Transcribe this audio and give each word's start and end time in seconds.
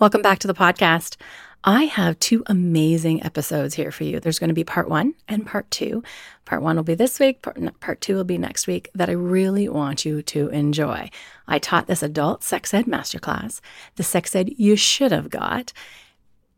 Welcome 0.00 0.22
back 0.22 0.38
to 0.38 0.46
the 0.46 0.54
podcast. 0.54 1.18
I 1.62 1.84
have 1.84 2.18
two 2.18 2.42
amazing 2.46 3.22
episodes 3.22 3.74
here 3.74 3.92
for 3.92 4.04
you. 4.04 4.18
There's 4.18 4.38
going 4.38 4.48
to 4.48 4.54
be 4.54 4.64
part 4.64 4.88
one 4.88 5.12
and 5.28 5.46
part 5.46 5.70
two. 5.70 6.02
Part 6.46 6.62
one 6.62 6.76
will 6.76 6.82
be 6.82 6.94
this 6.94 7.20
week, 7.20 7.42
part, 7.42 7.58
part 7.80 8.00
two 8.00 8.14
will 8.14 8.24
be 8.24 8.38
next 8.38 8.66
week, 8.66 8.88
that 8.94 9.10
I 9.10 9.12
really 9.12 9.68
want 9.68 10.06
you 10.06 10.22
to 10.22 10.48
enjoy. 10.48 11.10
I 11.46 11.58
taught 11.58 11.86
this 11.86 12.02
adult 12.02 12.42
sex 12.42 12.72
ed 12.72 12.86
masterclass, 12.86 13.60
the 13.96 14.02
sex 14.02 14.34
ed 14.34 14.54
you 14.56 14.74
should 14.74 15.12
have 15.12 15.28
got 15.28 15.74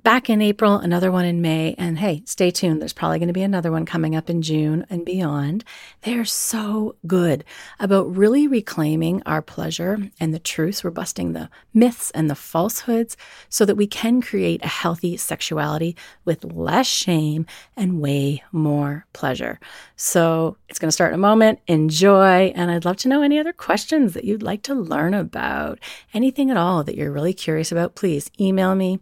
back 0.02 0.28
in 0.28 0.42
April, 0.42 0.76
another 0.76 1.12
one 1.12 1.24
in 1.24 1.40
May. 1.40 1.74
And 1.78 1.98
hey, 1.98 2.22
stay 2.26 2.50
tuned. 2.50 2.80
There's 2.80 2.92
probably 2.92 3.18
going 3.18 3.28
to 3.28 3.32
be 3.32 3.42
another 3.42 3.70
one 3.70 3.86
coming 3.86 4.16
up 4.16 4.28
in 4.28 4.42
June 4.42 4.84
and 4.90 5.04
beyond. 5.04 5.64
They're 6.02 6.24
so 6.24 6.96
good 7.06 7.44
about 7.78 8.14
really 8.14 8.46
reclaiming 8.46 9.22
our 9.24 9.42
pleasure 9.42 10.10
and 10.18 10.34
the 10.34 10.38
truths. 10.38 10.82
We're 10.82 10.90
busting 10.90 11.32
the 11.32 11.48
myths 11.72 12.10
and 12.12 12.28
the 12.28 12.34
falsehoods 12.34 13.16
so 13.48 13.64
that 13.64 13.76
we 13.76 13.86
can 13.86 14.20
create 14.20 14.64
a 14.64 14.68
healthy 14.68 15.16
sexuality 15.16 15.96
with 16.24 16.44
less 16.44 16.86
shame 16.86 17.46
and 17.76 18.00
way 18.00 18.42
more 18.50 19.06
pleasure. 19.12 19.60
So 19.96 20.56
it's 20.68 20.78
going 20.78 20.88
to 20.88 20.92
start 20.92 21.12
in 21.12 21.18
a 21.18 21.18
moment. 21.18 21.60
Enjoy. 21.68 22.52
And 22.54 22.70
I'd 22.70 22.84
love 22.84 22.96
to 22.98 23.08
know 23.08 23.22
any 23.22 23.38
other 23.38 23.52
questions 23.52 24.14
that 24.14 24.24
you'd 24.24 24.42
like 24.42 24.62
to 24.62 24.74
learn 24.74 25.14
about. 25.14 25.78
Anything 26.12 26.50
at 26.50 26.56
all 26.56 26.82
that 26.84 26.96
you're 26.96 27.12
really 27.12 27.34
curious 27.34 27.70
about, 27.70 27.94
please 27.94 28.30
email 28.40 28.74
me 28.74 28.98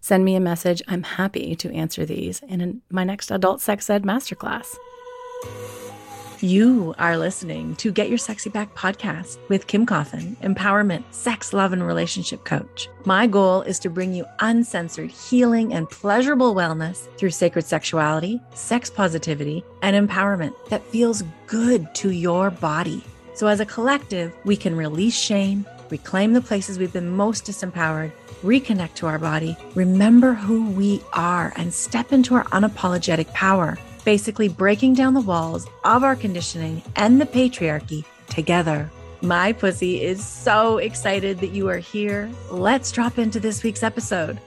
Send 0.00 0.24
me 0.24 0.34
a 0.36 0.40
message. 0.40 0.82
I'm 0.88 1.02
happy 1.02 1.54
to 1.56 1.72
answer 1.72 2.04
these 2.06 2.42
in 2.48 2.82
my 2.90 3.04
next 3.04 3.30
Adult 3.30 3.60
Sex 3.60 3.90
Ed 3.90 4.04
Masterclass. 4.04 4.76
You 6.40 6.94
are 7.00 7.18
listening 7.18 7.74
to 7.76 7.90
Get 7.90 8.08
Your 8.08 8.16
Sexy 8.16 8.48
Back 8.48 8.72
podcast 8.76 9.38
with 9.48 9.66
Kim 9.66 9.84
Coffin, 9.84 10.36
empowerment, 10.36 11.02
sex, 11.10 11.52
love, 11.52 11.72
and 11.72 11.84
relationship 11.84 12.44
coach. 12.44 12.88
My 13.04 13.26
goal 13.26 13.62
is 13.62 13.80
to 13.80 13.90
bring 13.90 14.14
you 14.14 14.24
uncensored 14.38 15.10
healing 15.10 15.74
and 15.74 15.90
pleasurable 15.90 16.54
wellness 16.54 17.08
through 17.16 17.30
sacred 17.30 17.64
sexuality, 17.64 18.40
sex 18.54 18.88
positivity, 18.88 19.64
and 19.82 20.08
empowerment 20.08 20.52
that 20.68 20.84
feels 20.84 21.24
good 21.48 21.92
to 21.96 22.10
your 22.10 22.50
body. 22.50 23.02
So, 23.34 23.48
as 23.48 23.58
a 23.58 23.66
collective, 23.66 24.32
we 24.44 24.56
can 24.56 24.76
release 24.76 25.18
shame, 25.18 25.66
reclaim 25.90 26.32
the 26.32 26.40
places 26.40 26.78
we've 26.78 26.92
been 26.92 27.10
most 27.10 27.44
disempowered 27.44 28.12
reconnect 28.42 28.94
to 28.94 29.06
our 29.06 29.18
body, 29.18 29.56
remember 29.74 30.34
who 30.34 30.70
we 30.70 31.02
are, 31.12 31.52
and 31.56 31.72
step 31.72 32.12
into 32.12 32.34
our 32.34 32.44
unapologetic 32.44 33.32
power, 33.32 33.78
basically 34.04 34.48
breaking 34.48 34.94
down 34.94 35.14
the 35.14 35.20
walls 35.20 35.66
of 35.84 36.04
our 36.04 36.16
conditioning 36.16 36.82
and 36.96 37.20
the 37.20 37.26
patriarchy 37.26 38.04
together. 38.28 38.90
My 39.20 39.52
pussy 39.52 40.00
is 40.00 40.24
so 40.24 40.78
excited 40.78 41.40
that 41.40 41.50
you 41.50 41.68
are 41.68 41.78
here. 41.78 42.30
Let's 42.50 42.92
drop 42.92 43.18
into 43.18 43.40
this 43.40 43.62
week's 43.64 43.82
episode. 43.82 44.38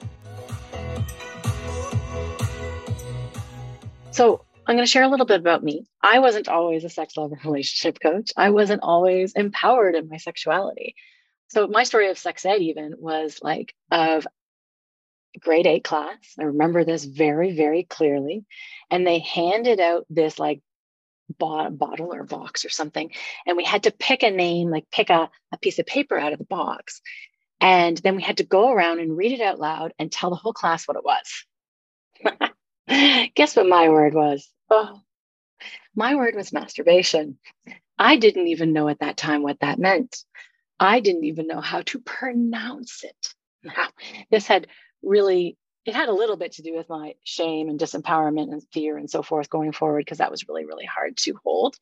So, 4.10 4.44
I'm 4.64 4.76
going 4.76 4.86
to 4.86 4.90
share 4.90 5.02
a 5.02 5.08
little 5.08 5.26
bit 5.26 5.40
about 5.40 5.64
me. 5.64 5.86
I 6.02 6.20
wasn't 6.20 6.48
always 6.48 6.84
a 6.84 6.88
sex 6.88 7.16
love 7.16 7.32
relationship 7.44 7.98
coach. 8.00 8.30
I 8.36 8.50
wasn't 8.50 8.82
always 8.82 9.32
empowered 9.32 9.96
in 9.96 10.08
my 10.08 10.18
sexuality. 10.18 10.94
So 11.52 11.66
my 11.66 11.84
story 11.84 12.08
of 12.08 12.16
sex 12.16 12.46
ed 12.46 12.62
even 12.62 12.94
was 12.98 13.38
like 13.42 13.74
of 13.90 14.26
grade 15.38 15.66
eight 15.66 15.84
class. 15.84 16.16
I 16.40 16.44
remember 16.44 16.82
this 16.82 17.04
very, 17.04 17.54
very 17.54 17.84
clearly. 17.84 18.46
And 18.90 19.06
they 19.06 19.18
handed 19.18 19.78
out 19.78 20.06
this 20.08 20.38
like 20.38 20.62
bottle 21.38 22.14
or 22.14 22.24
box 22.24 22.64
or 22.64 22.70
something. 22.70 23.10
And 23.46 23.58
we 23.58 23.64
had 23.64 23.82
to 23.82 23.90
pick 23.90 24.22
a 24.22 24.30
name, 24.30 24.70
like 24.70 24.90
pick 24.90 25.10
a, 25.10 25.30
a 25.52 25.58
piece 25.58 25.78
of 25.78 25.84
paper 25.84 26.18
out 26.18 26.32
of 26.32 26.38
the 26.38 26.46
box. 26.46 27.02
And 27.60 27.98
then 27.98 28.16
we 28.16 28.22
had 28.22 28.38
to 28.38 28.44
go 28.44 28.72
around 28.72 29.00
and 29.00 29.16
read 29.16 29.32
it 29.32 29.42
out 29.42 29.58
loud 29.58 29.92
and 29.98 30.10
tell 30.10 30.30
the 30.30 30.36
whole 30.36 30.54
class 30.54 30.88
what 30.88 30.96
it 30.96 31.04
was. 31.04 31.44
Guess 33.34 33.56
what 33.56 33.68
my 33.68 33.90
word 33.90 34.14
was? 34.14 34.50
Oh, 34.70 35.00
my 35.94 36.14
word 36.14 36.34
was 36.34 36.50
masturbation. 36.50 37.36
I 37.98 38.16
didn't 38.16 38.48
even 38.48 38.72
know 38.72 38.88
at 38.88 39.00
that 39.00 39.18
time 39.18 39.42
what 39.42 39.60
that 39.60 39.78
meant. 39.78 40.16
I 40.82 40.98
didn't 40.98 41.24
even 41.24 41.46
know 41.46 41.60
how 41.60 41.82
to 41.82 42.00
pronounce 42.00 43.04
it. 43.04 43.28
Now, 43.62 43.88
this 44.32 44.48
had 44.48 44.66
really, 45.00 45.56
it 45.86 45.94
had 45.94 46.08
a 46.08 46.14
little 46.14 46.36
bit 46.36 46.52
to 46.52 46.62
do 46.62 46.74
with 46.74 46.88
my 46.88 47.14
shame 47.22 47.68
and 47.68 47.78
disempowerment 47.78 48.50
and 48.50 48.62
fear 48.72 48.98
and 48.98 49.08
so 49.08 49.22
forth 49.22 49.48
going 49.48 49.70
forward, 49.70 50.04
because 50.04 50.18
that 50.18 50.32
was 50.32 50.48
really, 50.48 50.66
really 50.66 50.84
hard 50.84 51.16
to 51.18 51.34
hold. 51.44 51.76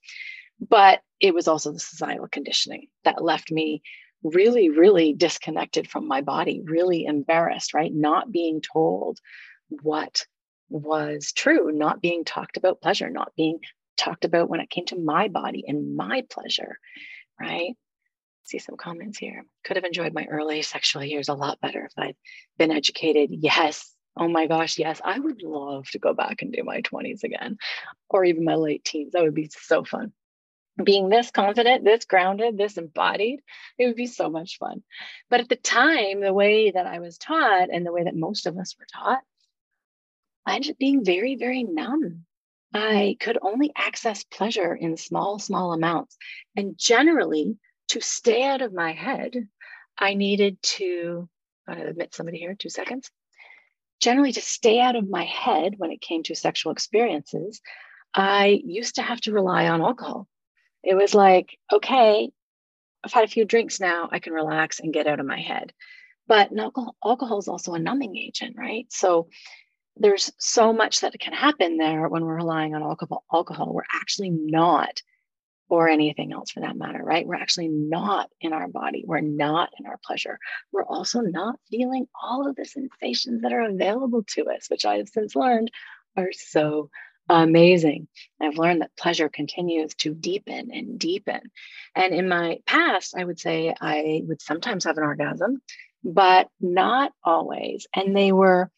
But 0.61 1.01
it 1.19 1.33
was 1.33 1.49
also 1.49 1.73
the 1.73 1.81
societal 1.81 2.29
conditioning 2.29 2.89
that 3.05 3.25
left 3.25 3.51
me 3.51 3.81
really, 4.23 4.69
really 4.69 5.15
disconnected 5.15 5.89
from 5.89 6.07
my 6.07 6.21
body, 6.21 6.61
really 6.63 7.07
embarrassed, 7.07 7.73
right? 7.73 7.93
Not 7.93 8.31
being 8.31 8.61
told 8.61 9.19
what 9.71 10.27
was 10.69 11.33
true, 11.33 11.73
not 11.73 12.03
being 12.03 12.25
talked 12.25 12.59
about 12.59 12.83
pleasure, 12.83 13.09
not 13.09 13.33
being 13.35 13.61
talked 13.97 14.27
about 14.27 14.51
when 14.51 14.61
it 14.61 14.69
came 14.69 14.85
to 14.87 14.99
my 14.99 15.29
body 15.29 15.65
and 15.67 15.97
my 15.97 16.23
pleasure, 16.31 16.77
right? 17.41 17.75
See 18.45 18.59
some 18.59 18.77
comments 18.77 19.19
here. 19.19 19.45
Could 19.65 19.77
have 19.77 19.85
enjoyed 19.85 20.13
my 20.13 20.27
early 20.27 20.63
sexual 20.63 21.05
years 21.05 21.29
a 21.29 21.35
lot 21.35 21.61
better 21.61 21.85
if 21.85 21.93
I'd 21.97 22.17
been 22.59 22.71
educated. 22.71 23.31
Yes. 23.31 23.95
Oh 24.17 24.29
my 24.29 24.47
gosh, 24.47 24.79
yes. 24.79 25.01
I 25.05 25.19
would 25.19 25.43
love 25.43 25.89
to 25.91 25.99
go 25.99 26.15
back 26.15 26.43
and 26.43 26.53
do 26.53 26.65
my 26.65 26.83
20s 26.83 27.23
again 27.23 27.59
or 28.09 28.25
even 28.25 28.45
my 28.45 28.57
late 28.57 28.85
teens. 28.85 29.13
That 29.13 29.23
would 29.23 29.35
be 29.35 29.51
so 29.51 29.85
fun. 29.85 30.13
Being 30.83 31.09
this 31.09 31.31
confident, 31.31 31.85
this 31.85 32.05
grounded, 32.05 32.57
this 32.57 32.79
embodied, 32.79 33.41
it 33.79 33.87
would 33.87 33.97
be 33.97 34.07
so 34.07 34.31
much 34.31 34.59
fun. 34.59 34.83
But 35.29 35.41
at 35.41 35.49
the 35.49 35.57
time, 35.57 36.21
the 36.21 36.33
way 36.33 36.71
that 36.71 36.87
I 36.87 37.01
was 37.01 37.19
taught 37.19 37.69
and 37.71 37.85
the 37.85 37.93
way 37.93 38.05
that 38.05 38.17
most 38.17 38.47
of 38.47 38.57
us 38.57 38.75
were 38.79 38.87
taught, 38.93 39.21
I 40.47 40.57
ended 40.57 40.73
up 40.73 40.79
being 40.79 41.05
very, 41.05 41.37
very 41.37 41.65
numb. 41.65 42.25
I 42.73 43.17
could 43.21 43.39
only 43.43 43.73
access 43.77 44.25
pleasure 44.25 44.75
in 44.75 44.97
small, 44.97 45.39
small 45.39 45.73
amounts. 45.73 46.17
And 46.57 46.79
generally, 46.79 47.59
to 47.91 48.01
stay 48.01 48.45
out 48.45 48.63
of 48.63 48.73
my 48.73 48.93
head, 48.93 49.49
I 49.99 50.15
needed 50.15 50.61
to, 50.63 51.29
I'm 51.67 51.75
going 51.75 51.85
to 51.85 51.91
admit 51.91 52.15
somebody 52.15 52.39
here, 52.39 52.55
two 52.55 52.69
seconds. 52.69 53.11
Generally, 54.01 54.33
to 54.33 54.41
stay 54.41 54.81
out 54.81 54.97
of 54.97 55.09
my 55.09 55.25
head 55.25 55.75
when 55.77 55.91
it 55.91 56.01
came 56.01 56.23
to 56.25 56.35
sexual 56.35 56.73
experiences, 56.73 57.61
I 58.15 58.61
used 58.65 58.95
to 58.95 59.03
have 59.03 59.21
to 59.23 59.33
rely 59.33 59.69
on 59.69 59.83
alcohol. 59.83 60.27
It 60.83 60.95
was 60.95 61.15
like, 61.15 61.59
okay, 61.73 62.31
I've 63.05 63.13
had 63.13 63.25
a 63.25 63.29
few 63.29 63.45
drinks 63.45 63.81
now, 63.81 64.09
I 64.11 64.19
can 64.19 64.33
relax 64.33 64.81
and 64.81 64.93
get 64.93 65.07
out 65.07 65.21
of 65.21 65.27
my 65.27 65.41
head. 65.41 65.73
But 66.27 66.57
alcohol, 66.57 66.95
alcohol 67.05 67.39
is 67.39 67.49
also 67.49 67.75
a 67.75 67.79
numbing 67.79 68.17
agent, 68.17 68.57
right? 68.57 68.87
So 68.91 69.29
there's 69.97 70.33
so 70.39 70.73
much 70.73 71.01
that 71.01 71.19
can 71.19 71.33
happen 71.33 71.77
there 71.77 72.09
when 72.09 72.25
we're 72.25 72.37
relying 72.37 72.75
on 72.75 72.83
alcohol. 72.83 73.25
Alcohol, 73.33 73.75
we're 73.75 73.83
actually 73.93 74.31
not 74.31 75.03
or 75.71 75.89
anything 75.89 76.33
else 76.33 76.51
for 76.51 76.61
that 76.61 76.77
matter, 76.77 77.03
right? 77.03 77.27
We're 77.27 77.37
actually 77.37 77.69
not 77.69 78.29
in 78.41 78.53
our 78.53 78.67
body. 78.67 79.05
We're 79.07 79.21
not 79.21 79.71
in 79.79 79.87
our 79.87 79.99
pleasure. 80.05 80.39
We're 80.73 80.85
also 80.85 81.21
not 81.21 81.61
feeling 81.71 82.09
all 82.21 82.49
of 82.49 82.57
the 82.57 82.65
sensations 82.65 83.43
that 83.43 83.53
are 83.53 83.69
available 83.71 84.25
to 84.35 84.51
us, 84.51 84.67
which 84.69 84.85
I 84.85 84.97
have 84.97 85.09
since 85.09 85.37
learned 85.37 85.71
are 86.17 86.33
so 86.33 86.91
amazing. 87.29 88.09
I've 88.43 88.59
learned 88.59 88.83
that 88.83 88.97
pleasure 88.97 89.29
continues 89.29 89.95
to 89.99 90.13
deepen 90.13 90.71
and 90.73 90.99
deepen. 90.99 91.41
And 91.95 92.13
in 92.13 92.29
my 92.29 92.59
past, 92.67 93.15
I 93.17 93.25
would 93.25 93.39
say 93.39 93.73
I 93.81 94.23
would 94.27 94.43
sometimes 94.43 94.85
have 94.85 94.99
an 94.99 95.05
orgasm, 95.05 95.63
but 96.03 96.49
not 96.61 97.13
always. 97.23 97.87
And 97.95 98.17
they 98.17 98.33
were 98.33 98.73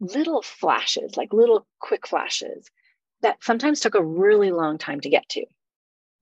little 0.00 0.42
flashes, 0.42 1.16
like 1.16 1.32
little 1.32 1.66
quick 1.80 2.06
flashes 2.06 2.70
that 3.22 3.42
sometimes 3.42 3.80
took 3.80 3.94
a 3.94 4.04
really 4.04 4.50
long 4.50 4.76
time 4.76 5.00
to 5.00 5.08
get 5.08 5.26
to 5.30 5.46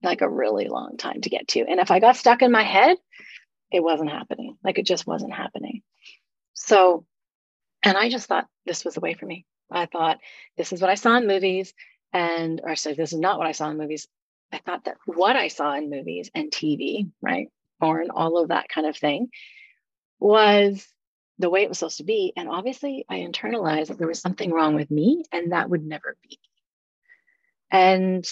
like 0.05 0.21
a 0.21 0.29
really 0.29 0.67
long 0.67 0.97
time 0.97 1.21
to 1.21 1.29
get 1.29 1.47
to. 1.49 1.61
And 1.61 1.79
if 1.79 1.91
I 1.91 1.99
got 1.99 2.15
stuck 2.15 2.41
in 2.41 2.51
my 2.51 2.63
head, 2.63 2.97
it 3.71 3.83
wasn't 3.83 4.11
happening. 4.11 4.57
Like 4.63 4.79
it 4.79 4.85
just 4.85 5.05
wasn't 5.05 5.33
happening. 5.33 5.81
So, 6.53 7.05
and 7.83 7.97
I 7.97 8.09
just 8.09 8.27
thought 8.27 8.47
this 8.65 8.85
was 8.85 8.93
the 8.93 9.01
way 9.01 9.13
for 9.13 9.25
me. 9.25 9.45
I 9.71 9.85
thought 9.87 10.19
this 10.57 10.71
is 10.71 10.81
what 10.81 10.89
I 10.89 10.95
saw 10.95 11.17
in 11.17 11.27
movies. 11.27 11.73
And, 12.13 12.61
or 12.63 12.75
said, 12.77 12.95
this 12.95 13.11
is 13.11 13.19
not 13.19 13.37
what 13.37 13.47
I 13.47 13.51
saw 13.51 13.69
in 13.69 13.77
movies. 13.77 14.07
I 14.51 14.59
thought 14.59 14.85
that 14.85 14.95
what 15.05 15.35
I 15.35 15.49
saw 15.49 15.75
in 15.75 15.89
movies 15.89 16.31
and 16.33 16.49
TV, 16.49 17.09
right? 17.21 17.49
Porn, 17.81 18.09
all 18.09 18.41
of 18.41 18.49
that 18.49 18.69
kind 18.69 18.87
of 18.87 18.95
thing 18.95 19.27
was 20.19 20.87
the 21.39 21.49
way 21.49 21.63
it 21.63 21.69
was 21.69 21.79
supposed 21.79 21.97
to 21.97 22.03
be. 22.03 22.31
And 22.37 22.47
obviously, 22.47 23.05
I 23.09 23.17
internalized 23.17 23.87
that 23.87 23.97
there 23.97 24.07
was 24.07 24.21
something 24.21 24.51
wrong 24.51 24.75
with 24.75 24.89
me 24.89 25.25
and 25.31 25.51
that 25.51 25.69
would 25.69 25.83
never 25.83 26.15
be. 26.23 26.39
And 27.69 28.25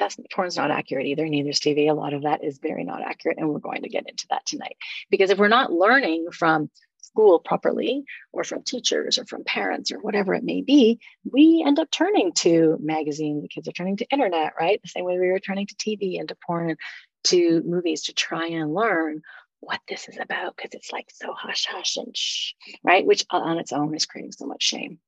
that's 0.00 0.16
porn's 0.34 0.56
not 0.56 0.72
accurate 0.72 1.06
either. 1.06 1.26
Neither 1.26 1.50
is 1.50 1.60
TV. 1.60 1.88
A 1.88 1.94
lot 1.94 2.14
of 2.14 2.22
that 2.22 2.42
is 2.42 2.58
very 2.58 2.84
not 2.84 3.02
accurate. 3.02 3.38
And 3.38 3.48
we're 3.48 3.60
going 3.60 3.82
to 3.82 3.88
get 3.88 4.08
into 4.08 4.26
that 4.30 4.46
tonight. 4.46 4.76
Because 5.10 5.30
if 5.30 5.38
we're 5.38 5.48
not 5.48 5.72
learning 5.72 6.32
from 6.32 6.70
school 7.02 7.38
properly 7.38 8.04
or 8.32 8.44
from 8.44 8.62
teachers 8.62 9.18
or 9.18 9.26
from 9.26 9.44
parents 9.44 9.92
or 9.92 9.98
whatever 10.00 10.34
it 10.34 10.44
may 10.44 10.62
be, 10.62 10.98
we 11.30 11.62
end 11.64 11.78
up 11.78 11.90
turning 11.90 12.32
to 12.32 12.78
magazines. 12.80 13.42
The 13.42 13.48
kids 13.48 13.68
are 13.68 13.72
turning 13.72 13.98
to 13.98 14.10
internet, 14.10 14.54
right? 14.58 14.80
The 14.82 14.88
same 14.88 15.04
way 15.04 15.18
we 15.18 15.30
were 15.30 15.40
turning 15.40 15.66
to 15.66 15.74
TV 15.74 16.18
and 16.18 16.28
to 16.28 16.36
porn, 16.46 16.76
to 17.24 17.62
movies 17.64 18.02
to 18.04 18.14
try 18.14 18.46
and 18.46 18.74
learn 18.74 19.22
what 19.60 19.80
this 19.88 20.08
is 20.08 20.16
about 20.18 20.56
because 20.56 20.70
it's 20.72 20.92
like 20.92 21.10
so 21.12 21.34
hush 21.36 21.66
hush 21.68 21.96
and 21.96 22.16
shh, 22.16 22.54
right? 22.82 23.04
Which 23.04 23.24
on 23.30 23.58
its 23.58 23.72
own 23.72 23.94
is 23.94 24.06
creating 24.06 24.32
so 24.32 24.46
much 24.46 24.62
shame. 24.62 24.98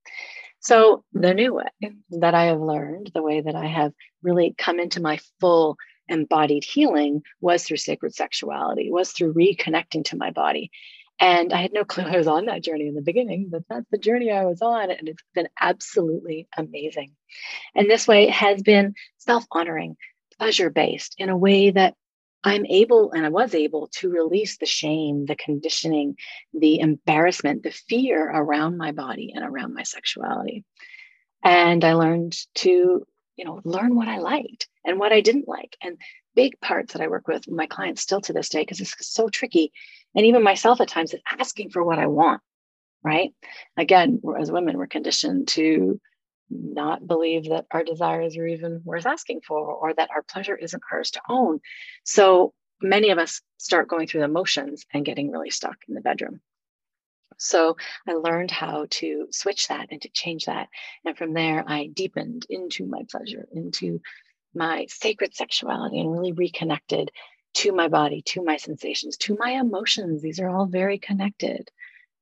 So, 0.63 1.05
the 1.13 1.35
new 1.35 1.55
way 1.55 1.93
that 2.11 2.35
I 2.35 2.45
have 2.45 2.61
learned, 2.61 3.11
the 3.15 3.23
way 3.23 3.41
that 3.41 3.57
I 3.57 3.67
have 3.67 3.93
really 4.23 4.55
come 4.57 4.79
into 4.79 5.03
my 5.03 5.19
full 5.41 5.77
embodied 6.09 6.63
healing 6.65 7.23
was 7.41 7.65
through 7.65 7.79
sacred 7.79 8.15
sexuality, 8.15 8.91
was 8.91 9.11
through 9.11 9.35
reconnecting 9.35 10.05
to 10.07 10.17
my 10.17 10.31
body. 10.31 10.71
And 11.19 11.53
I 11.53 11.63
had 11.63 11.73
no 11.73 11.85
clue 11.85 12.05
I 12.05 12.17
was 12.17 12.29
on 12.29 12.47
that 12.47 12.63
journey 12.63 12.87
in 12.87 12.95
the 12.95 13.03
beginning, 13.03 13.49
but 13.51 13.63
that's 13.69 13.89
the 13.91 13.99
journey 13.99 14.31
I 14.31 14.45
was 14.45 14.63
on. 14.63 14.91
And 14.91 15.09
it's 15.09 15.23
been 15.35 15.49
absolutely 15.61 16.47
amazing. 16.57 17.13
And 17.75 17.91
this 17.91 18.07
way 18.07 18.29
has 18.29 18.63
been 18.63 18.95
self 19.19 19.45
honoring, 19.51 19.97
pleasure 20.39 20.71
based 20.71 21.17
in 21.19 21.29
a 21.29 21.37
way 21.37 21.71
that 21.71 21.95
I'm 22.45 22.67
able 22.67 23.13
and 23.13 23.25
I 23.25 23.29
was 23.29 23.55
able 23.55 23.89
to 23.99 24.11
release 24.11 24.59
the 24.59 24.67
shame, 24.67 25.27
the 25.27 25.37
conditioning, 25.37 26.17
the 26.53 26.81
embarrassment, 26.81 27.63
the 27.63 27.71
fear 27.71 28.29
around 28.29 28.79
my 28.79 28.93
body 28.93 29.33
and 29.35 29.45
around 29.45 29.75
my 29.75 29.85
sexuality. 29.85 30.65
And 31.45 31.85
I 31.85 31.95
learned 31.95 32.37
to, 32.57 33.07
you 33.37 33.45
know, 33.45 33.61
learn 33.65 33.95
what 33.95 34.09
I 34.09 34.19
liked 34.19 34.69
and 34.85 34.99
what 34.99 35.13
I 35.13 35.21
didn't 35.21 35.49
like. 35.49 35.77
And 35.83 35.99
big 36.35 36.61
parts 36.61 36.93
that 36.93 37.03
I 37.03 37.09
work 37.09 37.29
with 37.29 37.49
my 37.49 37.67
clients 37.67 38.03
still 38.03 38.21
to 38.23 38.33
this 38.33 38.49
day, 38.49 38.63
because 38.63 38.81
it's 38.81 38.95
so 39.01 39.29
tricky. 39.29 39.73
And 40.15 40.27
even 40.27 40.43
myself 40.43 40.81
at 40.81 40.89
times 40.89 41.15
asking 41.39 41.71
for 41.71 41.85
what 41.85 41.99
I 41.99 42.07
want, 42.07 42.41
right? 43.05 43.31
Again, 43.77 44.21
as 44.39 44.51
women, 44.51 44.79
we're 44.79 44.87
conditioned 44.87 45.49
to 45.49 46.01
not 46.53 47.07
believe 47.07 47.49
that 47.49 47.67
our 47.71 47.85
desires 47.85 48.37
are 48.37 48.47
even 48.47 48.83
worth 48.85 49.07
asking 49.07 49.41
for 49.47 49.59
or 49.59 49.95
that 49.95 50.11
our 50.11 50.23
pleasure 50.23 50.57
isn't 50.57 50.83
ours 50.93 51.11
to 51.13 51.21
own. 51.29 51.61
So 52.05 52.53
many 52.81 53.11
of 53.11 53.19
us 53.19 53.41
start 53.59 53.89
going 53.89 54.07
through 54.07 54.21
the 54.23 54.29
motions 54.29 54.85
and 54.93 55.05
getting 55.05 55.31
really 55.31 55.51
stuck 55.51 55.77
in 55.89 55.95
the 55.95 56.01
bedroom. 56.01 56.41
So 57.39 57.77
I 58.07 58.13
learned 58.13 58.51
how 58.51 58.87
to 58.91 59.27
switch 59.31 59.69
that 59.69 59.89
and 59.91 60.01
to 60.03 60.09
change 60.11 60.45
that. 60.45 60.69
And 61.05 61.17
from 61.17 61.33
there, 61.33 61.65
I 61.67 61.87
deepened 61.87 62.47
into 62.49 62.87
my 62.87 63.03
pleasure, 63.11 63.49
into 63.53 64.01
my 64.55 64.87
sacred 64.89 65.35
sexuality, 65.35 65.99
and 65.99 66.13
really 66.13 66.33
reconnected 66.33 67.11
to 67.55 67.73
my 67.73 67.89
body, 67.89 68.23
to 68.27 68.45
my 68.45 68.57
sensations, 68.57 69.17
to 69.19 69.37
my 69.39 69.53
emotions. 69.53 70.23
These 70.23 70.41
are 70.41 70.49
all 70.49 70.67
very 70.67 70.99
connected 70.99 71.71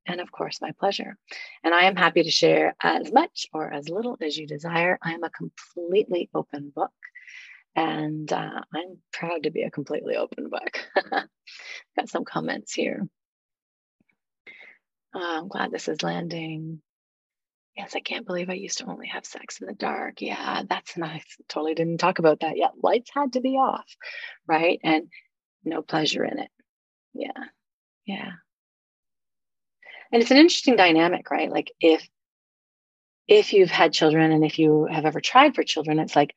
and 0.07 0.21
of 0.21 0.33
course, 0.33 0.61
my 0.61 0.73
pleasure. 0.79 1.17
And 1.63 1.75
I 1.75 1.83
am 1.85 1.97
happy 1.97 2.23
to 2.23 2.31
share 2.31 2.75
as 2.83 3.13
much 3.13 3.47
or 3.53 3.73
as 3.73 3.89
little 3.89 4.17
as 4.21 4.37
you 4.37 4.47
desire. 4.47 4.99
I 5.03 5.13
am 5.13 5.25
a 5.25 5.31
completely 5.31 6.29
open 6.35 6.73
book, 6.75 6.93
and 7.77 8.33
uh, 8.33 8.63
I'm 8.75 8.99
proud 9.13 9.45
to 9.45 9.51
be 9.51 9.63
a 9.63 9.71
completely 9.71 10.17
open 10.17 10.49
book. 10.49 10.89
Got 11.97 12.09
some 12.09 12.25
comments 12.25 12.73
here. 12.73 13.07
Oh, 15.15 15.39
I'm 15.39 15.49
glad 15.49 15.71
this 15.71 15.89
is 15.89 16.03
landing. 16.03 16.81
Yes, 17.77 17.95
I 17.95 18.01
can't 18.01 18.27
believe 18.27 18.51
I 18.51 18.55
used 18.55 18.79
to 18.79 18.87
only 18.87 19.09
have 19.09 19.25
sex 19.25 19.61
in 19.61 19.67
the 19.67 19.75
dark. 19.75 20.21
Yeah, 20.21 20.63
that's 20.69 20.97
nice. 20.97 21.25
Totally 21.49 21.75
didn't 21.75 21.99
talk 21.99 22.19
about 22.19 22.41
that 22.41 22.57
yet. 22.57 22.73
Lights 22.83 23.11
had 23.15 23.35
to 23.35 23.41
be 23.41 23.51
off, 23.51 23.87
right? 24.47 24.81
And 24.83 25.09
no 25.65 25.83
pleasure 25.83 26.25
in 26.25 26.39
it. 26.39 26.51
Yeah, 27.15 27.45
yeah 28.07 28.33
and 30.13 30.23
it's 30.23 30.31
an 30.31 30.37
interesting 30.37 30.77
dynamic 30.77 31.31
right? 31.31 31.51
Like 31.51 31.73
if 31.81 32.07
if 33.29 33.53
you've 33.53 33.71
had 33.71 33.93
children 33.93 34.33
and 34.33 34.45
if 34.45 34.59
you 34.59 34.87
have 34.91 35.07
ever 35.07 35.21
tried 35.21 35.55
for 35.55 35.63
children 35.63 35.99
it's 35.99 36.17
like 36.17 36.35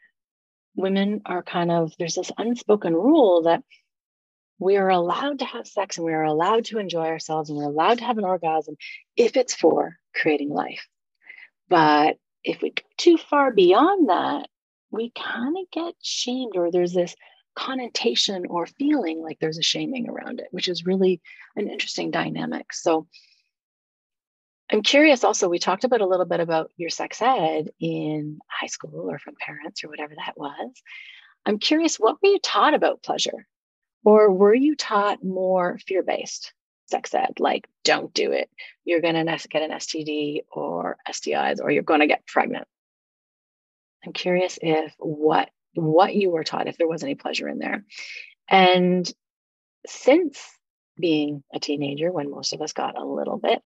women 0.75 1.21
are 1.25 1.43
kind 1.43 1.71
of 1.71 1.93
there's 1.97 2.15
this 2.15 2.31
unspoken 2.37 2.93
rule 2.93 3.43
that 3.43 3.63
we 4.59 4.77
are 4.77 4.89
allowed 4.89 5.39
to 5.39 5.45
have 5.45 5.67
sex 5.67 5.97
and 5.97 6.05
we 6.05 6.13
are 6.13 6.23
allowed 6.23 6.65
to 6.65 6.79
enjoy 6.79 7.05
ourselves 7.05 7.49
and 7.49 7.57
we're 7.57 7.65
allowed 7.65 7.97
to 7.97 8.05
have 8.05 8.17
an 8.17 8.23
orgasm 8.23 8.75
if 9.17 9.35
it's 9.35 9.53
for 9.53 9.97
creating 10.15 10.49
life. 10.49 10.87
But 11.69 12.17
if 12.43 12.61
we 12.61 12.69
go 12.69 12.83
too 12.97 13.17
far 13.17 13.51
beyond 13.51 14.09
that 14.09 14.47
we 14.91 15.11
kind 15.11 15.57
of 15.57 15.71
get 15.71 15.95
shamed 16.01 16.55
or 16.55 16.71
there's 16.71 16.93
this 16.93 17.15
connotation 17.55 18.45
or 18.47 18.65
feeling 18.65 19.21
like 19.21 19.37
there's 19.39 19.57
a 19.57 19.63
shaming 19.63 20.07
around 20.09 20.39
it 20.39 20.47
which 20.51 20.67
is 20.67 20.85
really 20.85 21.21
an 21.55 21.69
interesting 21.69 22.11
dynamic. 22.11 22.71
So 22.73 23.07
I'm 24.71 24.81
curious 24.81 25.24
also, 25.24 25.50
we 25.50 25.60
talked 25.60 25.83
about 25.83 26.01
a 26.01 26.07
little 26.07 26.25
bit 26.25 26.39
about 26.39 26.71
your 26.77 26.89
sex 26.89 27.21
ed 27.21 27.69
in 27.80 28.39
high 28.48 28.68
school 28.68 29.10
or 29.12 29.19
from 29.19 29.36
parents 29.39 29.83
or 29.83 29.89
whatever 29.89 30.13
that 30.15 30.38
was. 30.38 30.71
I'm 31.45 31.60
curious, 31.60 31.98
what 31.98 32.18
were 32.21 32.30
you 32.30 32.39
taught 32.39 32.74
about 32.74 33.04
pleasure? 33.04 33.45
Or 34.06 34.31
were 34.31 34.54
you 34.54 34.75
taught 34.75 35.24
more 35.24 35.77
fear 35.86 36.04
based 36.04 36.54
sex 36.88 37.13
ed, 37.13 37.39
like 37.39 37.68
don't 37.83 38.13
do 38.13 38.31
it, 38.33 38.50
you're 38.83 39.01
going 39.01 39.15
to 39.15 39.48
get 39.50 39.62
an 39.62 39.71
STD 39.71 40.42
or 40.51 40.98
STIs, 41.10 41.60
or 41.62 41.71
you're 41.71 41.83
going 41.83 42.01
to 42.01 42.07
get 42.07 42.27
pregnant? 42.27 42.68
I'm 44.06 44.13
curious 44.13 44.60
if 44.62 44.94
what 44.98 45.50
what 45.75 46.13
you 46.13 46.30
were 46.30 46.44
taught, 46.44 46.68
if 46.68 46.77
there 46.77 46.88
was 46.88 47.04
any 47.04 47.15
pleasure 47.15 47.48
in 47.48 47.57
there. 47.57 47.83
And 48.48 49.12
since 49.88 50.39
being 51.00 51.44
a 51.54 51.60
teenager, 51.60 52.12
when 52.12 52.30
most 52.30 52.54
of 52.54 52.62
us 52.62 52.74
got 52.74 52.98
a 52.98 53.06
little 53.06 53.38
bit, 53.38 53.62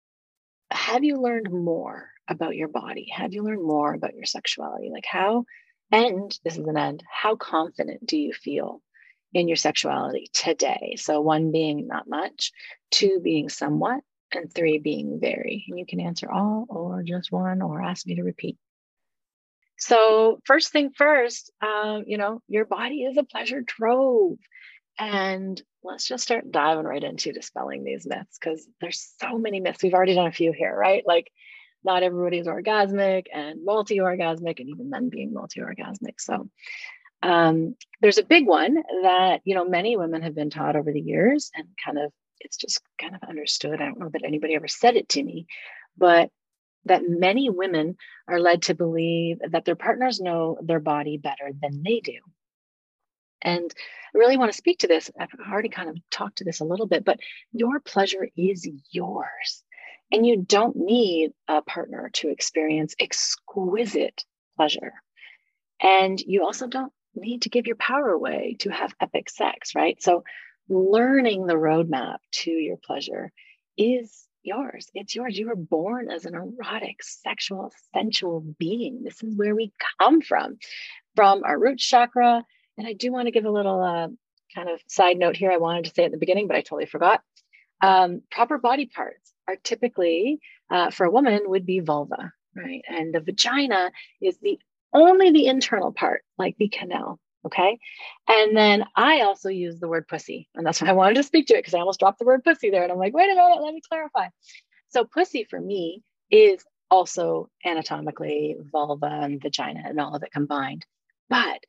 have 0.71 1.05
you 1.05 1.21
learned 1.21 1.51
more 1.51 2.11
about 2.29 2.57
your 2.57 2.69
body? 2.69 3.09
Have 3.15 3.33
you 3.33 3.43
learned 3.43 3.63
more 3.63 3.95
about 3.95 4.15
your 4.15 4.25
sexuality? 4.25 4.91
Like 4.93 5.07
how, 5.07 5.45
and 5.93 6.37
this 6.45 6.57
is 6.59 6.67
an 6.67 6.77
end, 6.77 7.03
how 7.11 7.37
confident 7.37 8.07
do 8.07 8.17
you 8.17 8.33
feel 8.33 8.83
in 9.33 9.49
your 9.49 9.57
sexuality 9.57 10.29
today? 10.33 10.97
So 10.99 11.21
one 11.21 11.53
being 11.53 11.87
not 11.87 12.09
much, 12.09 12.53
two 12.91 13.21
being 13.23 13.49
somewhat, 13.49 14.01
and 14.33 14.53
three 14.53 14.79
being 14.79 15.21
very. 15.21 15.65
And 15.69 15.79
you 15.79 15.87
can 15.87 16.01
answer 16.01 16.31
all 16.31 16.67
or 16.69 17.03
just 17.03 17.31
one 17.31 17.62
or 17.62 17.83
ask 17.83 18.07
me 18.07 18.17
to 18.17 18.23
repeat. 18.23 18.57
So 19.79 20.41
first 20.45 20.73
thing 20.73 20.91
first, 20.91 21.53
um, 21.61 22.05
you 22.07 22.17
know, 22.17 22.41
your 22.49 22.65
body 22.65 23.03
is 23.03 23.17
a 23.17 23.25
pleasure 23.25 23.62
trove. 23.62 24.39
And 24.99 25.61
let's 25.83 26.07
just 26.07 26.25
start 26.25 26.51
diving 26.51 26.85
right 26.85 27.03
into 27.03 27.33
dispelling 27.33 27.85
these 27.85 28.07
myths 28.07 28.39
because 28.41 28.67
there's 28.81 29.13
so 29.21 29.39
many 29.39 29.61
myths. 29.61 29.83
We've 29.83 29.95
already 29.95 30.15
done 30.15 30.27
a 30.27 30.33
few 30.33 30.53
here, 30.53 30.75
right? 30.75 31.03
Like 31.07 31.31
not 31.85 32.03
everybody's 32.03 32.47
orgasmic 32.47 33.27
and 33.33 33.65
multi-orgasmic 33.65 34.59
and 34.59 34.69
even 34.69 34.91
men 34.91 35.09
being 35.09 35.33
multi-orgasmic. 35.33 36.19
So 36.19 36.49
um, 37.23 37.77
there's 38.01 38.19
a 38.19 38.25
big 38.25 38.47
one 38.47 38.75
that 39.03 39.41
you 39.45 39.55
know 39.55 39.69
many 39.69 39.97
women 39.97 40.23
have 40.23 40.35
been 40.35 40.51
taught 40.51 40.77
over 40.77 40.93
the 40.93 41.01
years 41.01 41.51
and 41.55 41.67
kind 41.83 41.99
of 41.99 42.13
it's 42.41 42.57
just 42.57 42.81
kind 43.01 43.15
of 43.15 43.29
understood. 43.29 43.81
I 43.81 43.87
don't 43.87 43.99
know 43.99 44.11
that 44.11 44.25
anybody 44.25 44.55
ever 44.55 44.69
said 44.69 44.97
it 44.97 45.09
to 45.11 45.23
me, 45.23 45.47
but 45.97 46.31
that 46.85 47.03
many 47.07 47.50
women 47.50 47.97
are 48.29 48.38
led 48.38 48.62
to 48.62 48.75
believe 48.75 49.38
that 49.50 49.65
their 49.65 49.76
partners 49.76 50.21
know 50.21 50.59
their 50.62 50.81
body 50.81 51.19
better 51.19 51.50
than 51.61 51.83
they 51.83 52.00
do. 52.00 52.19
And 53.43 53.73
I 54.14 54.19
really 54.19 54.37
want 54.37 54.50
to 54.50 54.57
speak 54.57 54.78
to 54.81 54.88
this. 54.88 55.11
I've 55.19 55.28
already 55.50 55.69
kind 55.69 55.88
of 55.88 55.97
talked 56.11 56.38
to 56.38 56.45
this 56.45 56.61
a 56.61 56.64
little 56.64 56.87
bit, 56.87 57.05
but 57.05 57.21
your 57.52 57.81
pleasure 57.81 58.28
is 58.37 58.69
yours. 58.90 59.62
And 60.12 60.25
you 60.25 60.43
don't 60.43 60.76
need 60.76 61.33
a 61.49 61.62
partner 61.62 62.11
to 62.14 62.28
experience 62.28 62.95
exquisite 63.00 64.25
pleasure. 64.57 64.95
And 65.81 66.21
you 66.21 66.45
also 66.45 66.66
don't 66.66 66.93
need 67.14 67.43
to 67.43 67.49
give 67.49 67.66
your 67.66 67.76
power 67.76 68.11
away 68.11 68.57
to 68.61 68.71
have 68.71 68.95
epic 69.00 69.28
sex, 69.31 69.75
right? 69.75 70.00
So, 70.02 70.25
learning 70.69 71.47
the 71.47 71.55
roadmap 71.55 72.16
to 72.33 72.50
your 72.50 72.76
pleasure 72.76 73.31
is 73.76 74.26
yours. 74.43 74.88
It's 74.95 75.14
yours. 75.14 75.37
You 75.38 75.49
were 75.49 75.57
born 75.57 76.11
as 76.11 76.25
an 76.25 76.35
erotic, 76.35 77.02
sexual, 77.02 77.73
sensual 77.95 78.40
being. 78.59 79.02
This 79.02 79.23
is 79.23 79.37
where 79.37 79.55
we 79.55 79.73
come 80.00 80.21
from, 80.21 80.57
from 81.14 81.43
our 81.45 81.59
root 81.59 81.78
chakra 81.78 82.45
and 82.78 82.87
I 82.87 82.92
do 82.92 83.12
want 83.12 83.26
to 83.26 83.33
give 83.33 83.45
a 83.45 83.50
little 83.50 83.83
uh, 83.83 84.09
kind 84.54 84.68
of 84.68 84.80
side 84.87 85.18
note 85.18 85.37
here. 85.37 85.50
I 85.50 85.59
wanted 85.59 85.85
to 85.85 85.92
say 85.95 86.04
at 86.04 86.12
the 86.12 86.18
beginning, 86.18 86.47
but 86.47 86.56
I 86.56 86.61
totally 86.61 86.87
forgot. 86.87 87.23
Um, 87.80 88.23
proper 88.30 88.59
body 88.59 88.87
parts 88.87 89.33
are 89.49 89.56
typically 89.56 90.40
uh, 90.71 90.90
for 90.90 91.06
a 91.06 91.11
woman 91.11 91.42
would 91.47 91.66
be 91.66 91.80
vulva, 91.80 92.33
right? 92.54 92.83
And 92.88 93.14
the 93.14 93.21
vagina 93.21 93.90
is 94.21 94.38
the 94.40 94.59
only 94.92 95.30
the 95.30 95.47
internal 95.47 95.92
part, 95.92 96.23
like 96.38 96.56
the 96.59 96.68
canal. 96.68 97.21
Okay. 97.45 97.78
And 98.28 98.56
then 98.56 98.85
I 98.97 99.21
also 99.21 99.49
use 99.50 99.78
the 99.78 99.87
word 99.87 100.09
pussy. 100.09 100.49
And 100.54 100.66
that's 100.66 100.83
why 100.83 100.88
I 100.88 100.95
wanted 100.95 101.14
to 101.16 101.23
speak 101.23 101.47
to 101.47 101.54
it 101.54 101.59
because 101.59 101.75
I 101.75 101.78
almost 101.78 102.00
dropped 102.00 102.18
the 102.18 102.25
word 102.25 102.42
pussy 102.42 102.71
there. 102.71 102.83
And 102.83 102.90
I'm 102.90 102.99
like, 102.99 103.14
wait 103.14 103.30
a 103.30 103.35
minute, 103.37 103.62
let 103.62 103.73
me 103.73 103.83
clarify. 103.88 104.28
So, 104.88 105.04
pussy 105.04 105.45
for 105.45 105.61
me 105.61 106.02
is 106.30 106.64
also 106.90 107.49
anatomically 107.64 108.56
vulva 108.73 109.06
and 109.06 109.40
vagina 109.40 109.83
and 109.85 110.00
all 110.00 110.16
of 110.16 110.23
it 110.23 110.33
combined. 110.33 110.85
But 111.28 111.61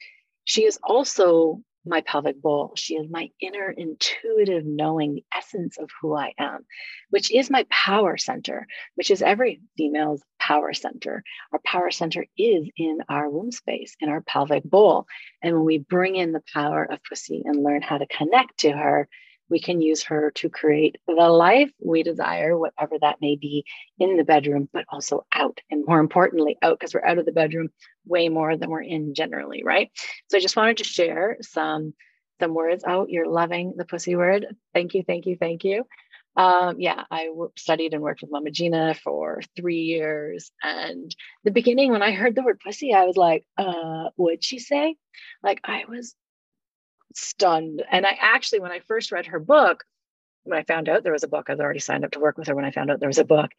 she 0.48 0.64
is 0.64 0.80
also 0.82 1.62
my 1.86 2.00
pelvic 2.02 2.42
bowl. 2.42 2.72
She 2.78 2.96
is 2.96 3.10
my 3.10 3.30
inner 3.42 3.70
intuitive 3.70 4.66
knowing, 4.66 5.16
the 5.16 5.26
essence 5.36 5.78
of 5.78 5.90
who 6.02 6.16
I 6.16 6.34
am, 6.40 6.66
which 7.10 7.34
is 7.34 7.50
my 7.50 7.66
power 7.70 8.18
center, 8.18 8.66
which 8.96 9.12
is 9.12 9.22
every 9.22 9.62
female's 9.78 10.24
power 10.40 10.74
center. 10.74 11.22
Our 11.52 11.60
power 11.66 11.92
center 11.92 12.26
is 12.38 12.70
in 12.78 13.00
our 13.10 13.30
womb 13.30 13.52
space, 13.52 13.98
in 14.00 14.08
our 14.08 14.22
pelvic 14.22 14.64
bowl. 14.64 15.06
And 15.44 15.54
when 15.54 15.66
we 15.66 15.80
bring 15.80 16.16
in 16.16 16.32
the 16.32 16.44
power 16.54 16.86
of 16.90 17.04
pussy 17.04 17.42
and 17.44 17.62
learn 17.62 17.82
how 17.82 17.98
to 17.98 18.08
connect 18.08 18.60
to 18.60 18.72
her, 18.72 19.10
we 19.50 19.60
can 19.60 19.82
use 19.82 20.04
her 20.04 20.32
to 20.36 20.50
create 20.50 20.98
the 21.08 21.14
life 21.14 21.72
we 21.84 22.04
desire, 22.04 22.58
whatever 22.58 22.98
that 23.00 23.22
may 23.22 23.36
be 23.36 23.66
in 24.00 24.18
the 24.18 24.24
bedroom, 24.24 24.70
but 24.74 24.86
also 24.90 25.26
out. 25.34 25.60
And 25.70 25.86
more 25.86 26.00
importantly, 26.00 26.58
out 26.62 26.80
because 26.80 26.94
we're 26.94 27.06
out 27.06 27.18
of 27.18 27.26
the 27.26 27.32
bedroom 27.32 27.70
way 28.06 28.30
more 28.30 28.58
than 28.58 28.70
we're 28.70 28.82
in 28.82 29.14
generally, 29.14 29.64
right? 29.64 29.92
So 30.30 30.38
I 30.38 30.42
just 30.42 30.58
wanted 30.58 30.78
to 30.78 30.84
share 30.84 31.38
some 31.42 31.94
some 32.40 32.54
words. 32.54 32.84
Oh, 32.88 33.08
you're 33.10 33.28
loving 33.28 33.74
the 33.78 33.86
pussy 33.86 34.16
word. 34.16 34.46
Thank 34.74 34.94
you, 34.94 35.04
thank 35.06 35.26
you, 35.26 35.38
thank 35.40 35.64
you. 35.64 35.86
Um, 36.36 36.76
yeah, 36.80 37.04
I 37.10 37.26
w- 37.26 37.52
studied 37.58 37.96
and 37.96 38.04
worked 38.04 38.22
with 38.22 38.32
Mama 38.32 38.52
Gena 38.52 38.94
for 38.94 39.42
three 39.56 39.82
years. 39.82 40.52
And 40.62 41.14
the 41.44 41.52
beginning, 41.52 41.92
when 41.92 42.04
I 42.04 42.12
heard 42.12 42.36
the 42.36 42.44
word 42.44 42.60
pussy, 42.64 42.94
I 42.94 43.06
was 43.06 43.18
like, 43.18 43.44
uh, 43.58 44.10
what'd 44.16 44.44
she 44.44 44.60
say? 44.60 44.96
Like, 45.42 45.60
I 45.64 45.86
was 45.90 46.14
stunned. 47.18 47.84
And 47.92 48.06
I 48.06 48.18
actually, 48.20 48.60
when 48.60 48.72
I 48.72 48.80
first 48.80 49.12
read 49.12 49.28
her 49.28 49.40
book, 49.40 49.84
when 50.44 50.58
I 50.58 50.64
found 50.64 50.88
out 50.88 51.04
there 51.04 51.14
was 51.14 51.24
a 51.24 51.28
book, 51.28 51.48
I 51.50 51.54
was 51.54 51.60
already 51.60 51.80
signed 51.80 52.06
up 52.06 52.12
to 52.12 52.20
work 52.20 52.38
with 52.38 52.48
her. 52.48 52.56
When 52.56 52.66
I 52.66 52.72
found 52.72 52.90
out 52.90 53.00
there 53.00 53.10
was 53.10 53.18
a 53.18 53.26
book, 53.26 53.52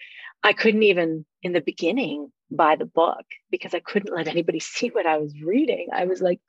I 0.42 0.52
couldn't 0.52 0.84
even, 0.84 1.26
in 1.42 1.52
the 1.52 1.60
beginning, 1.60 2.32
buy 2.50 2.76
the 2.76 2.86
book 2.86 3.24
because 3.50 3.74
I 3.74 3.80
couldn't 3.80 4.14
let 4.14 4.28
anybody 4.28 4.60
see 4.60 4.88
what 4.88 5.06
I 5.06 5.18
was 5.18 5.34
reading. 5.42 5.88
I 5.92 6.06
was 6.06 6.22
like 6.22 6.40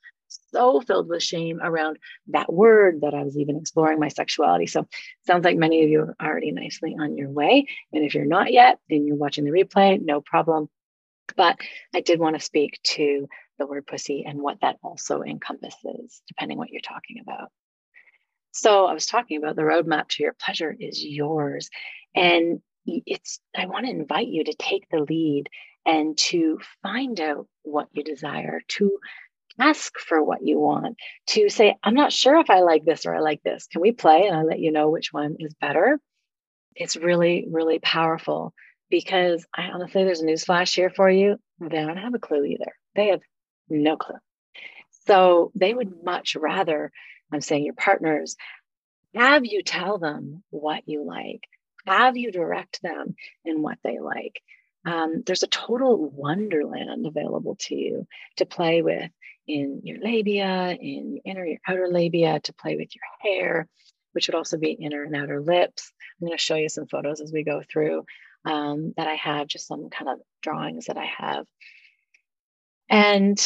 so 0.51 0.79
filled 0.81 1.09
with 1.09 1.23
shame 1.23 1.59
around 1.61 1.97
that 2.27 2.51
word 2.51 3.01
that 3.01 3.13
I 3.13 3.23
was 3.23 3.35
even 3.37 3.57
exploring 3.57 3.99
my 3.99 4.09
sexuality. 4.09 4.67
So 4.67 4.87
sounds 5.25 5.43
like 5.43 5.57
many 5.57 5.83
of 5.83 5.89
you 5.89 6.01
are 6.01 6.15
already 6.21 6.51
nicely 6.51 6.95
on 6.99 7.17
your 7.17 7.29
way. 7.29 7.67
And 7.91 8.05
if 8.05 8.13
you're 8.13 8.25
not 8.25 8.53
yet 8.53 8.79
and 8.89 9.07
you're 9.07 9.15
watching 9.15 9.43
the 9.43 9.51
replay, 9.51 9.99
no 9.99 10.21
problem. 10.21 10.69
But 11.35 11.57
I 11.93 12.01
did 12.01 12.19
want 12.19 12.37
to 12.37 12.45
speak 12.45 12.79
to 12.83 13.27
the 13.59 13.67
word 13.67 13.85
pussy 13.85 14.25
and 14.27 14.41
what 14.41 14.61
that 14.61 14.77
also 14.83 15.21
encompasses, 15.21 16.21
depending 16.27 16.57
what 16.57 16.69
you're 16.69 16.81
talking 16.81 17.17
about. 17.21 17.49
So 18.51 18.85
I 18.85 18.93
was 18.93 19.05
talking 19.05 19.37
about 19.37 19.55
the 19.55 19.61
roadmap 19.61 20.07
to 20.09 20.23
your 20.23 20.33
pleasure 20.33 20.75
is 20.77 21.03
yours. 21.03 21.69
And 22.15 22.61
it's 22.85 23.39
I 23.55 23.67
want 23.67 23.85
to 23.85 23.91
invite 23.91 24.27
you 24.27 24.43
to 24.45 24.55
take 24.57 24.87
the 24.89 25.05
lead 25.07 25.49
and 25.85 26.17
to 26.17 26.59
find 26.81 27.19
out 27.19 27.47
what 27.63 27.87
you 27.93 28.03
desire, 28.03 28.61
to 28.69 28.97
ask 29.59 29.97
for 29.99 30.23
what 30.23 30.41
you 30.41 30.59
want, 30.59 30.97
to 31.27 31.49
say, 31.49 31.75
I'm 31.83 31.93
not 31.93 32.13
sure 32.13 32.39
if 32.39 32.49
I 32.49 32.61
like 32.61 32.85
this 32.85 33.05
or 33.05 33.15
I 33.15 33.19
like 33.19 33.43
this. 33.43 33.67
Can 33.67 33.81
we 33.81 33.91
play 33.91 34.25
and 34.25 34.35
I'll 34.35 34.45
let 34.45 34.59
you 34.59 34.71
know 34.71 34.89
which 34.89 35.11
one 35.11 35.35
is 35.39 35.53
better? 35.55 35.99
It's 36.75 36.95
really, 36.95 37.45
really 37.49 37.79
powerful 37.79 38.53
because 38.89 39.45
I 39.53 39.63
honestly, 39.73 40.03
there's 40.03 40.21
a 40.21 40.25
newsflash 40.25 40.75
here 40.75 40.89
for 40.89 41.09
you. 41.09 41.37
They 41.59 41.67
don't 41.67 41.97
have 41.97 42.13
a 42.13 42.19
clue 42.19 42.45
either. 42.45 42.73
They 42.95 43.07
have 43.07 43.21
no 43.69 43.97
clue. 43.97 44.17
So 45.07 45.51
they 45.55 45.73
would 45.73 46.03
much 46.03 46.35
rather, 46.35 46.91
I'm 47.31 47.41
saying 47.41 47.65
your 47.65 47.73
partners, 47.73 48.35
have 49.15 49.45
you 49.45 49.63
tell 49.63 49.97
them 49.97 50.43
what 50.49 50.83
you 50.87 51.03
like, 51.05 51.41
have 51.85 52.17
you 52.17 52.31
direct 52.31 52.81
them 52.81 53.15
in 53.45 53.61
what 53.61 53.79
they 53.83 53.99
like. 53.99 54.41
Um, 54.85 55.23
there's 55.25 55.43
a 55.43 55.47
total 55.47 56.09
wonderland 56.09 57.05
available 57.05 57.57
to 57.61 57.75
you 57.75 58.07
to 58.37 58.45
play 58.45 58.81
with 58.81 59.11
in 59.47 59.81
your 59.83 59.99
labia, 59.99 60.77
in 60.79 61.13
your 61.13 61.21
inner, 61.25 61.45
your 61.45 61.59
outer 61.67 61.87
labia, 61.89 62.39
to 62.41 62.53
play 62.53 62.75
with 62.77 62.89
your 62.95 63.33
hair, 63.33 63.67
which 64.13 64.27
would 64.27 64.35
also 64.35 64.57
be 64.57 64.71
inner 64.71 65.03
and 65.03 65.15
outer 65.15 65.41
lips. 65.41 65.91
I'm 66.21 66.27
going 66.27 66.37
to 66.37 66.41
show 66.41 66.55
you 66.55 66.69
some 66.69 66.87
photos 66.87 67.19
as 67.19 67.31
we 67.33 67.43
go 67.43 67.61
through 67.69 68.05
um, 68.45 68.93
that 68.95 69.07
I 69.07 69.15
have, 69.15 69.47
just 69.47 69.67
some 69.67 69.89
kind 69.89 70.09
of 70.09 70.19
drawings 70.41 70.85
that 70.85 70.97
I 70.97 71.09
have. 71.17 71.45
And 72.89 73.39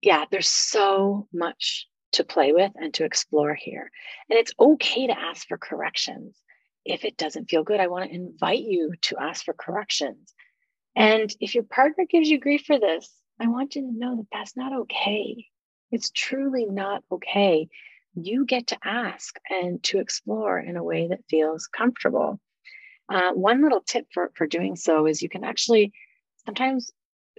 yeah, 0.00 0.24
there's 0.30 0.48
so 0.48 1.28
much 1.32 1.86
to 2.12 2.24
play 2.24 2.52
with 2.52 2.72
and 2.74 2.92
to 2.94 3.04
explore 3.04 3.54
here. 3.54 3.90
And 4.28 4.38
it's 4.38 4.52
okay 4.58 5.06
to 5.06 5.18
ask 5.18 5.46
for 5.48 5.56
corrections. 5.56 6.36
If 6.84 7.04
it 7.04 7.16
doesn't 7.16 7.48
feel 7.48 7.62
good, 7.62 7.80
I 7.80 7.86
want 7.86 8.10
to 8.10 8.14
invite 8.14 8.62
you 8.62 8.92
to 9.02 9.16
ask 9.18 9.44
for 9.44 9.54
corrections. 9.54 10.34
And 10.96 11.32
if 11.40 11.54
your 11.54 11.64
partner 11.64 12.04
gives 12.08 12.28
you 12.28 12.38
grief 12.38 12.64
for 12.66 12.78
this, 12.78 13.08
I 13.40 13.48
want 13.48 13.76
you 13.76 13.82
to 13.82 13.98
know 13.98 14.16
that 14.16 14.26
that's 14.32 14.56
not 14.56 14.72
okay. 14.80 15.46
It's 15.90 16.10
truly 16.10 16.66
not 16.66 17.02
okay. 17.10 17.68
You 18.14 18.44
get 18.44 18.66
to 18.68 18.78
ask 18.84 19.36
and 19.48 19.82
to 19.84 20.00
explore 20.00 20.58
in 20.58 20.76
a 20.76 20.84
way 20.84 21.08
that 21.08 21.24
feels 21.30 21.66
comfortable. 21.66 22.40
Uh, 23.08 23.32
one 23.32 23.62
little 23.62 23.80
tip 23.80 24.06
for, 24.12 24.30
for 24.34 24.46
doing 24.46 24.76
so 24.76 25.06
is 25.06 25.22
you 25.22 25.28
can 25.28 25.44
actually 25.44 25.92
sometimes 26.44 26.90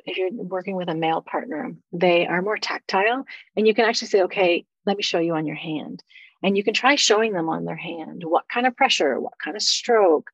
if 0.06 0.18
you're 0.18 0.32
working 0.32 0.76
with 0.76 0.90
a 0.90 0.96
male 0.96 1.22
partner, 1.22 1.74
they 1.92 2.28
are 2.28 2.42
more 2.42 2.58
tactile 2.58 3.26
and 3.56 3.68
you 3.68 3.74
can 3.74 3.86
actually 3.86 4.10
say, 4.10 4.24
okay, 4.24 4.66
let 4.86 4.98
me 4.98 5.04
show 5.04 5.20
you 5.20 5.36
on 5.36 5.46
your 5.46 5.56
hand. 5.56 6.04
And 6.42 6.58
you 6.58 6.64
can 6.64 6.74
try 6.74 6.96
showing 6.96 7.32
them 7.32 7.48
on 7.48 7.64
their 7.64 7.78
hand 7.78 8.24
what 8.26 8.50
kind 8.50 8.68
of 8.68 8.76
pressure, 8.76 9.20
what 9.20 9.34
kind 9.42 9.56
of 9.56 9.64
stroke. 9.64 10.30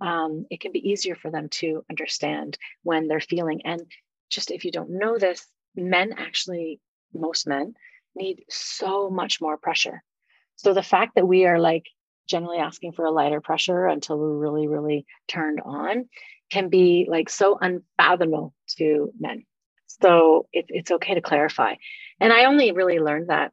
Um, 0.00 0.46
it 0.50 0.60
can 0.60 0.72
be 0.72 0.90
easier 0.90 1.14
for 1.14 1.30
them 1.30 1.48
to 1.52 1.84
understand 1.88 2.58
when 2.82 3.08
they're 3.08 3.20
feeling. 3.20 3.62
And 3.64 3.82
just 4.30 4.50
if 4.50 4.64
you 4.64 4.72
don't 4.72 4.98
know 4.98 5.18
this, 5.18 5.46
men 5.74 6.14
actually, 6.18 6.80
most 7.14 7.46
men 7.46 7.74
need 8.14 8.44
so 8.50 9.08
much 9.08 9.40
more 9.40 9.56
pressure. 9.56 10.02
So 10.56 10.74
the 10.74 10.82
fact 10.82 11.14
that 11.14 11.26
we 11.26 11.46
are 11.46 11.58
like 11.58 11.86
generally 12.28 12.58
asking 12.58 12.92
for 12.92 13.04
a 13.04 13.10
lighter 13.10 13.40
pressure 13.40 13.86
until 13.86 14.18
we're 14.18 14.36
really, 14.36 14.68
really 14.68 15.06
turned 15.28 15.60
on 15.64 16.08
can 16.50 16.68
be 16.68 17.06
like 17.08 17.28
so 17.28 17.58
unfathomable 17.60 18.54
to 18.76 19.12
men. 19.18 19.44
So 19.86 20.46
it, 20.52 20.66
it's 20.68 20.90
okay 20.90 21.14
to 21.14 21.20
clarify. 21.20 21.74
And 22.20 22.32
I 22.32 22.44
only 22.44 22.72
really 22.72 22.98
learned 22.98 23.28
that 23.28 23.52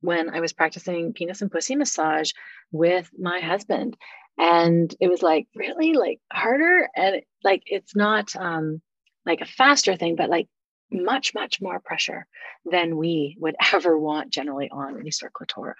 when 0.00 0.28
I 0.28 0.40
was 0.40 0.52
practicing 0.52 1.12
penis 1.12 1.42
and 1.42 1.50
pussy 1.50 1.76
massage 1.76 2.32
with 2.72 3.10
my 3.18 3.40
husband. 3.40 3.96
And 4.36 4.94
it 5.00 5.08
was 5.08 5.22
like 5.22 5.46
really 5.54 5.94
like 5.94 6.20
harder 6.32 6.88
and 6.94 7.22
like 7.42 7.62
it's 7.66 7.94
not 7.94 8.34
um 8.36 8.82
like 9.24 9.40
a 9.40 9.46
faster 9.46 9.96
thing, 9.96 10.16
but 10.16 10.28
like 10.28 10.48
much, 10.90 11.34
much 11.34 11.60
more 11.60 11.80
pressure 11.80 12.26
than 12.70 12.96
we 12.96 13.36
would 13.40 13.56
ever 13.72 13.98
want 13.98 14.30
generally 14.30 14.68
on 14.70 14.98
any 14.98 15.10
clitoris. 15.32 15.78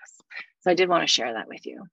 So 0.60 0.70
I 0.70 0.74
did 0.74 0.88
want 0.88 1.02
to 1.02 1.12
share 1.12 1.34
that 1.34 1.48
with 1.48 1.66
you. 1.66 1.84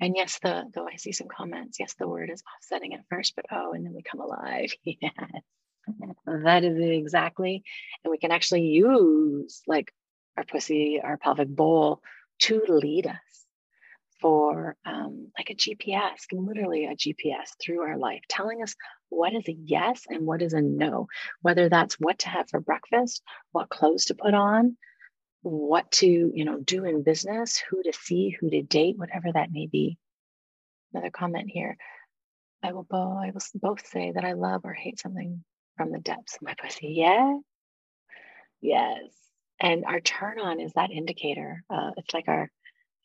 And 0.00 0.14
yes, 0.16 0.38
the 0.42 0.64
though 0.74 0.88
I 0.88 0.96
see 0.96 1.12
some 1.12 1.28
comments, 1.28 1.78
yes, 1.78 1.94
the 1.98 2.08
word 2.08 2.30
is 2.30 2.42
offsetting 2.56 2.94
at 2.94 3.04
first, 3.10 3.34
but 3.36 3.46
oh, 3.52 3.72
and 3.72 3.84
then 3.84 3.92
we 3.94 4.02
come 4.02 4.20
alive. 4.20 4.72
yes. 4.84 5.12
That 6.26 6.64
is 6.64 6.78
exactly. 6.78 7.62
And 8.04 8.10
we 8.10 8.18
can 8.18 8.30
actually 8.30 8.62
use 8.62 9.62
like 9.66 9.92
our 10.36 10.44
pussy, 10.44 11.00
our 11.02 11.16
pelvic 11.16 11.48
bowl 11.48 12.00
to 12.40 12.62
lead 12.68 13.06
us 13.06 13.16
for 14.20 14.76
um, 14.84 15.28
like 15.38 15.50
a 15.50 15.54
GPS, 15.54 16.26
literally 16.32 16.84
a 16.86 16.94
GPS 16.94 17.56
through 17.60 17.80
our 17.80 17.96
life, 17.96 18.20
telling 18.28 18.62
us 18.62 18.74
what 19.08 19.34
is 19.34 19.48
a 19.48 19.56
yes 19.64 20.04
and 20.08 20.26
what 20.26 20.42
is 20.42 20.52
a 20.52 20.60
no, 20.60 21.06
whether 21.42 21.68
that's 21.68 21.94
what 21.94 22.18
to 22.20 22.28
have 22.28 22.48
for 22.48 22.60
breakfast, 22.60 23.22
what 23.52 23.70
clothes 23.70 24.06
to 24.06 24.14
put 24.14 24.34
on, 24.34 24.76
what 25.42 25.90
to 25.90 26.06
you 26.06 26.44
know 26.44 26.58
do 26.58 26.84
in 26.84 27.02
business 27.02 27.62
who 27.70 27.82
to 27.82 27.92
see 27.92 28.36
who 28.38 28.50
to 28.50 28.62
date 28.62 28.98
whatever 28.98 29.32
that 29.32 29.50
may 29.50 29.66
be. 29.66 29.96
Another 30.92 31.10
comment 31.10 31.50
here. 31.50 31.76
I 32.62 32.72
will 32.72 32.86
both 32.88 33.16
i 33.16 33.30
will 33.32 33.40
both 33.54 33.86
say 33.86 34.12
that 34.12 34.24
i 34.24 34.32
love 34.32 34.62
or 34.64 34.74
hate 34.74 35.00
something 35.00 35.42
from 35.76 35.92
the 35.92 35.98
depths 35.98 36.36
of 36.36 36.42
my 36.42 36.54
pussy. 36.60 36.94
Yeah. 36.96 37.38
Yes. 38.60 39.00
And 39.60 39.84
our 39.86 40.00
turn 40.00 40.38
on 40.38 40.60
is 40.60 40.72
that 40.74 40.90
indicator 40.90 41.64
uh, 41.70 41.92
it's 41.96 42.12
like 42.12 42.28
our 42.28 42.50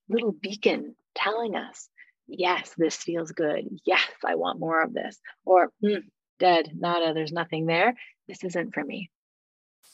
little 0.10 0.34
beacon 0.34 0.96
telling 1.16 1.56
us 1.56 1.88
yes 2.28 2.74
this 2.78 2.98
feels 2.98 3.32
good. 3.32 3.66
Yes 3.86 4.10
i 4.26 4.36
want 4.36 4.60
more 4.60 4.82
of 4.82 4.94
this. 4.94 5.18
Or 5.46 5.72
mm, 5.84 6.04
dead 6.40 6.72
nada 6.76 7.14
there's 7.14 7.32
nothing 7.32 7.66
there. 7.66 7.94
This 8.28 8.44
isn't 8.44 8.74
for 8.74 8.84
me. 8.84 9.10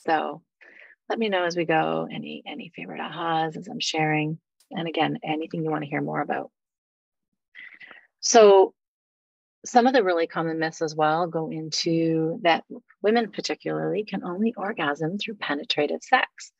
So 0.06 0.42
let 1.12 1.18
me 1.18 1.28
know 1.28 1.44
as 1.44 1.54
we 1.54 1.66
go 1.66 2.08
any 2.10 2.42
any 2.46 2.72
favorite 2.74 2.98
ahas 2.98 3.58
as 3.58 3.68
I'm 3.68 3.80
sharing. 3.80 4.38
And 4.70 4.88
again, 4.88 5.18
anything 5.22 5.62
you 5.62 5.70
want 5.70 5.84
to 5.84 5.90
hear 5.90 6.00
more 6.00 6.22
about. 6.22 6.50
So 8.20 8.72
some 9.66 9.86
of 9.86 9.92
the 9.92 10.02
really 10.02 10.26
common 10.26 10.58
myths 10.58 10.80
as 10.80 10.96
well 10.96 11.26
go 11.26 11.50
into 11.50 12.40
that 12.44 12.64
women 13.02 13.30
particularly 13.30 14.04
can 14.04 14.24
only 14.24 14.54
orgasm 14.56 15.18
through 15.18 15.34
penetrative 15.34 16.02
sex 16.02 16.50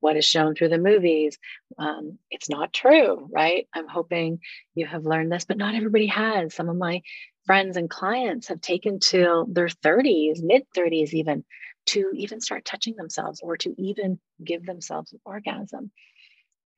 what 0.00 0.16
is 0.16 0.24
shown 0.24 0.56
through 0.56 0.70
the 0.70 0.76
movies 0.78 1.38
um, 1.78 2.18
it's 2.32 2.50
not 2.50 2.72
true 2.72 3.28
right 3.32 3.68
i'm 3.74 3.88
hoping 3.88 4.40
you 4.74 4.86
have 4.86 5.06
learned 5.06 5.30
this 5.30 5.44
but 5.44 5.56
not 5.56 5.76
everybody 5.76 6.06
has 6.06 6.52
some 6.52 6.68
of 6.68 6.76
my 6.76 7.00
friends 7.46 7.76
and 7.76 7.88
clients 7.88 8.48
have 8.48 8.60
taken 8.60 8.98
till 8.98 9.46
their 9.46 9.68
30s 9.68 10.42
mid 10.42 10.64
30s 10.76 11.14
even 11.14 11.44
to 11.90 12.10
even 12.14 12.40
start 12.40 12.64
touching 12.64 12.94
themselves 12.96 13.40
or 13.42 13.56
to 13.56 13.74
even 13.76 14.20
give 14.44 14.64
themselves 14.64 15.12
an 15.12 15.20
orgasm. 15.24 15.90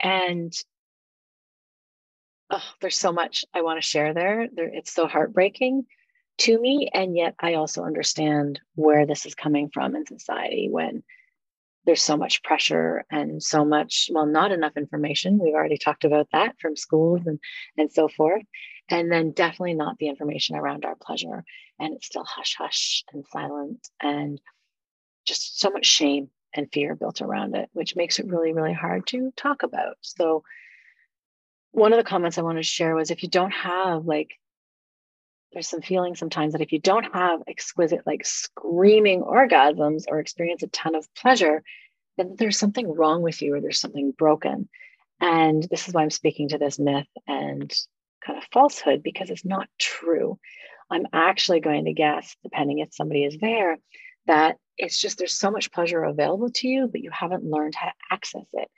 And 0.01 0.53
oh, 2.51 2.63
there's 2.81 2.99
so 2.99 3.13
much 3.13 3.45
I 3.53 3.61
want 3.61 3.81
to 3.81 3.87
share 3.87 4.15
there. 4.15 4.49
there. 4.53 4.71
It's 4.73 4.93
so 4.93 5.07
heartbreaking 5.07 5.85
to 6.39 6.59
me. 6.59 6.89
And 6.95 7.15
yet 7.15 7.35
I 7.39 7.55
also 7.55 7.85
understand 7.85 8.59
where 8.75 9.05
this 9.07 9.27
is 9.27 9.35
coming 9.35 9.71
from 9.73 9.95
in 9.95 10.07
society 10.07 10.69
when 10.71 11.03
there's 11.85 12.03
so 12.03 12.17
much 12.17 12.43
pressure 12.43 13.05
and 13.11 13.43
so 13.43 13.67
much, 13.67 14.09
well, 14.13 14.27
not 14.27 14.51
enough 14.51 14.79
information. 14.79 15.39
We've 15.39 15.55
already 15.55 15.79
talked 15.79 16.05
about 16.05 16.29
that 16.33 16.55
from 16.59 16.75
schools 16.75 17.21
and, 17.27 17.39
and 17.77 17.93
so 17.93 18.09
forth. 18.09 18.45
And 18.89 19.13
then 19.13 19.33
definitely 19.33 19.75
not 19.75 19.99
the 19.99 20.09
information 20.09 20.57
around 20.57 20.87
our 20.87 20.97
pleasure. 20.97 21.45
And 21.79 21.95
it's 21.95 22.07
still 22.07 22.25
hush 22.25 22.55
hush 22.57 23.05
and 23.13 23.25
silent 23.31 23.89
and 24.01 24.41
just 25.25 25.61
so 25.61 25.71
much 25.71 25.87
shame 25.87 26.31
and 26.55 26.71
fear 26.73 26.95
built 26.95 27.23
around 27.23 27.57
it, 27.57 27.69
which 27.73 27.97
makes 27.97 28.19
it 28.19 28.27
really, 28.27 28.53
really 28.53 28.75
hard 28.75 29.07
to 29.09 29.33
talk 29.37 29.63
about. 29.63 29.97
So, 30.01 30.43
one 31.73 31.93
of 31.93 31.97
the 31.97 32.05
comments 32.05 32.37
I 32.37 32.43
wanted 32.43 32.61
to 32.61 32.69
share 32.69 32.95
was 32.95 33.11
if 33.11 33.23
you 33.23 33.31
don't 33.31 33.53
have 33.53 34.05
like 34.05 34.33
there's 35.53 35.69
some 35.69 35.83
feeling 35.83 36.15
sometimes 36.15 36.53
that 36.53 36.63
if 36.63 36.73
you 36.73 36.79
don't 36.79 37.15
have 37.15 37.43
exquisite, 37.47 38.07
like 38.07 38.25
screaming 38.25 39.23
orgasms 39.23 40.05
or 40.09 40.19
experience 40.19 40.63
a 40.63 40.69
ton 40.69 40.95
of 40.95 41.07
pleasure, 41.15 41.63
then 42.17 42.37
there's 42.39 42.59
something 42.59 42.91
wrong 42.95 43.23
with 43.23 43.43
you 43.43 43.55
or 43.55 43.61
there's 43.61 43.81
something 43.81 44.13
broken. 44.17 44.69
And 45.21 45.63
this 45.71 45.89
is 45.89 45.95
why 45.95 46.03
I'm 46.03 46.11
speaking 46.11 46.49
to 46.49 46.59
this 46.59 46.79
myth 46.79 47.07
and 47.27 47.73
kind 48.25 48.39
of 48.39 48.45
falsehood 48.53 49.03
because 49.03 49.31
it's 49.31 49.45
not 49.45 49.69
true. 49.79 50.39
I'm 50.91 51.07
actually 51.13 51.61
going 51.61 51.85
to 51.85 51.93
guess, 51.93 52.37
depending 52.43 52.79
if 52.79 52.93
somebody 52.93 53.25
is 53.25 53.37
there, 53.41 53.79
that 54.27 54.57
it's 54.79 55.01
just 55.01 55.19
there's 55.19 55.35
so 55.39 55.51
much 55.51 55.73
pleasure 55.73 56.03
available 56.03 56.51
to 56.51 56.69
you, 56.69 56.89
but 56.91 57.03
you 57.03 57.11
haven't 57.11 57.45
learned 57.45 57.75
how 57.75 57.87
to 57.87 57.95
access 58.11 58.47
it 58.53 58.69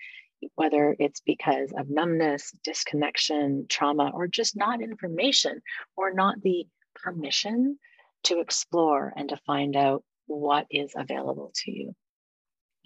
whether 0.54 0.94
it's 0.98 1.20
because 1.20 1.72
of 1.76 1.88
numbness, 1.88 2.52
disconnection, 2.64 3.66
trauma, 3.68 4.10
or 4.14 4.26
just 4.26 4.56
not 4.56 4.82
information 4.82 5.60
or 5.96 6.12
not 6.12 6.40
the 6.42 6.66
permission 6.94 7.78
to 8.24 8.40
explore 8.40 9.12
and 9.16 9.28
to 9.28 9.36
find 9.46 9.76
out 9.76 10.02
what 10.26 10.66
is 10.70 10.92
available 10.96 11.52
to 11.54 11.70
you. 11.70 11.94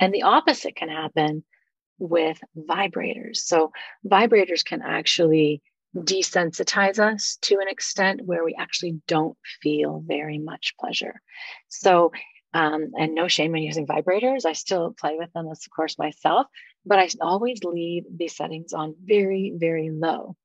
And 0.01 0.13
the 0.13 0.23
opposite 0.23 0.77
can 0.77 0.89
happen 0.89 1.45
with 1.99 2.39
vibrators. 2.57 3.37
So, 3.37 3.73
vibrators 4.07 4.65
can 4.65 4.83
actually 4.83 5.63
desensitize 5.97 6.99
us 6.99 7.39
to 7.43 7.59
an 7.59 7.69
extent 7.69 8.21
where 8.25 8.45
we 8.45 8.55
actually 8.57 9.01
don't 9.09 9.37
feel 9.63 10.03
very 10.07 10.39
much 10.39 10.75
pleasure. 10.79 11.21
So, 11.69 12.13
um, 12.55 12.93
and 12.99 13.15
no 13.15 13.29
shame 13.29 13.55
in 13.55 13.63
using 13.63 13.87
vibrators. 13.87 14.45
I 14.45 14.53
still 14.53 14.93
play 14.99 15.17
with 15.19 15.33
them, 15.33 15.49
of 15.49 15.59
course, 15.75 15.99
myself, 15.99 16.47
but 16.85 16.99
I 16.99 17.09
always 17.21 17.63
leave 17.65 18.05
these 18.11 18.37
settings 18.37 18.73
on 18.73 18.95
very, 19.03 19.53
very 19.57 19.91
low. 19.91 20.37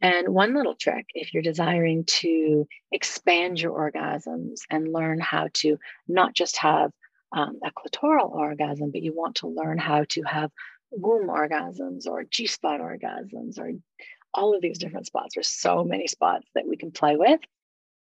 And 0.00 0.28
one 0.28 0.54
little 0.54 0.74
trick, 0.74 1.06
if 1.14 1.32
you're 1.32 1.42
desiring 1.42 2.04
to 2.20 2.66
expand 2.92 3.60
your 3.60 3.72
orgasms 3.72 4.60
and 4.70 4.92
learn 4.92 5.18
how 5.18 5.48
to 5.54 5.78
not 6.06 6.34
just 6.34 6.58
have 6.58 6.90
um, 7.34 7.58
a 7.64 7.70
clitoral 7.72 8.30
orgasm, 8.30 8.90
but 8.90 9.02
you 9.02 9.14
want 9.14 9.36
to 9.36 9.48
learn 9.48 9.78
how 9.78 10.04
to 10.10 10.22
have 10.22 10.50
womb 10.90 11.28
orgasms 11.28 12.06
or 12.06 12.24
G 12.24 12.46
spot 12.46 12.80
orgasms 12.80 13.58
or 13.58 13.72
all 14.34 14.54
of 14.54 14.62
these 14.62 14.78
different 14.78 15.06
spots. 15.06 15.34
There's 15.34 15.48
so 15.48 15.84
many 15.84 16.06
spots 16.06 16.46
that 16.54 16.66
we 16.68 16.76
can 16.76 16.90
play 16.90 17.16
with 17.16 17.40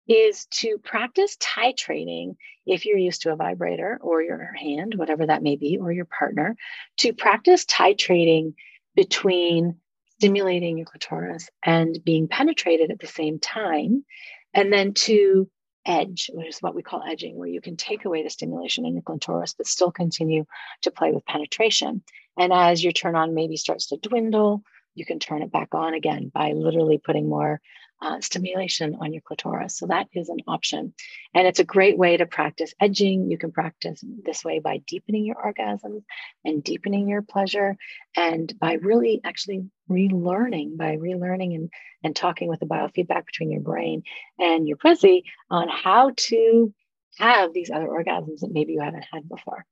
is 0.09 0.47
to 0.47 0.79
practice 0.79 1.37
titrating 1.37 2.37
if 2.67 2.85
you're 2.85 2.99
used 2.99 3.23
to 3.23 3.33
a 3.33 3.37
vibrator 3.37 3.99
or 4.03 4.23
your 4.23 4.53
hand, 4.55 4.95
whatever 4.97 5.27
that 5.27 5.43
may 5.43 5.57
be, 5.57 5.79
or 5.81 5.93
your 5.93 6.05
partner, 6.05 6.57
to 6.99 7.13
practice 7.13 7.65
titrating 7.65 8.55
between 8.95 9.77
stimulating 10.19 10.79
your 10.79 10.87
clitoris 10.87 11.49
and 11.63 11.99
being 12.05 12.29
penetrated 12.29 12.91
at 12.91 13.01
the 13.01 13.07
same 13.07 13.39
time. 13.39 14.05
And 14.53 14.73
then 14.73 14.95
to 14.95 15.51
edge, 15.87 16.31
which 16.33 16.49
is 16.49 16.59
what 16.61 16.75
we 16.75 16.83
call 16.83 17.03
edging, 17.07 17.37
where 17.37 17.49
you 17.49 17.61
can 17.61 17.77
take 17.77 18.05
away 18.05 18.23
the 18.23 18.31
stimulation 18.31 18.87
in 18.87 18.95
your 18.95 19.03
clitoris, 19.03 19.55
but 19.55 19.67
still 19.67 19.91
continue 19.91 20.45
to 20.83 20.91
play 20.91 21.13
with 21.13 21.27
penetration. 21.27 22.03
And 22.39 22.53
as 22.53 22.83
your 22.83 22.93
turn 22.93 23.17
on 23.17 23.35
maybe 23.35 23.57
starts 23.57 23.89
to 23.89 23.97
dwindle, 23.97 24.63
you 24.95 25.05
can 25.05 25.19
turn 25.19 25.43
it 25.43 25.53
back 25.53 25.75
on 25.75 25.95
again 25.95 26.31
by 26.33 26.53
literally 26.53 26.99
putting 26.99 27.29
more 27.29 27.61
uh, 28.03 28.21
stimulation 28.21 28.97
on 29.01 29.13
your 29.13 29.23
clitoris. 29.23 29.79
So 29.79 29.87
that 29.87 30.09
is 30.13 30.29
an 30.29 30.39
option. 30.47 30.93
And 31.35 31.47
it's 31.47 31.61
a 31.61 31.65
great 31.65 31.97
way 31.97 32.17
to 32.17 32.27
practice 32.27 32.75
edging. 32.81 33.31
You 33.31 33.39
can 33.39 33.53
practice 33.53 34.03
this 34.25 34.45
way 34.45 34.59
by 34.59 34.79
deepening 34.87 35.25
your 35.25 35.37
orgasms 35.37 36.03
and 36.45 36.63
deepening 36.63 37.09
your 37.09 37.23
pleasure 37.23 37.77
and 38.17 38.53
by 38.59 38.75
really 38.75 39.21
actually 39.25 39.65
relearning, 39.91 40.77
by 40.77 40.97
relearning 40.97 41.55
and, 41.55 41.71
and 42.03 42.15
talking 42.15 42.49
with 42.49 42.61
the 42.61 42.67
biofeedback 42.67 43.27
between 43.27 43.51
your 43.51 43.63
brain 43.63 44.03
and 44.39 44.69
your 44.69 44.77
pussy 44.77 45.25
on 45.51 45.69
how 45.69 46.13
to 46.17 46.75
have 47.19 47.53
these 47.53 47.71
other 47.71 47.87
orgasms 47.87 48.41
that 48.41 48.53
maybe 48.53 48.73
you 48.73 48.81
haven't 48.81 49.07
had 49.13 49.29
before. 49.29 49.65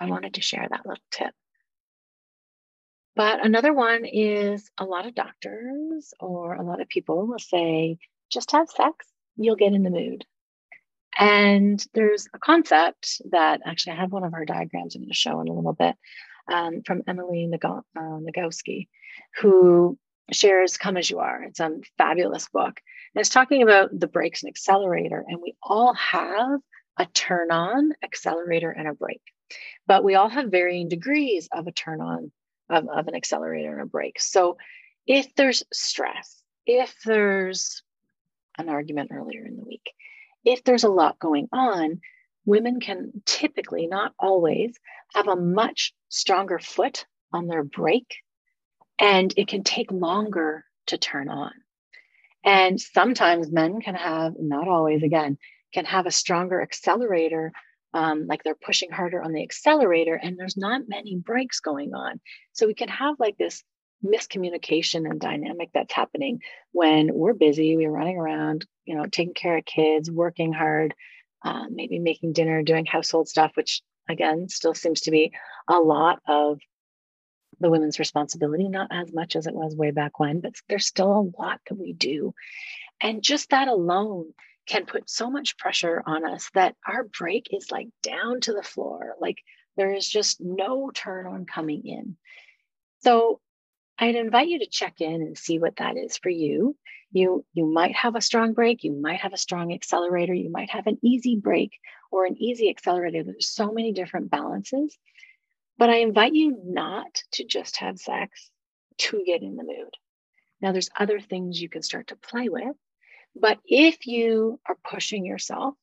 I 0.00 0.06
wanted 0.06 0.34
to 0.34 0.42
share 0.42 0.66
that 0.68 0.86
little 0.86 1.02
tip. 1.10 1.34
But 3.18 3.44
another 3.44 3.72
one 3.72 4.04
is 4.04 4.70
a 4.78 4.84
lot 4.84 5.04
of 5.04 5.12
doctors 5.16 6.14
or 6.20 6.54
a 6.54 6.62
lot 6.62 6.80
of 6.80 6.88
people 6.88 7.26
will 7.26 7.40
say, 7.40 7.98
just 8.30 8.52
have 8.52 8.70
sex, 8.70 9.08
you'll 9.34 9.56
get 9.56 9.72
in 9.72 9.82
the 9.82 9.90
mood. 9.90 10.24
And 11.18 11.84
there's 11.94 12.28
a 12.32 12.38
concept 12.38 13.20
that 13.32 13.60
actually 13.66 13.94
I 13.94 14.00
have 14.02 14.12
one 14.12 14.22
of 14.22 14.34
our 14.34 14.44
diagrams 14.44 14.94
I'm 14.94 15.02
going 15.02 15.08
to 15.08 15.14
show 15.16 15.40
in 15.40 15.48
a 15.48 15.52
little 15.52 15.72
bit 15.72 15.96
um, 16.46 16.82
from 16.86 17.02
Emily 17.08 17.50
uh, 17.52 17.80
Nagoski, 17.96 18.86
who 19.40 19.98
shares 20.30 20.76
Come 20.76 20.96
As 20.96 21.10
You 21.10 21.18
Are. 21.18 21.42
It's 21.42 21.58
a 21.58 21.72
fabulous 21.98 22.48
book. 22.48 22.80
And 23.16 23.20
it's 23.20 23.30
talking 23.30 23.64
about 23.64 23.90
the 23.98 24.06
brakes 24.06 24.44
and 24.44 24.50
accelerator. 24.50 25.24
And 25.26 25.40
we 25.42 25.56
all 25.60 25.92
have 25.94 26.60
a 26.96 27.06
turn 27.06 27.50
on, 27.50 27.94
accelerator, 28.04 28.70
and 28.70 28.86
a 28.86 28.94
brake. 28.94 29.22
But 29.88 30.04
we 30.04 30.14
all 30.14 30.28
have 30.28 30.52
varying 30.52 30.88
degrees 30.88 31.48
of 31.50 31.66
a 31.66 31.72
turn 31.72 32.00
on 32.00 32.30
of, 32.70 32.88
of 32.88 33.08
an 33.08 33.14
accelerator 33.14 33.72
and 33.72 33.82
a 33.82 33.86
brake. 33.86 34.20
So 34.20 34.56
if 35.06 35.34
there's 35.36 35.62
stress, 35.72 36.42
if 36.66 36.94
there's 37.04 37.82
an 38.58 38.68
argument 38.68 39.10
earlier 39.12 39.44
in 39.44 39.56
the 39.56 39.64
week, 39.64 39.90
if 40.44 40.64
there's 40.64 40.84
a 40.84 40.90
lot 40.90 41.18
going 41.18 41.48
on, 41.52 42.00
women 42.44 42.80
can 42.80 43.12
typically, 43.24 43.86
not 43.86 44.12
always, 44.18 44.74
have 45.14 45.28
a 45.28 45.36
much 45.36 45.94
stronger 46.08 46.58
foot 46.58 47.06
on 47.32 47.46
their 47.46 47.64
brake, 47.64 48.16
and 48.98 49.32
it 49.36 49.48
can 49.48 49.62
take 49.62 49.92
longer 49.92 50.64
to 50.86 50.98
turn 50.98 51.28
on. 51.28 51.52
And 52.44 52.80
sometimes 52.80 53.52
men 53.52 53.80
can 53.80 53.94
have, 53.94 54.34
not 54.38 54.68
always 54.68 55.02
again, 55.02 55.38
can 55.74 55.84
have 55.84 56.06
a 56.06 56.10
stronger 56.10 56.62
accelerator 56.62 57.52
um, 57.94 58.26
like 58.26 58.42
they're 58.42 58.54
pushing 58.54 58.90
harder 58.90 59.22
on 59.22 59.32
the 59.32 59.42
accelerator 59.42 60.14
and 60.14 60.38
there's 60.38 60.56
not 60.56 60.88
many 60.88 61.16
brakes 61.16 61.60
going 61.60 61.94
on. 61.94 62.20
So 62.52 62.66
we 62.66 62.74
can 62.74 62.88
have 62.88 63.16
like 63.18 63.36
this 63.38 63.62
miscommunication 64.04 65.08
and 65.10 65.20
dynamic 65.20 65.70
that's 65.74 65.92
happening 65.92 66.40
when 66.72 67.12
we're 67.12 67.34
busy, 67.34 67.76
we're 67.76 67.90
running 67.90 68.16
around, 68.16 68.66
you 68.84 68.94
know, 68.94 69.06
taking 69.06 69.34
care 69.34 69.58
of 69.58 69.64
kids, 69.64 70.10
working 70.10 70.52
hard, 70.52 70.94
uh, 71.44 71.64
maybe 71.70 71.98
making 71.98 72.32
dinner, 72.32 72.62
doing 72.62 72.86
household 72.86 73.28
stuff, 73.28 73.52
which 73.54 73.82
again 74.08 74.48
still 74.48 74.74
seems 74.74 75.02
to 75.02 75.10
be 75.10 75.32
a 75.68 75.78
lot 75.78 76.20
of 76.28 76.60
the 77.60 77.70
women's 77.70 77.98
responsibility, 77.98 78.68
not 78.68 78.88
as 78.92 79.12
much 79.12 79.34
as 79.34 79.46
it 79.46 79.54
was 79.54 79.74
way 79.74 79.90
back 79.90 80.20
when, 80.20 80.40
but 80.40 80.54
there's 80.68 80.86
still 80.86 81.12
a 81.12 81.42
lot 81.42 81.60
that 81.68 81.78
we 81.78 81.92
do. 81.92 82.34
And 83.00 83.22
just 83.22 83.50
that 83.50 83.68
alone 83.68 84.32
can 84.68 84.86
put 84.86 85.08
so 85.08 85.30
much 85.30 85.56
pressure 85.56 86.02
on 86.06 86.24
us 86.24 86.50
that 86.54 86.76
our 86.86 87.04
brake 87.04 87.48
is 87.50 87.70
like 87.70 87.88
down 88.02 88.40
to 88.42 88.52
the 88.52 88.62
floor. 88.62 89.16
Like 89.20 89.38
there 89.76 89.92
is 89.92 90.08
just 90.08 90.40
no 90.40 90.90
turn 90.90 91.26
on 91.26 91.46
coming 91.46 91.86
in. 91.86 92.16
So 93.00 93.40
I'd 93.98 94.14
invite 94.14 94.48
you 94.48 94.60
to 94.60 94.68
check 94.68 95.00
in 95.00 95.22
and 95.22 95.36
see 95.36 95.58
what 95.58 95.76
that 95.76 95.96
is 95.96 96.18
for 96.18 96.28
you. 96.28 96.76
You 97.10 97.44
you 97.54 97.64
might 97.66 97.96
have 97.96 98.14
a 98.14 98.20
strong 98.20 98.52
brake, 98.52 98.84
you 98.84 98.92
might 98.92 99.20
have 99.20 99.32
a 99.32 99.38
strong 99.38 99.72
accelerator, 99.72 100.34
you 100.34 100.50
might 100.50 100.70
have 100.70 100.86
an 100.86 100.98
easy 101.02 101.36
brake 101.36 101.72
or 102.12 102.26
an 102.26 102.36
easy 102.36 102.68
accelerator. 102.68 103.24
There's 103.24 103.50
so 103.50 103.72
many 103.72 103.92
different 103.92 104.30
balances. 104.30 104.96
But 105.78 105.90
I 105.90 105.98
invite 105.98 106.34
you 106.34 106.58
not 106.64 107.22
to 107.32 107.44
just 107.44 107.78
have 107.78 107.98
sex 107.98 108.50
to 108.98 109.22
get 109.24 109.42
in 109.42 109.56
the 109.56 109.62
mood. 109.62 109.94
Now 110.60 110.72
there's 110.72 110.90
other 110.98 111.20
things 111.20 111.60
you 111.60 111.68
can 111.68 111.82
start 111.82 112.08
to 112.08 112.16
play 112.16 112.48
with 112.48 112.76
but 113.40 113.58
if 113.64 114.06
you 114.06 114.60
are 114.68 114.76
pushing 114.84 115.24
yourself 115.24 115.74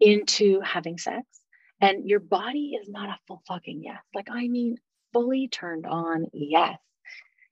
into 0.00 0.60
having 0.60 0.98
sex 0.98 1.24
and 1.80 2.08
your 2.08 2.20
body 2.20 2.76
is 2.80 2.88
not 2.88 3.08
a 3.08 3.18
full 3.26 3.42
fucking 3.46 3.82
yes, 3.82 4.00
like 4.14 4.28
I 4.30 4.48
mean, 4.48 4.76
fully 5.12 5.48
turned 5.48 5.86
on 5.86 6.26
yes, 6.32 6.78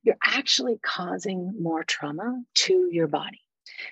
you're 0.02 0.16
actually 0.24 0.78
causing 0.82 1.52
more 1.60 1.84
trauma 1.84 2.42
to 2.54 2.88
your 2.90 3.06
body, 3.06 3.40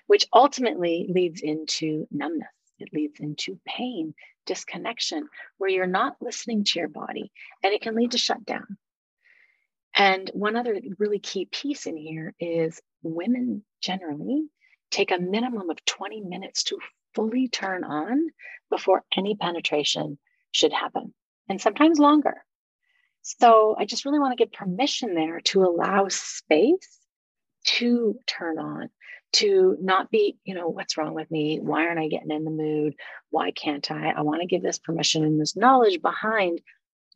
which 0.07 0.27
ultimately 0.33 1.07
leads 1.09 1.41
into 1.41 2.07
numbness. 2.11 2.49
It 2.79 2.91
leads 2.93 3.21
into 3.21 3.59
pain, 3.67 4.15
disconnection, 4.47 5.29
where 5.59 5.71
you're 5.71 5.87
not 5.87 6.17
listening 6.21 6.65
to 6.65 6.79
your 6.79 6.89
body, 6.89 7.31
and 7.63 7.73
it 7.73 7.83
can 7.83 7.95
lead 7.95 8.13
to 8.13 8.19
shutdown. 8.19 8.79
And 9.95 10.31
one 10.33 10.57
other 10.57 10.81
really 10.99 11.19
key 11.19 11.47
piece 11.51 11.87
in 11.87 11.97
here 11.97 12.35
is 12.39 12.81
women 13.03 13.65
generally 13.83 14.49
take 14.91 15.11
a 15.11 15.19
minimum 15.19 15.71
of 15.71 15.85
20 15.85 16.23
minutes 16.23 16.65
to 16.65 16.79
fully 17.15 17.49
turn 17.49 17.85
on 17.85 18.29
before 18.71 19.05
any 19.17 19.35
penetration 19.35 20.19
should 20.53 20.73
happen. 20.73 21.15
and 21.49 21.61
sometimes 21.61 21.99
longer. 21.99 22.45
So 23.23 23.75
I 23.79 23.85
just 23.85 24.05
really 24.05 24.19
want 24.19 24.37
to 24.37 24.45
give 24.45 24.53
permission 24.53 25.15
there 25.15 25.41
to 25.47 25.63
allow 25.63 26.09
space 26.09 26.99
to 27.65 28.19
turn 28.27 28.59
on, 28.59 28.91
to 29.35 29.77
not 29.81 30.11
be, 30.11 30.39
you 30.45 30.55
know, 30.55 30.69
what's 30.69 30.97
wrong 30.97 31.15
with 31.15 31.31
me? 31.31 31.59
Why 31.61 31.87
aren't 31.87 32.01
I 32.01 32.09
getting 32.09 32.31
in 32.31 32.45
the 32.45 32.51
mood? 32.51 32.95
Why 33.31 33.51
can't 33.51 33.91
I? 33.91 34.11
I 34.11 34.23
want 34.23 34.41
to 34.41 34.47
give 34.47 34.63
this 34.63 34.79
permission 34.79 35.25
and 35.25 35.41
this 35.41 35.57
knowledge 35.57 36.01
behind 36.01 36.61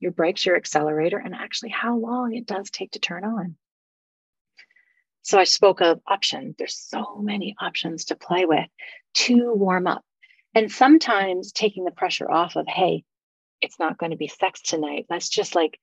your 0.01 0.13
brakes, 0.13 0.45
your 0.45 0.57
accelerator, 0.57 1.19
and 1.19 1.35
actually 1.35 1.71
how 1.71 1.97
long 1.97 2.35
it 2.35 2.47
does 2.47 2.71
take 2.71 2.93
to 2.93 2.99
turn 2.99 3.25
on. 3.25 3.57
So 5.23 5.39
I 5.39 5.45
spoke 5.45 5.81
of 5.81 6.01
options. 6.07 6.57
There's 6.59 6.77
so 6.77 7.17
many 7.21 7.55
options 7.61 8.07
to 8.07 8.17
play 8.17 8.45
with 8.45 8.67
to 9.15 9.55
warm 9.55 9.87
up. 9.87 10.05
And 10.55 10.71
sometimes 10.71 11.53
taking 11.53 11.85
the 11.85 11.91
pressure 11.93 12.31
off 12.31 12.57
of, 12.57 12.67
hey, 12.67 13.05
it's 13.61 13.79
not 13.79 13.99
going 13.99 14.11
to 14.11 14.19
be 14.19 14.29
sex 14.29 14.61
tonight. 14.61 15.07
Let's 15.09 15.29
just 15.29 15.55
like 15.55 15.79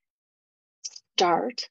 start. 0.82 1.68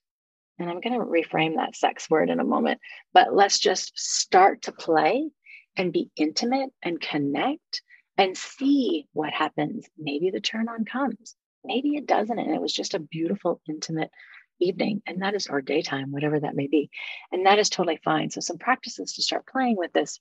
And 0.58 0.68
I'm 0.68 0.80
going 0.80 0.98
to 0.98 1.06
reframe 1.06 1.56
that 1.56 1.76
sex 1.76 2.10
word 2.10 2.28
in 2.28 2.40
a 2.40 2.44
moment, 2.44 2.80
but 3.14 3.32
let's 3.32 3.58
just 3.58 3.98
start 3.98 4.62
to 4.62 4.72
play 4.72 5.30
and 5.76 5.92
be 5.92 6.10
intimate 6.16 6.70
and 6.82 7.00
connect 7.00 7.82
and 8.18 8.36
see 8.36 9.06
what 9.14 9.32
happens. 9.32 9.86
Maybe 9.96 10.30
the 10.30 10.40
turn 10.40 10.68
on 10.68 10.84
comes, 10.84 11.36
maybe 11.64 11.90
it 11.90 12.06
doesn't. 12.06 12.38
And 12.38 12.54
it 12.54 12.60
was 12.60 12.74
just 12.74 12.92
a 12.92 12.98
beautiful, 12.98 13.62
intimate 13.66 14.10
evening. 14.60 15.02
And 15.06 15.22
that 15.22 15.34
is 15.34 15.46
our 15.46 15.60
daytime, 15.60 16.12
whatever 16.12 16.40
that 16.40 16.54
may 16.54 16.66
be. 16.66 16.90
And 17.32 17.46
that 17.46 17.58
is 17.58 17.70
totally 17.70 18.00
fine. 18.02 18.30
So, 18.30 18.40
some 18.40 18.58
practices 18.58 19.14
to 19.14 19.22
start 19.22 19.46
playing 19.46 19.76
with 19.76 19.92
this 19.92 20.20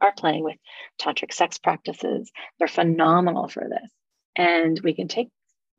are 0.00 0.12
playing 0.12 0.44
with 0.44 0.56
tantric 1.00 1.32
sex 1.32 1.58
practices. 1.58 2.30
They're 2.58 2.68
phenomenal 2.68 3.48
for 3.48 3.68
this. 3.68 3.90
And 4.36 4.80
we 4.82 4.94
can 4.94 5.08
take 5.08 5.28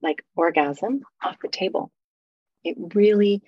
like 0.02 0.24
orgasm 0.36 1.02
off 1.24 1.38
the 1.42 1.48
table. 1.48 1.92
It 2.64 2.76
really 2.94 3.42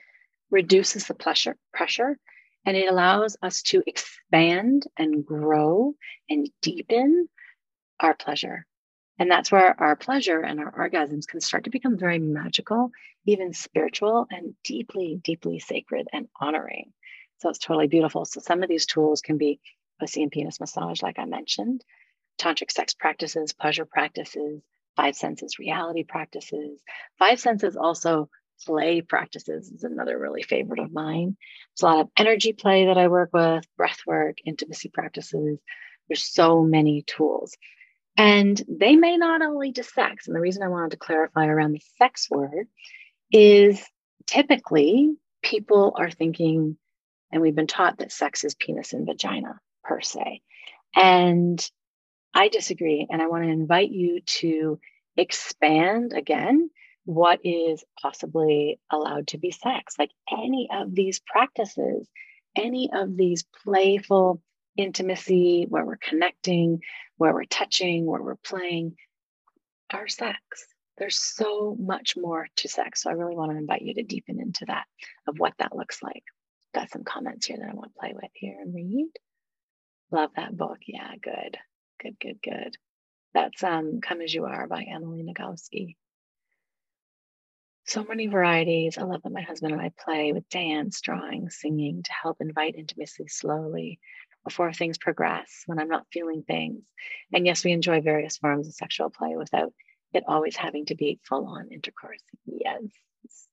reduces 0.50 1.06
the 1.06 1.14
pressure, 1.14 1.58
pressure 1.74 2.18
and 2.66 2.78
it 2.78 2.90
allows 2.90 3.36
us 3.42 3.62
to 3.64 3.84
expand 3.86 4.88
and 4.98 5.26
grow 5.26 5.96
and 6.30 6.48
deepen 6.62 7.28
our 8.00 8.14
pleasure. 8.14 8.66
And 9.20 9.30
that's 9.30 9.52
where 9.52 9.80
our 9.80 9.96
pleasure 9.96 10.40
and 10.40 10.60
our 10.60 10.72
orgasms 10.72 11.28
can 11.28 11.42
start 11.42 11.66
to 11.66 11.70
become 11.70 11.98
very 11.98 12.20
magical, 12.20 12.92
even 13.26 13.54
spiritual, 13.54 14.28
and 14.30 14.54
deeply, 14.64 15.20
deeply 15.24 15.60
sacred 15.60 16.08
and 16.12 16.28
honoring. 16.40 16.92
So 17.40 17.50
it's 17.50 17.60
totally 17.60 17.88
beautiful. 17.88 18.26
So 18.26 18.40
some 18.40 18.64
of 18.64 18.70
these 18.70 18.86
tools 18.86 19.22
can 19.22 19.38
be 19.38 19.60
pussy 20.00 20.24
and 20.24 20.32
penis 20.32 20.60
massage, 20.60 21.02
like 21.02 21.20
I 21.20 21.26
mentioned, 21.26 21.84
tantric 22.40 22.72
sex 22.72 22.94
practices, 22.94 23.54
pleasure 23.54 23.86
practices, 23.86 24.62
five 24.96 25.16
senses 25.16 25.60
reality 25.60 26.04
practices. 26.04 26.82
Five 27.20 27.40
senses 27.40 27.76
also 27.76 28.30
play 28.66 29.02
practices 29.02 29.72
is 29.72 29.84
another 29.84 30.18
really 30.18 30.44
favorite 30.44 30.80
of 30.80 30.94
mine. 30.94 31.36
There's 31.76 31.84
a 31.84 31.86
lot 31.86 32.00
of 32.02 32.10
energy 32.18 32.54
play 32.54 32.86
that 32.86 32.98
I 32.98 33.08
work 33.08 33.32
with, 33.34 33.66
breath 33.78 34.00
work, 34.06 34.38
intimacy 34.46 34.90
practices. 34.90 35.60
There's 36.08 36.24
so 36.24 36.64
many 36.64 37.04
tools. 37.04 37.56
And 38.16 38.62
they 38.68 38.96
may 38.96 39.18
not 39.18 39.42
only 39.42 39.72
to 39.74 39.84
sex. 39.84 40.28
And 40.28 40.36
the 40.36 40.42
reason 40.42 40.64
I 40.64 40.68
wanted 40.68 40.92
to 40.92 40.98
clarify 40.98 41.48
around 41.48 41.72
the 41.72 41.82
sex 41.98 42.30
word 42.30 42.68
is 43.34 43.84
typically 44.28 45.16
people 45.42 45.94
are 45.98 46.12
thinking, 46.12 46.78
and 47.32 47.42
we've 47.42 47.56
been 47.56 47.68
taught 47.68 47.98
that 47.98 48.12
sex 48.12 48.44
is 48.44 48.56
penis 48.56 48.94
and 48.94 49.06
vagina 49.06 49.60
per 49.84 50.00
se. 50.00 50.42
And 50.96 51.60
I 52.34 52.48
disagree. 52.48 53.08
And 53.10 53.22
I 53.22 53.28
want 53.28 53.44
to 53.44 53.50
invite 53.50 53.92
you 53.92 54.22
to 54.40 54.80
expand 55.18 56.14
again 56.14 56.70
what 57.06 57.40
is 57.44 57.84
possibly 58.02 58.80
allowed 58.92 59.28
to 59.28 59.38
be 59.38 59.52
sex. 59.52 59.96
Like 60.00 60.12
any 60.32 60.70
of 60.74 60.94
these 60.96 61.20
practices, 61.20 62.08
any 62.56 62.90
of 62.94 63.18
these 63.18 63.44
playful 63.64 64.42
intimacy 64.78 65.66
where 65.70 65.86
we're 65.86 65.98
connecting, 65.98 66.80
where 67.18 67.34
we're 67.34 67.46
touching, 67.46 68.06
where 68.06 68.22
we're 68.22 68.36
playing, 68.36 68.96
are 69.92 70.08
sex. 70.08 70.38
There's 70.98 71.16
so 71.16 71.76
much 71.80 72.16
more 72.16 72.48
to 72.58 72.68
sex. 72.68 73.04
So 73.04 73.10
I 73.10 73.14
really 73.14 73.36
want 73.36 73.52
to 73.52 73.58
invite 73.58 73.82
you 73.82 73.96
to 73.96 74.04
deepen 74.04 74.40
into 74.40 74.66
that 74.66 74.86
of 75.28 75.40
what 75.40 75.54
that 75.58 75.76
looks 75.76 76.04
like. 76.04 76.24
Got 76.74 76.92
some 76.92 77.04
comments 77.04 77.46
here 77.48 77.58
that 77.58 77.70
I 77.70 77.74
want 77.74 77.94
to 77.94 78.00
play 78.00 78.14
with 78.14 78.32
here 78.34 78.58
and 78.60 78.74
read. 78.74 79.10
Love 80.12 80.32
that 80.36 80.56
book. 80.56 80.78
Yeah, 80.88 81.12
good. 81.22 81.58
Good, 82.02 82.20
good, 82.20 82.40
good. 82.44 82.78
That's 83.34 83.64
um, 83.64 84.00
Come 84.02 84.22
As 84.22 84.34
You 84.34 84.46
Are 84.46 84.68
by 84.68 84.84
Emily 84.84 85.24
Nagoski. 85.24 85.96
So 87.86 88.04
many 88.04 88.28
varieties. 88.28 88.98
I 88.98 89.04
love 89.04 89.24
that 89.24 89.32
my 89.32 89.42
husband 89.42 89.74
and 89.74 89.82
I 89.82 89.92
play 90.04 90.32
with 90.32 90.48
dance, 90.50 91.02
drawing, 91.02 91.50
singing 91.50 92.04
to 92.04 92.12
help 92.22 92.38
invite 92.40 92.76
intimacy 92.76 93.28
slowly 93.28 94.00
before 94.44 94.72
things 94.72 94.98
progress 94.98 95.64
when 95.66 95.80
I'm 95.80 95.90
not 95.90 96.08
feeling 96.12 96.44
things. 96.44 96.82
And 97.34 97.46
yes, 97.46 97.64
we 97.64 97.72
enjoy 97.72 98.02
various 98.02 98.38
forms 98.38 98.68
of 98.68 98.74
sexual 98.74 99.10
play 99.10 99.36
without 99.36 99.74
it 100.14 100.24
always 100.28 100.56
having 100.56 100.86
to 100.88 100.96
be 100.96 101.20
full 101.28 101.48
on 101.48 101.72
intercourse. 101.72 102.22
Yes, 102.46 102.82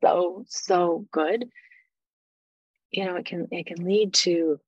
so, 0.03 0.45
so 0.49 1.07
good. 1.13 1.47
You 2.91 3.05
know, 3.05 3.17
it 3.17 3.27
can 3.27 3.49
it 3.53 3.67
can 3.67 3.85
lead 3.85 4.15
to 4.15 4.61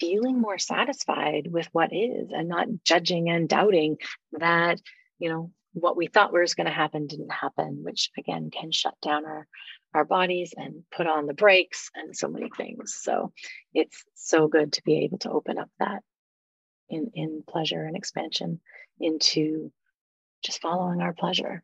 feeling 0.00 0.40
more 0.40 0.58
satisfied 0.58 1.48
with 1.50 1.68
what 1.72 1.92
is 1.92 2.30
and 2.32 2.48
not 2.48 2.66
judging 2.84 3.30
and 3.30 3.48
doubting 3.48 3.96
that, 4.32 4.80
you 5.18 5.28
know, 5.28 5.52
what 5.72 5.96
we 5.96 6.06
thought 6.08 6.32
was 6.32 6.54
going 6.54 6.66
to 6.66 6.72
happen 6.72 7.06
didn't 7.06 7.30
happen, 7.30 7.82
which 7.82 8.10
again 8.18 8.50
can 8.50 8.72
shut 8.72 8.94
down 9.02 9.24
our 9.24 9.46
our 9.94 10.04
bodies 10.04 10.52
and 10.56 10.82
put 10.94 11.06
on 11.06 11.26
the 11.26 11.34
brakes 11.34 11.90
and 11.94 12.14
so 12.16 12.28
many 12.28 12.50
things. 12.56 12.94
So 13.00 13.32
it's 13.72 14.04
so 14.14 14.48
good 14.48 14.72
to 14.74 14.82
be 14.82 15.04
able 15.04 15.18
to 15.18 15.30
open 15.30 15.58
up 15.58 15.70
that 15.78 16.02
in 16.88 17.10
in 17.14 17.42
pleasure 17.48 17.82
and 17.82 17.96
expansion 17.96 18.60
into 19.00 19.72
just 20.42 20.60
following 20.60 21.00
our 21.00 21.12
pleasure. 21.12 21.62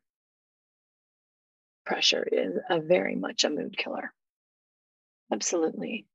Pressure 1.86 2.26
is 2.30 2.56
a 2.68 2.80
very 2.80 3.14
much 3.14 3.44
a 3.44 3.50
mood 3.50 3.76
killer. 3.76 4.12
Absolutely. 5.32 6.06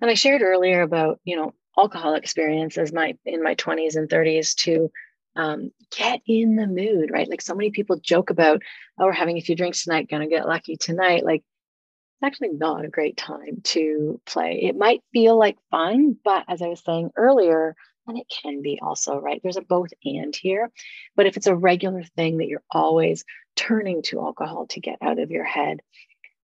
And 0.00 0.10
I 0.10 0.14
shared 0.14 0.42
earlier 0.42 0.82
about, 0.82 1.20
you 1.24 1.36
know, 1.36 1.54
alcohol 1.78 2.14
experiences 2.14 2.92
my 2.92 3.16
in 3.24 3.42
my 3.42 3.54
20s 3.54 3.96
and 3.96 4.08
30s 4.08 4.54
to 4.54 4.90
um, 5.36 5.70
get 5.96 6.20
in 6.26 6.56
the 6.56 6.66
mood, 6.66 7.10
right? 7.10 7.28
Like 7.28 7.42
so 7.42 7.54
many 7.54 7.70
people 7.70 7.98
joke 7.98 8.30
about, 8.30 8.62
oh, 8.98 9.06
we're 9.06 9.12
having 9.12 9.38
a 9.38 9.42
few 9.42 9.56
drinks 9.56 9.84
tonight, 9.84 10.08
gonna 10.08 10.28
get 10.28 10.46
lucky 10.46 10.76
tonight. 10.76 11.24
Like 11.24 11.40
it's 11.40 12.22
actually 12.22 12.50
not 12.52 12.84
a 12.84 12.88
great 12.88 13.16
time 13.16 13.60
to 13.64 14.20
play. 14.26 14.60
It 14.62 14.76
might 14.76 15.02
feel 15.12 15.38
like 15.38 15.56
fun, 15.70 16.16
but 16.24 16.44
as 16.48 16.62
I 16.62 16.68
was 16.68 16.82
saying 16.84 17.10
earlier, 17.16 17.74
and 18.06 18.18
it 18.18 18.26
can 18.28 18.62
be 18.62 18.78
also, 18.82 19.18
right? 19.18 19.40
There's 19.42 19.56
a 19.56 19.62
both 19.62 19.90
and 20.04 20.34
here. 20.34 20.70
But 21.16 21.26
if 21.26 21.36
it's 21.36 21.46
a 21.46 21.56
regular 21.56 22.02
thing 22.16 22.38
that 22.38 22.48
you're 22.48 22.62
always 22.70 23.24
turning 23.56 24.02
to 24.02 24.20
alcohol 24.20 24.66
to 24.68 24.80
get 24.80 24.98
out 25.00 25.18
of 25.18 25.30
your 25.30 25.44
head, 25.44 25.80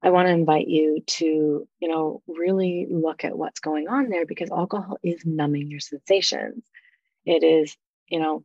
I 0.02 0.10
want 0.10 0.28
to 0.28 0.34
invite 0.34 0.68
you 0.68 1.02
to, 1.06 1.66
you 1.80 1.88
know, 1.88 2.22
really 2.26 2.86
look 2.90 3.24
at 3.24 3.38
what's 3.38 3.60
going 3.60 3.88
on 3.88 4.10
there 4.10 4.26
because 4.26 4.50
alcohol 4.50 4.98
is 5.02 5.24
numbing 5.24 5.70
your 5.70 5.80
sensations. 5.80 6.62
It 7.24 7.42
is, 7.42 7.74
you 8.08 8.18
know, 8.18 8.44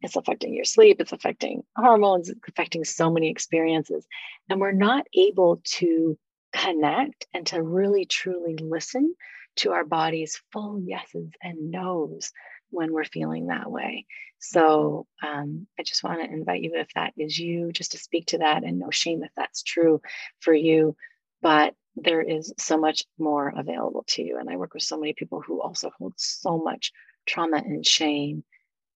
it's 0.00 0.16
affecting 0.16 0.54
your 0.54 0.64
sleep, 0.64 1.00
it's 1.00 1.12
affecting 1.12 1.62
hormones, 1.76 2.28
it's 2.28 2.40
affecting 2.48 2.84
so 2.84 3.10
many 3.10 3.28
experiences. 3.30 4.06
And 4.48 4.60
we're 4.60 4.72
not 4.72 5.06
able 5.14 5.60
to 5.76 6.18
connect 6.52 7.26
and 7.34 7.46
to 7.48 7.62
really 7.62 8.06
truly 8.06 8.56
listen 8.56 9.14
to 9.56 9.72
our 9.72 9.84
body's 9.84 10.40
full 10.52 10.80
yeses 10.80 11.30
and 11.42 11.70
nos 11.70 12.32
when 12.70 12.92
we're 12.92 13.04
feeling 13.04 13.46
that 13.46 13.70
way. 13.70 14.06
So 14.38 15.06
um, 15.22 15.66
I 15.78 15.82
just 15.82 16.04
want 16.04 16.22
to 16.22 16.30
invite 16.30 16.62
you, 16.62 16.72
if 16.74 16.88
that 16.94 17.14
is 17.16 17.38
you, 17.38 17.72
just 17.72 17.92
to 17.92 17.98
speak 17.98 18.26
to 18.26 18.38
that 18.38 18.64
and 18.64 18.78
no 18.78 18.90
shame 18.90 19.22
if 19.22 19.30
that's 19.36 19.62
true 19.62 20.00
for 20.40 20.52
you. 20.52 20.96
But 21.42 21.74
there 21.96 22.20
is 22.20 22.52
so 22.58 22.76
much 22.76 23.04
more 23.18 23.52
available 23.56 24.04
to 24.08 24.22
you. 24.22 24.38
And 24.38 24.50
I 24.50 24.56
work 24.56 24.74
with 24.74 24.82
so 24.82 24.98
many 24.98 25.14
people 25.14 25.40
who 25.40 25.60
also 25.60 25.90
hold 25.98 26.14
so 26.16 26.58
much 26.58 26.92
trauma 27.24 27.58
and 27.58 27.86
shame. 27.86 28.44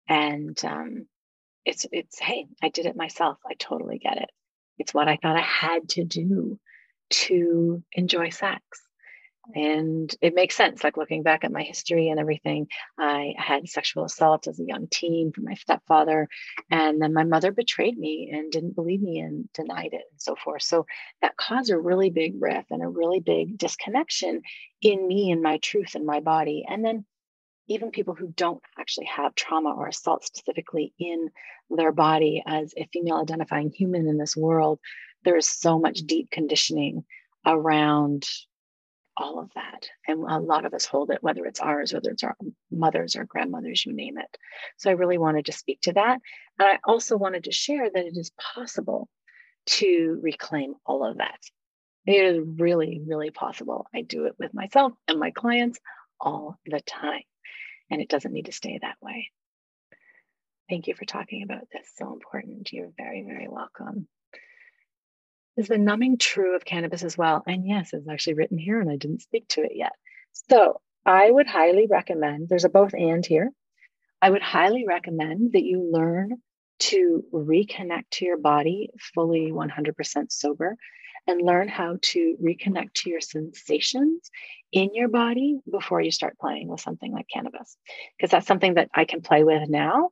And 0.09 0.63
um, 0.65 1.07
it's 1.65 1.87
it's 1.93 2.19
hey, 2.19 2.47
I 2.63 2.69
did 2.69 2.87
it 2.87 2.97
myself. 2.97 3.39
I 3.49 3.55
totally 3.55 3.99
get 3.99 4.19
it. 4.19 4.31
It's 4.79 4.93
what 4.93 5.09
I 5.09 5.19
thought 5.21 5.37
I 5.37 5.43
had 5.43 5.89
to 5.91 6.05
do 6.05 6.59
to 7.11 7.83
enjoy 7.93 8.31
sex 8.31 8.63
and 9.55 10.15
it 10.21 10.35
makes 10.35 10.57
sense 10.57 10.83
like 10.85 10.97
looking 10.97 11.23
back 11.23 11.45
at 11.45 11.53
my 11.53 11.63
history 11.63 12.09
and 12.09 12.21
everything 12.21 12.67
i 12.99 13.35
had 13.37 13.69
sexual 13.69 14.05
assault 14.05 14.47
as 14.47 14.59
a 14.61 14.65
young 14.65 14.87
teen 14.89 15.33
from 15.33 15.45
my 15.45 15.55
stepfather 15.55 16.29
and 16.71 17.01
then 17.01 17.13
my 17.13 17.25
mother 17.25 17.53
betrayed 17.53 17.99
me 17.99 18.31
and 18.33 18.53
didn't 18.53 18.75
believe 18.75 19.01
me 19.01 19.19
and 19.19 19.49
denied 19.53 19.93
it 19.93 20.03
and 20.11 20.21
so 20.21 20.37
forth. 20.37 20.63
So 20.63 20.87
that 21.23 21.37
caused 21.37 21.71
a 21.71 21.79
really 21.79 22.11
big 22.11 22.41
rift 22.41 22.71
and 22.71 22.83
a 22.83 22.89
really 22.89 23.21
big 23.21 23.59
disconnection 23.59 24.43
in 24.83 25.07
me 25.07 25.31
and 25.31 25.43
my 25.43 25.59
truth 25.59 25.95
and 25.95 26.07
my 26.07 26.21
body. 26.21 26.65
And 26.69 26.85
then 26.85 27.05
even 27.69 27.91
people 27.91 28.15
who 28.15 28.33
don't 28.37 28.63
actually 28.79 29.07
have 29.07 29.35
trauma 29.35 29.75
or 29.75 29.89
assault 29.89 30.25
specifically 30.25 30.93
in 30.99 31.31
their 31.71 31.93
body 31.93 32.43
as 32.47 32.75
a 32.77 32.89
female 32.93 33.17
identifying 33.17 33.71
human 33.71 34.09
in 34.09 34.19
this 34.19 34.37
world, 34.37 34.81
there 35.25 35.37
is 35.37 35.49
so 35.49 35.79
much 35.79 35.99
deep 35.99 36.31
conditioning 36.31 37.05
around 37.47 38.29
all 39.21 39.39
of 39.39 39.51
that. 39.55 39.89
And 40.09 40.25
a 40.25 40.39
lot 40.39 40.65
of 40.65 40.73
us 40.73 40.87
hold 40.87 41.11
it, 41.11 41.23
whether 41.23 41.45
it's 41.45 41.61
ours, 41.61 41.93
whether 41.93 42.11
it's 42.11 42.25
our 42.25 42.37
mothers 42.71 43.17
or 43.17 43.25
grandmothers, 43.25 43.85
you 43.85 43.93
name 43.93 44.19
it. 44.19 44.39
So 44.79 44.91
I 44.91 44.95
really 44.95 45.19
wanted 45.19 45.47
to 45.47 45.53
speak 45.53 45.83
to 45.83 45.93
that. 45.93 46.19
And 46.59 46.69
I 46.69 46.79
also 46.85 47.17
wanted 47.17 47.45
to 47.45 47.53
share 47.53 47.89
that 47.89 48.07
it 48.07 48.17
is 48.17 48.33
possible 48.55 49.09
to 49.67 50.19
reclaim 50.23 50.75
all 50.87 51.05
of 51.05 51.19
that. 51.19 51.39
It 52.07 52.13
is 52.13 52.45
really, 52.59 53.01
really 53.07 53.31
possible. 53.31 53.87
I 53.95 54.01
do 54.01 54.25
it 54.25 54.35
with 54.39 54.55
myself 54.55 54.95
and 55.07 55.21
my 55.21 55.31
clients 55.31 55.79
all 56.19 56.59
the 56.65 56.81
time. 56.81 57.23
And 57.91 58.01
it 58.01 58.09
doesn't 58.09 58.33
need 58.33 58.47
to 58.47 58.53
stay 58.53 58.79
that 58.81 58.97
way. 59.03 59.31
Thank 60.71 60.87
you 60.87 60.95
for 60.95 61.05
talking 61.05 61.43
about 61.43 61.69
this. 61.73 61.87
So 61.97 62.13
important. 62.13 62.73
You're 62.73 62.93
very, 62.97 63.23
very 63.23 63.49
welcome. 63.49 64.09
Is 65.61 65.69
the 65.69 65.77
numbing 65.77 66.17
true 66.17 66.57
of 66.57 66.65
cannabis 66.65 67.05
as 67.05 67.19
well? 67.19 67.43
And 67.47 67.69
yes, 67.69 67.93
it's 67.93 68.09
actually 68.09 68.33
written 68.33 68.57
here 68.57 68.81
and 68.81 68.89
I 68.89 68.97
didn't 68.97 69.21
speak 69.21 69.47
to 69.49 69.61
it 69.61 69.73
yet. 69.75 69.93
So 70.33 70.81
I 71.05 71.31
would 71.31 71.47
highly 71.47 71.87
recommend, 71.87 72.49
there's 72.49 72.65
a 72.65 72.71
both 72.71 72.95
and 72.95 73.27
here. 73.27 73.51
I 74.23 74.31
would 74.31 74.41
highly 74.41 74.87
recommend 74.89 75.53
that 75.53 75.63
you 75.63 75.91
learn 75.93 76.39
to 76.79 77.23
reconnect 77.31 78.05
to 78.13 78.25
your 78.25 78.39
body 78.39 78.89
fully 79.15 79.53
100% 79.53 80.33
sober 80.33 80.79
and 81.27 81.43
learn 81.43 81.69
how 81.69 81.99
to 82.01 82.39
reconnect 82.43 82.95
to 82.95 83.11
your 83.11 83.21
sensations 83.21 84.31
in 84.73 84.95
your 84.95 85.09
body 85.09 85.59
before 85.71 86.01
you 86.01 86.11
start 86.11 86.39
playing 86.39 86.69
with 86.69 86.81
something 86.81 87.13
like 87.13 87.27
cannabis. 87.31 87.77
Because 88.17 88.31
that's 88.31 88.47
something 88.47 88.75
that 88.75 88.89
I 88.95 89.05
can 89.05 89.21
play 89.21 89.45
with 89.45 89.69
now 89.69 90.09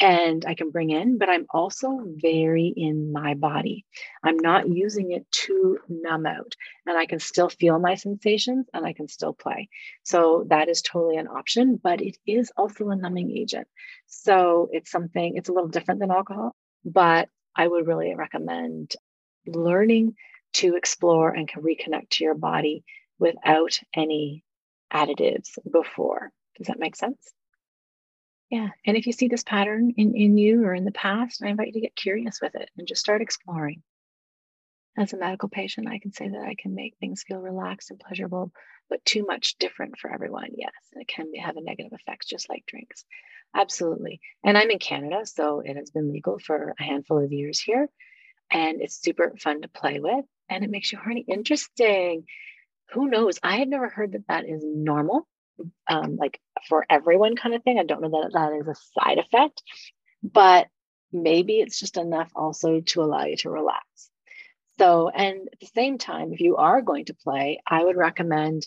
and 0.00 0.44
I 0.46 0.54
can 0.54 0.70
bring 0.70 0.90
in, 0.90 1.18
but 1.18 1.28
I'm 1.28 1.46
also 1.50 2.00
very 2.04 2.72
in 2.76 3.12
my 3.12 3.34
body. 3.34 3.84
I'm 4.24 4.36
not 4.36 4.68
using 4.68 5.12
it 5.12 5.30
to 5.30 5.78
numb 5.88 6.26
out, 6.26 6.54
and 6.86 6.98
I 6.98 7.06
can 7.06 7.20
still 7.20 7.48
feel 7.48 7.78
my 7.78 7.94
sensations 7.94 8.66
and 8.74 8.84
I 8.84 8.92
can 8.92 9.08
still 9.08 9.32
play. 9.32 9.68
So 10.02 10.44
that 10.48 10.68
is 10.68 10.82
totally 10.82 11.16
an 11.16 11.28
option, 11.28 11.78
but 11.82 12.00
it 12.00 12.16
is 12.26 12.52
also 12.56 12.88
a 12.88 12.96
numbing 12.96 13.30
agent. 13.36 13.68
So 14.06 14.68
it's 14.72 14.90
something, 14.90 15.36
it's 15.36 15.48
a 15.48 15.52
little 15.52 15.68
different 15.68 16.00
than 16.00 16.10
alcohol, 16.10 16.54
but 16.84 17.28
I 17.54 17.68
would 17.68 17.86
really 17.86 18.14
recommend 18.14 18.94
learning 19.46 20.14
to 20.54 20.76
explore 20.76 21.30
and 21.30 21.48
can 21.48 21.62
reconnect 21.62 22.10
to 22.10 22.24
your 22.24 22.34
body 22.34 22.84
without 23.18 23.78
any 23.94 24.44
additives 24.92 25.58
before. 25.70 26.30
Does 26.56 26.66
that 26.66 26.78
make 26.78 26.96
sense? 26.96 27.32
Yeah. 28.52 28.68
And 28.84 28.98
if 28.98 29.06
you 29.06 29.14
see 29.14 29.28
this 29.28 29.42
pattern 29.42 29.94
in, 29.96 30.14
in 30.14 30.36
you 30.36 30.62
or 30.64 30.74
in 30.74 30.84
the 30.84 30.92
past, 30.92 31.42
I 31.42 31.48
invite 31.48 31.68
you 31.68 31.72
to 31.72 31.80
get 31.80 31.96
curious 31.96 32.38
with 32.42 32.54
it 32.54 32.68
and 32.76 32.86
just 32.86 33.00
start 33.00 33.22
exploring. 33.22 33.82
As 34.98 35.14
a 35.14 35.16
medical 35.16 35.48
patient, 35.48 35.88
I 35.88 35.98
can 35.98 36.12
say 36.12 36.28
that 36.28 36.44
I 36.46 36.54
can 36.54 36.74
make 36.74 36.94
things 37.00 37.24
feel 37.26 37.38
relaxed 37.38 37.90
and 37.90 37.98
pleasurable, 37.98 38.52
but 38.90 39.02
too 39.06 39.24
much 39.24 39.56
different 39.58 39.98
for 39.98 40.12
everyone. 40.12 40.50
Yes. 40.54 40.74
And 40.92 41.00
it 41.00 41.08
can 41.08 41.32
have 41.36 41.56
a 41.56 41.62
negative 41.62 41.94
effect, 41.94 42.28
just 42.28 42.50
like 42.50 42.66
drinks. 42.66 43.06
Absolutely. 43.56 44.20
And 44.44 44.58
I'm 44.58 44.70
in 44.70 44.78
Canada, 44.78 45.24
so 45.24 45.60
it 45.60 45.78
has 45.78 45.90
been 45.90 46.12
legal 46.12 46.38
for 46.38 46.74
a 46.78 46.82
handful 46.82 47.24
of 47.24 47.32
years 47.32 47.58
here. 47.58 47.88
And 48.50 48.82
it's 48.82 49.00
super 49.00 49.32
fun 49.40 49.62
to 49.62 49.68
play 49.68 49.98
with 49.98 50.26
and 50.50 50.62
it 50.62 50.70
makes 50.70 50.92
you 50.92 50.98
horny. 50.98 51.24
Interesting. 51.26 52.24
Who 52.90 53.08
knows? 53.08 53.38
I 53.42 53.56
had 53.56 53.68
never 53.68 53.88
heard 53.88 54.12
that 54.12 54.28
that 54.28 54.46
is 54.46 54.62
normal, 54.62 55.26
um, 55.88 56.16
like 56.16 56.40
for 56.68 56.86
everyone 56.88 57.36
kind 57.36 57.54
of 57.54 57.62
thing. 57.62 57.78
I 57.78 57.84
don't 57.84 58.02
know 58.02 58.22
that 58.22 58.32
that 58.32 58.52
is 58.52 58.68
a 58.68 59.00
side 59.00 59.18
effect, 59.18 59.62
but 60.22 60.68
maybe 61.12 61.60
it's 61.60 61.78
just 61.78 61.96
enough 61.96 62.30
also 62.34 62.80
to 62.80 63.02
allow 63.02 63.24
you 63.24 63.36
to 63.38 63.50
relax. 63.50 63.84
So, 64.78 65.08
and 65.08 65.48
at 65.52 65.60
the 65.60 65.70
same 65.74 65.98
time, 65.98 66.32
if 66.32 66.40
you 66.40 66.56
are 66.56 66.82
going 66.82 67.06
to 67.06 67.14
play, 67.14 67.60
I 67.66 67.84
would 67.84 67.96
recommend 67.96 68.66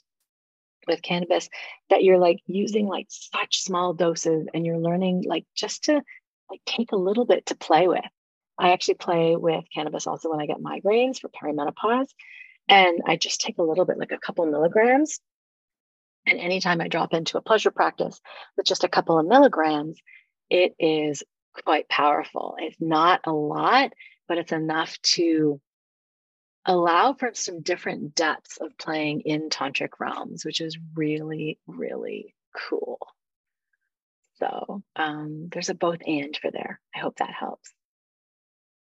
with 0.87 1.01
cannabis 1.01 1.49
that 1.89 2.03
you're 2.03 2.19
like 2.19 2.41
using 2.45 2.85
like 2.87 3.07
such 3.09 3.61
small 3.61 3.93
doses 3.93 4.47
and 4.53 4.65
you're 4.65 4.77
learning 4.77 5.23
like 5.25 5.45
just 5.55 5.85
to 5.85 5.93
like 6.49 6.61
take 6.65 6.91
a 6.91 6.97
little 6.97 7.25
bit 7.25 7.47
to 7.47 7.55
play 7.55 7.87
with 7.87 8.05
I 8.57 8.71
actually 8.71 8.95
play 8.95 9.35
with 9.35 9.65
cannabis 9.73 10.07
also 10.07 10.29
when 10.29 10.39
I 10.39 10.45
get 10.45 10.57
migraines 10.57 11.19
for 11.19 11.29
perimenopause. 11.29 12.07
And 12.67 13.01
I 13.05 13.15
just 13.15 13.41
take 13.41 13.57
a 13.57 13.63
little 13.63 13.85
bit, 13.85 13.97
like 13.97 14.11
a 14.11 14.17
couple 14.17 14.45
milligrams. 14.45 15.19
And 16.25 16.39
anytime 16.39 16.81
I 16.81 16.87
drop 16.87 17.13
into 17.13 17.37
a 17.37 17.41
pleasure 17.41 17.71
practice 17.71 18.19
with 18.57 18.65
just 18.65 18.83
a 18.83 18.89
couple 18.89 19.19
of 19.19 19.27
milligrams, 19.27 19.99
it 20.49 20.75
is 20.79 21.23
quite 21.63 21.87
powerful. 21.87 22.55
It's 22.59 22.79
not 22.79 23.21
a 23.25 23.31
lot, 23.31 23.93
but 24.27 24.37
it's 24.37 24.51
enough 24.51 24.99
to 25.13 25.61
allow 26.65 27.13
for 27.13 27.31
some 27.33 27.61
different 27.61 28.15
depths 28.15 28.57
of 28.57 28.77
playing 28.77 29.21
in 29.21 29.49
tantric 29.49 29.99
realms, 29.99 30.43
which 30.43 30.61
is 30.61 30.77
really, 30.95 31.59
really 31.67 32.35
cool. 32.69 32.99
So 34.39 34.83
um, 34.95 35.47
there's 35.51 35.69
a 35.69 35.75
both 35.75 35.99
and 36.05 36.35
for 36.35 36.51
there. 36.51 36.79
I 36.93 36.99
hope 36.99 37.17
that 37.17 37.29
helps. 37.29 37.71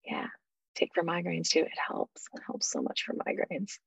Yeah, 0.05 0.27
take 0.75 0.91
for 0.93 1.03
migraines 1.03 1.49
too. 1.49 1.61
It 1.61 1.71
helps. 1.87 2.27
It 2.33 2.41
helps 2.45 2.69
so 2.69 2.81
much 2.81 3.03
for 3.03 3.15
migraines. 3.15 3.77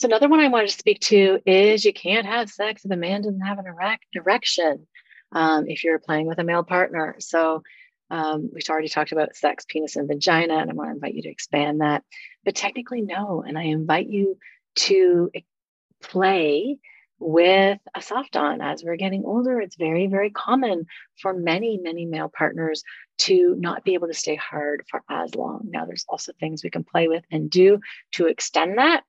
So 0.00 0.08
another 0.08 0.30
one 0.30 0.40
I 0.40 0.48
wanted 0.48 0.70
to 0.70 0.78
speak 0.78 0.98
to 1.00 1.40
is 1.44 1.84
you 1.84 1.92
can't 1.92 2.24
have 2.24 2.48
sex 2.48 2.86
if 2.86 2.90
a 2.90 2.96
man 2.96 3.20
doesn't 3.20 3.42
have 3.42 3.58
an 3.58 3.66
erect, 3.66 4.06
erection 4.14 4.86
um, 5.32 5.66
if 5.68 5.84
you're 5.84 5.98
playing 5.98 6.26
with 6.26 6.38
a 6.38 6.42
male 6.42 6.64
partner. 6.64 7.16
So 7.18 7.62
um, 8.08 8.48
we've 8.50 8.64
already 8.70 8.88
talked 8.88 9.12
about 9.12 9.36
sex, 9.36 9.66
penis, 9.68 9.96
and 9.96 10.08
vagina, 10.08 10.56
and 10.56 10.70
I 10.70 10.72
want 10.72 10.88
to 10.88 10.94
invite 10.94 11.12
you 11.12 11.20
to 11.24 11.28
expand 11.28 11.82
that. 11.82 12.02
But 12.46 12.54
technically, 12.54 13.02
no. 13.02 13.44
And 13.46 13.58
I 13.58 13.64
invite 13.64 14.08
you 14.08 14.38
to 14.76 15.30
play 16.02 16.78
with 17.18 17.78
a 17.94 18.00
soft 18.00 18.36
on 18.36 18.62
as 18.62 18.82
we're 18.82 18.96
getting 18.96 19.26
older 19.26 19.60
it's 19.60 19.76
very 19.76 20.06
very 20.06 20.30
common 20.30 20.86
for 21.20 21.34
many 21.34 21.76
many 21.76 22.06
male 22.06 22.32
partners 22.34 22.82
to 23.18 23.54
not 23.58 23.84
be 23.84 23.92
able 23.92 24.08
to 24.08 24.14
stay 24.14 24.36
hard 24.36 24.82
for 24.90 25.02
as 25.10 25.34
long 25.34 25.60
now 25.68 25.84
there's 25.84 26.06
also 26.08 26.32
things 26.40 26.64
we 26.64 26.70
can 26.70 26.82
play 26.82 27.08
with 27.08 27.22
and 27.30 27.50
do 27.50 27.78
to 28.10 28.24
extend 28.24 28.78
that 28.78 29.04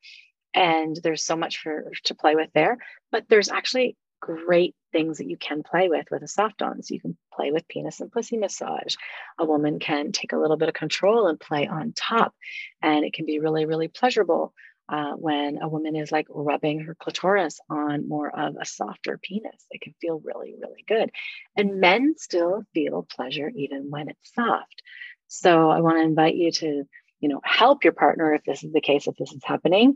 and 0.54 0.98
there's 1.04 1.24
so 1.24 1.36
much 1.36 1.60
for 1.60 1.92
to 2.04 2.16
play 2.16 2.36
with 2.36 2.50
there 2.54 2.78
but 3.12 3.26
there's 3.30 3.50
actually 3.50 3.96
great 4.20 4.76
things 4.92 5.18
that 5.18 5.28
you 5.28 5.38
can 5.38 5.64
play 5.64 5.90
with 5.90 6.06
with 6.12 6.22
a 6.22 6.28
soft 6.28 6.62
on 6.62 6.84
so 6.84 6.94
you 6.94 7.02
can 7.02 7.18
play 7.34 7.52
with 7.52 7.68
penis 7.68 8.00
and 8.00 8.12
pussy 8.12 8.38
massage 8.38 8.96
a 9.40 9.46
woman 9.46 9.80
can 9.80 10.12
take 10.12 10.34
a 10.34 10.38
little 10.38 10.58
bit 10.58 10.70
of 10.70 10.76
control 10.76 11.28
and 11.28 11.40
play 11.40 11.68
on 11.68 11.94
top 11.94 12.34
and 12.82 13.04
it 13.04 13.14
can 13.14 13.26
be 13.26 13.40
really 13.40 13.66
really 13.66 13.88
pleasurable 13.88 14.54
uh, 14.92 15.14
when 15.14 15.60
a 15.62 15.70
woman 15.70 15.96
is 15.96 16.12
like 16.12 16.28
rubbing 16.30 16.82
her 16.82 16.96
clitoris 16.96 17.60
on 17.70 18.10
more 18.10 18.30
of 18.30 18.56
a 18.60 18.66
softer 18.66 19.18
penis. 19.18 19.66
It 19.72 19.80
can 19.82 19.94
feel 20.02 20.22
really, 20.24 20.54
really 20.60 20.84
good. 20.86 21.12
And 21.56 21.80
men 21.80 22.16
still 22.18 22.64
feel 22.74 23.08
pleasure 23.10 23.50
even 23.56 23.90
when 23.90 24.10
it's 24.10 24.34
soft. 24.36 24.84
So 25.28 25.70
I 25.70 25.80
want 25.80 25.98
to 25.98 26.04
invite 26.04 26.36
you 26.36 26.52
to, 26.52 26.84
you 27.22 27.30
know, 27.30 27.40
help 27.42 27.86
your 27.86 27.94
partner 27.94 28.34
if 28.34 28.44
this 28.44 28.66
is 28.66 28.74
the 28.74 28.82
case, 28.82 29.08
if 29.08 29.16
this 29.16 29.32
is 29.32 29.44
happening, 29.46 29.96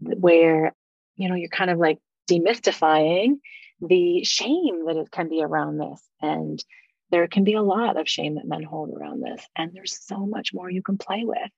where, 0.00 0.74
you 1.16 1.28
know, 1.28 1.34
you're 1.34 1.48
kind 1.48 1.70
of 1.70 1.78
like 1.78 1.98
demystifying 2.30 3.38
the 3.80 4.24
shame 4.24 4.86
that 4.86 4.96
it 4.96 5.10
can 5.10 5.28
be 5.28 5.42
around 5.42 5.78
this. 5.78 6.02
And 6.20 6.62
there 7.10 7.26
can 7.28 7.44
be 7.44 7.54
a 7.54 7.62
lot 7.62 7.98
of 7.98 8.08
shame 8.08 8.36
that 8.36 8.46
men 8.46 8.62
hold 8.62 8.90
around 8.90 9.22
this. 9.22 9.46
And 9.56 9.72
there's 9.72 9.98
so 10.04 10.26
much 10.26 10.52
more 10.54 10.70
you 10.70 10.82
can 10.82 10.98
play 10.98 11.24
with. 11.24 11.50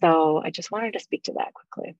So 0.00 0.42
I 0.44 0.50
just 0.50 0.70
wanted 0.70 0.92
to 0.94 1.00
speak 1.00 1.24
to 1.24 1.34
that 1.34 1.54
quickly. 1.54 1.96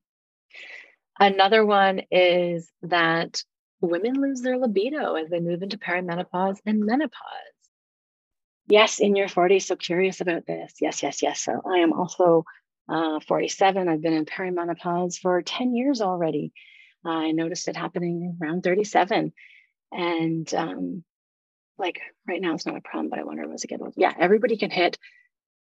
Another 1.19 1.65
one 1.65 2.03
is 2.11 2.71
that 2.83 3.43
women 3.81 4.15
lose 4.15 4.41
their 4.41 4.59
libido 4.59 5.15
as 5.15 5.29
they 5.29 5.41
move 5.41 5.63
into 5.63 5.79
perimenopause 5.79 6.59
and 6.65 6.81
menopause. 6.81 7.21
Yes, 8.69 9.01
in 9.01 9.17
your 9.17 9.29
40s, 9.29 9.63
so 9.63 9.77
curious 9.77 10.21
about 10.21 10.47
this. 10.47 10.75
Yes, 10.81 11.03
yes, 11.03 11.23
yes. 11.23 11.41
So 11.41 11.61
I 11.67 11.79
am 11.79 11.93
also 11.93 12.45
uh, 12.89 13.21
47. 13.21 13.89
I've 13.89 14.03
been 14.03 14.13
in 14.13 14.27
perimenopause 14.27 15.19
for 15.19 15.43
10 15.43 15.75
years 15.75 16.01
already. 16.01 16.53
I 17.05 17.33
noticed 17.33 17.69
it 17.69 17.77
happening 17.77 18.39
around 18.41 18.63
37. 18.63 19.33
And 19.93 20.55
um, 20.55 21.05
like 21.79 22.01
right 22.29 22.41
now, 22.41 22.55
it's 22.55 22.67
not 22.67 22.77
a 22.77 22.81
problem, 22.81 23.11
but 23.11 23.19
I 23.19 23.25
wonder 23.25 23.47
was 23.49 23.65
it 23.65 23.69
get 23.69 23.81
old. 23.81 23.95
Yeah, 23.97 24.13
everybody 24.19 24.57
can 24.57 24.71
hit 24.71 24.99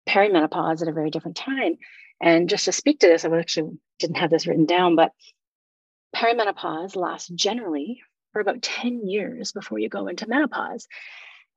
perimenopause 0.07 0.81
at 0.81 0.87
a 0.87 0.93
very 0.93 1.09
different 1.09 1.37
time. 1.37 1.77
And 2.21 2.49
just 2.49 2.65
to 2.65 2.71
speak 2.71 2.99
to 2.99 3.07
this, 3.07 3.25
I 3.25 3.35
actually 3.37 3.79
didn't 3.99 4.17
have 4.17 4.29
this 4.29 4.45
written 4.45 4.65
down, 4.65 4.95
but 4.95 5.11
perimenopause 6.15 6.95
lasts 6.95 7.29
generally 7.29 8.01
for 8.33 8.41
about 8.41 8.61
10 8.61 9.07
years 9.07 9.51
before 9.51 9.79
you 9.79 9.89
go 9.89 10.07
into 10.07 10.27
menopause. 10.27 10.87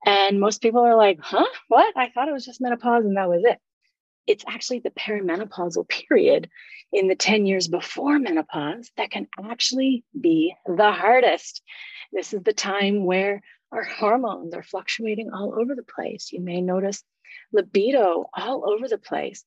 And 0.06 0.40
most 0.40 0.60
people 0.60 0.82
are 0.82 0.96
like, 0.96 1.18
huh, 1.20 1.46
what? 1.68 1.96
I 1.96 2.10
thought 2.10 2.28
it 2.28 2.32
was 2.32 2.44
just 2.44 2.60
menopause 2.60 3.04
and 3.04 3.16
that 3.16 3.28
was 3.28 3.42
it. 3.44 3.58
It's 4.26 4.44
actually 4.48 4.80
the 4.80 4.90
perimenopausal 4.90 5.88
period 5.88 6.48
in 6.92 7.08
the 7.08 7.14
10 7.16 7.46
years 7.46 7.68
before 7.68 8.18
menopause 8.18 8.90
that 8.96 9.10
can 9.10 9.26
actually 9.42 10.04
be 10.18 10.54
the 10.66 10.92
hardest. 10.92 11.62
This 12.12 12.32
is 12.32 12.42
the 12.42 12.52
time 12.52 13.04
where 13.04 13.42
our 13.72 13.82
hormones 13.82 14.54
are 14.54 14.62
fluctuating 14.62 15.30
all 15.34 15.54
over 15.58 15.74
the 15.74 15.82
place. 15.82 16.30
You 16.32 16.40
may 16.40 16.60
notice 16.60 17.02
libido 17.52 18.26
all 18.34 18.70
over 18.70 18.88
the 18.88 18.98
place. 18.98 19.44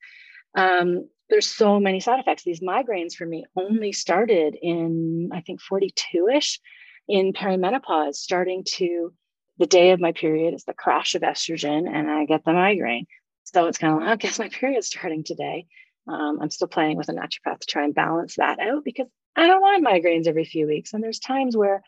Um, 0.56 1.08
there's 1.30 1.48
so 1.48 1.80
many 1.80 2.00
side 2.00 2.20
effects. 2.20 2.44
These 2.44 2.62
migraines 2.62 3.14
for 3.14 3.26
me 3.26 3.46
only 3.56 3.92
started 3.92 4.58
in, 4.62 5.30
I 5.34 5.42
think, 5.42 5.62
42 5.62 6.28
ish 6.28 6.60
in 7.08 7.34
perimenopause, 7.34 8.16
starting 8.16 8.64
to 8.76 9.14
the 9.58 9.66
day 9.66 9.92
of 9.92 10.00
my 10.00 10.12
period 10.12 10.54
is 10.54 10.66
the 10.66 10.74
crash 10.74 11.16
of 11.16 11.24
estrogen 11.24 11.88
and 11.92 12.10
I 12.10 12.26
get 12.26 12.46
the 12.46 12.54
migraine. 12.54 13.08
So 13.54 13.68
it's 13.68 13.78
kind 13.78 13.94
of 13.94 14.00
like, 14.02 14.10
I 14.10 14.16
guess 14.16 14.40
my 14.40 14.50
period's 14.50 14.88
starting 14.88 15.24
today. 15.24 15.68
Um, 16.08 16.40
I'm 16.42 16.50
still 16.50 16.68
playing 16.68 16.98
with 16.98 17.10
a 17.10 17.14
naturopath 17.14 17.60
to 17.60 17.68
try 17.68 17.84
and 17.84 17.94
balance 17.94 18.36
that 18.36 18.60
out 18.60 18.84
because 18.84 19.08
I 19.36 19.48
don't 19.48 19.62
want 19.62 19.86
migraines 19.86 20.28
every 20.28 20.46
few 20.46 20.68
weeks. 20.68 20.94
And 20.94 21.04
there's 21.04 21.20
times 21.20 21.56
where 21.56 21.84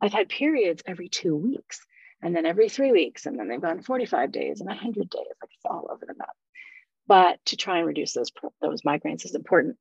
I've 0.00 0.12
had 0.12 0.28
periods 0.28 0.82
every 0.86 1.08
two 1.08 1.36
weeks 1.36 1.80
and 2.20 2.34
then 2.34 2.46
every 2.46 2.68
three 2.68 2.90
weeks, 2.90 3.26
and 3.26 3.38
then 3.38 3.48
they've 3.48 3.60
gone 3.60 3.82
45 3.82 4.32
days 4.32 4.60
and 4.60 4.68
100 4.68 5.10
days. 5.10 5.26
Like 5.42 5.50
it's 5.52 5.64
all 5.64 5.88
over 5.90 6.06
the 6.06 6.14
map. 6.16 6.30
But 7.06 7.38
to 7.46 7.56
try 7.56 7.78
and 7.78 7.86
reduce 7.86 8.14
those 8.14 8.32
those 8.62 8.82
migraines 8.82 9.26
is 9.26 9.34
important. 9.34 9.76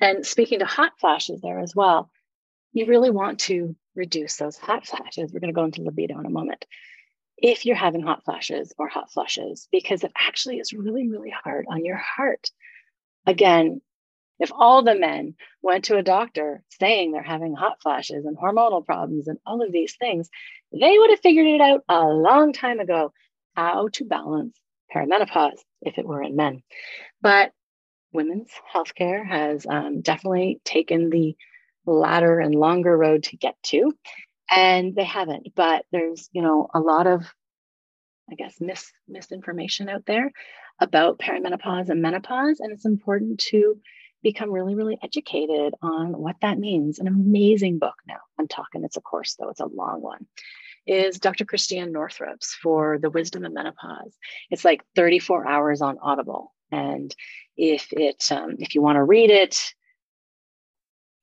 And 0.00 0.26
speaking 0.26 0.58
to 0.58 0.66
hot 0.66 0.92
flashes 1.00 1.40
there 1.40 1.60
as 1.60 1.74
well, 1.74 2.10
you 2.72 2.86
really 2.86 3.10
want 3.10 3.40
to 3.40 3.74
reduce 3.94 4.36
those 4.36 4.58
hot 4.58 4.86
flashes. 4.86 5.32
We're 5.32 5.40
going 5.40 5.52
to 5.52 5.58
go 5.58 5.64
into 5.64 5.82
libido 5.82 6.18
in 6.18 6.26
a 6.26 6.30
moment. 6.30 6.66
If 7.36 7.66
you're 7.66 7.76
having 7.76 8.02
hot 8.02 8.24
flashes 8.24 8.72
or 8.78 8.88
hot 8.88 9.10
flushes, 9.12 9.68
because 9.72 10.04
it 10.04 10.12
actually 10.18 10.58
is 10.58 10.72
really, 10.72 11.08
really 11.08 11.30
hard 11.30 11.66
on 11.68 11.84
your 11.84 11.96
heart. 11.96 12.50
Again, 13.26 13.80
if 14.38 14.50
all 14.52 14.82
the 14.82 14.94
men 14.94 15.34
went 15.62 15.84
to 15.84 15.96
a 15.96 16.02
doctor 16.02 16.64
saying 16.80 17.12
they're 17.12 17.22
having 17.22 17.54
hot 17.54 17.80
flashes 17.80 18.24
and 18.24 18.36
hormonal 18.36 18.84
problems 18.84 19.28
and 19.28 19.38
all 19.46 19.62
of 19.62 19.72
these 19.72 19.94
things, 19.96 20.28
they 20.72 20.98
would 20.98 21.10
have 21.10 21.20
figured 21.20 21.46
it 21.46 21.60
out 21.60 21.84
a 21.88 22.04
long 22.04 22.52
time 22.52 22.80
ago 22.80 23.12
how 23.54 23.88
to 23.92 24.04
balance 24.04 24.58
perimenopause 24.94 25.60
if 25.80 25.98
it 25.98 26.06
were 26.06 26.22
in 26.22 26.36
men. 26.36 26.62
But 27.20 27.52
women's 28.12 28.50
healthcare 28.74 29.26
has 29.26 29.66
um, 29.66 30.00
definitely 30.00 30.60
taken 30.64 31.10
the 31.10 31.36
latter 31.86 32.40
and 32.40 32.54
longer 32.54 32.96
road 32.96 33.24
to 33.24 33.36
get 33.36 33.56
to 33.64 33.92
and 34.54 34.94
they 34.94 35.04
haven't 35.04 35.54
but 35.54 35.84
there's 35.92 36.28
you 36.32 36.42
know 36.42 36.68
a 36.74 36.80
lot 36.80 37.06
of 37.06 37.24
i 38.30 38.34
guess 38.34 38.60
mis 38.60 38.92
misinformation 39.08 39.88
out 39.88 40.04
there 40.06 40.30
about 40.82 41.18
perimenopause 41.18 41.88
and 41.88 42.02
menopause. 42.02 42.60
And 42.60 42.72
it's 42.72 42.84
important 42.84 43.38
to 43.50 43.78
become 44.22 44.50
really 44.50 44.74
really 44.74 44.98
educated 45.02 45.74
on 45.82 46.12
what 46.12 46.36
that 46.42 46.58
means. 46.58 46.98
An 46.98 47.08
amazing 47.08 47.78
book 47.78 47.94
now. 48.06 48.18
I'm 48.38 48.48
talking 48.48 48.84
it's 48.84 48.96
a 48.96 49.00
course 49.00 49.36
though. 49.38 49.48
It's 49.48 49.60
a 49.60 49.66
long 49.66 50.02
one. 50.02 50.26
Is 50.86 51.20
dr 51.20 51.44
christiane 51.44 51.92
northrup's 51.92 52.54
for 52.54 52.98
the 53.00 53.10
wisdom 53.10 53.44
of 53.44 53.52
menopause. 53.52 54.16
It's 54.50 54.64
like 54.64 54.82
34 54.96 55.46
hours 55.46 55.80
on 55.80 55.98
audible. 56.02 56.52
And 56.70 57.14
if 57.56 57.92
it 57.92 58.30
um, 58.30 58.56
if 58.58 58.74
you 58.74 58.82
want 58.82 58.96
to 58.96 59.04
read 59.04 59.30
it 59.30 59.58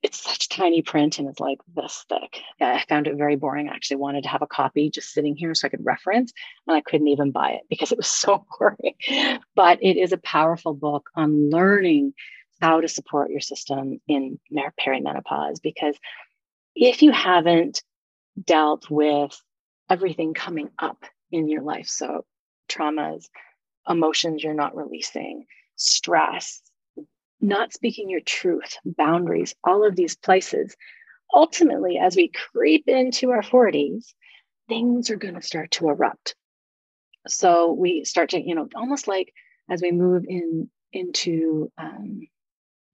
it's 0.02 0.22
such 0.22 0.48
tiny 0.48 0.82
print 0.82 1.20
and 1.20 1.28
it's 1.28 1.40
like 1.40 1.60
this 1.76 2.06
thick. 2.08 2.42
I 2.62 2.84
found 2.88 3.08
it 3.08 3.18
very 3.18 3.36
boring. 3.36 3.68
I 3.68 3.74
actually 3.74 3.98
wanted 3.98 4.24
to 4.24 4.30
have 4.30 4.42
a 4.42 4.48
copy 4.48 4.90
just 4.90 5.12
sitting 5.12 5.36
here 5.36 5.54
so 5.54 5.66
I 5.66 5.70
could 5.70 5.86
reference, 5.86 6.32
and 6.68 6.76
I 6.78 6.82
couldn't 6.82 7.10
even 7.10 7.32
buy 7.32 7.52
it 7.52 7.64
because 7.70 7.92
it 7.92 7.98
was 7.98 8.08
so 8.08 8.46
boring. 8.60 8.96
But 9.56 9.84
it 9.84 9.98
is 9.98 10.14
a 10.14 10.18
powerful 10.18 10.74
book 10.74 11.10
on 11.16 11.50
learning 11.50 12.14
how 12.62 12.82
to 12.82 12.88
support 12.88 13.30
your 13.30 13.42
system 13.42 14.00
in 14.08 14.40
perimenopause. 14.80 15.62
Because 15.62 15.98
if 16.76 17.02
you 17.02 17.12
haven't 17.12 17.84
dealt 18.42 18.90
with 18.90 19.40
everything 19.90 20.34
coming 20.34 20.70
up 20.80 21.04
in 21.32 21.50
your 21.50 21.62
life, 21.62 21.88
so 21.88 22.26
traumas, 22.70 23.26
emotions 23.88 24.44
you're 24.44 24.54
not 24.54 24.76
releasing, 24.76 25.46
stress, 25.76 26.62
not 27.42 27.74
speaking 27.74 28.10
your 28.10 28.22
truth, 28.22 28.78
boundaries, 28.86 29.56
all 29.64 29.86
of 29.86 29.96
these 29.96 30.16
places. 30.16 30.76
Ultimately, 31.34 31.98
as 31.98 32.16
we 32.16 32.30
creep 32.30 32.88
into 32.88 33.32
our 33.32 33.42
40s, 33.42 34.14
things 34.68 35.10
are 35.10 35.16
going 35.16 35.36
to 35.36 35.42
start 35.42 35.72
to 35.72 35.90
erupt. 35.90 36.36
So 37.28 37.74
we 37.74 38.04
start 38.06 38.32
to, 38.32 38.42
you 38.42 38.56
know, 38.56 38.68
almost 38.76 39.08
like 39.08 39.34
as 39.70 39.82
we 39.82 39.92
move 39.92 40.26
in 40.28 40.70
into 40.92 41.72
um, 41.78 42.28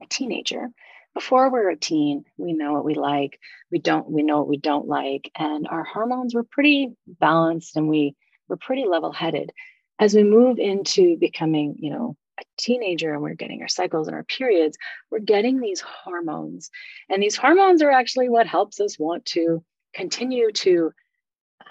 a 0.02 0.06
teenager. 0.08 0.70
Before 1.14 1.50
we're 1.50 1.70
a 1.70 1.78
teen, 1.78 2.26
we 2.38 2.52
know 2.52 2.74
what 2.74 2.84
we 2.84 2.94
like. 2.94 3.40
We 3.72 3.80
don't. 3.80 4.10
We 4.10 4.22
know 4.22 4.40
what 4.40 4.50
we 4.50 4.58
don't 4.58 4.88
like, 4.88 5.32
and 5.38 5.66
our 5.68 5.86
hormones 5.86 6.36
were 6.36 6.44
pretty 6.44 6.94
balanced, 7.08 7.78
and 7.78 7.88
we 7.88 8.16
were 8.50 8.58
pretty 8.58 8.86
level-headed. 8.86 9.52
As 9.98 10.14
we 10.14 10.24
move 10.26 10.60
into 10.60 11.16
becoming, 11.18 11.76
you 11.80 11.92
know, 11.92 12.18
a 12.40 12.44
teenager 12.58 13.14
and 13.14 13.22
we're 13.22 13.34
getting 13.34 13.62
our 13.62 13.68
cycles 13.68 14.08
and 14.08 14.16
our 14.16 14.24
periods, 14.24 14.78
we're 15.12 15.20
getting 15.20 15.60
these 15.60 15.82
hormones. 15.82 16.70
And 17.10 17.22
these 17.22 17.36
hormones 17.36 17.82
are 17.82 17.92
actually 17.92 18.30
what 18.30 18.48
helps 18.48 18.80
us 18.80 19.00
want 19.00 19.26
to 19.28 19.64
continue 19.94 20.52
to 20.52 20.92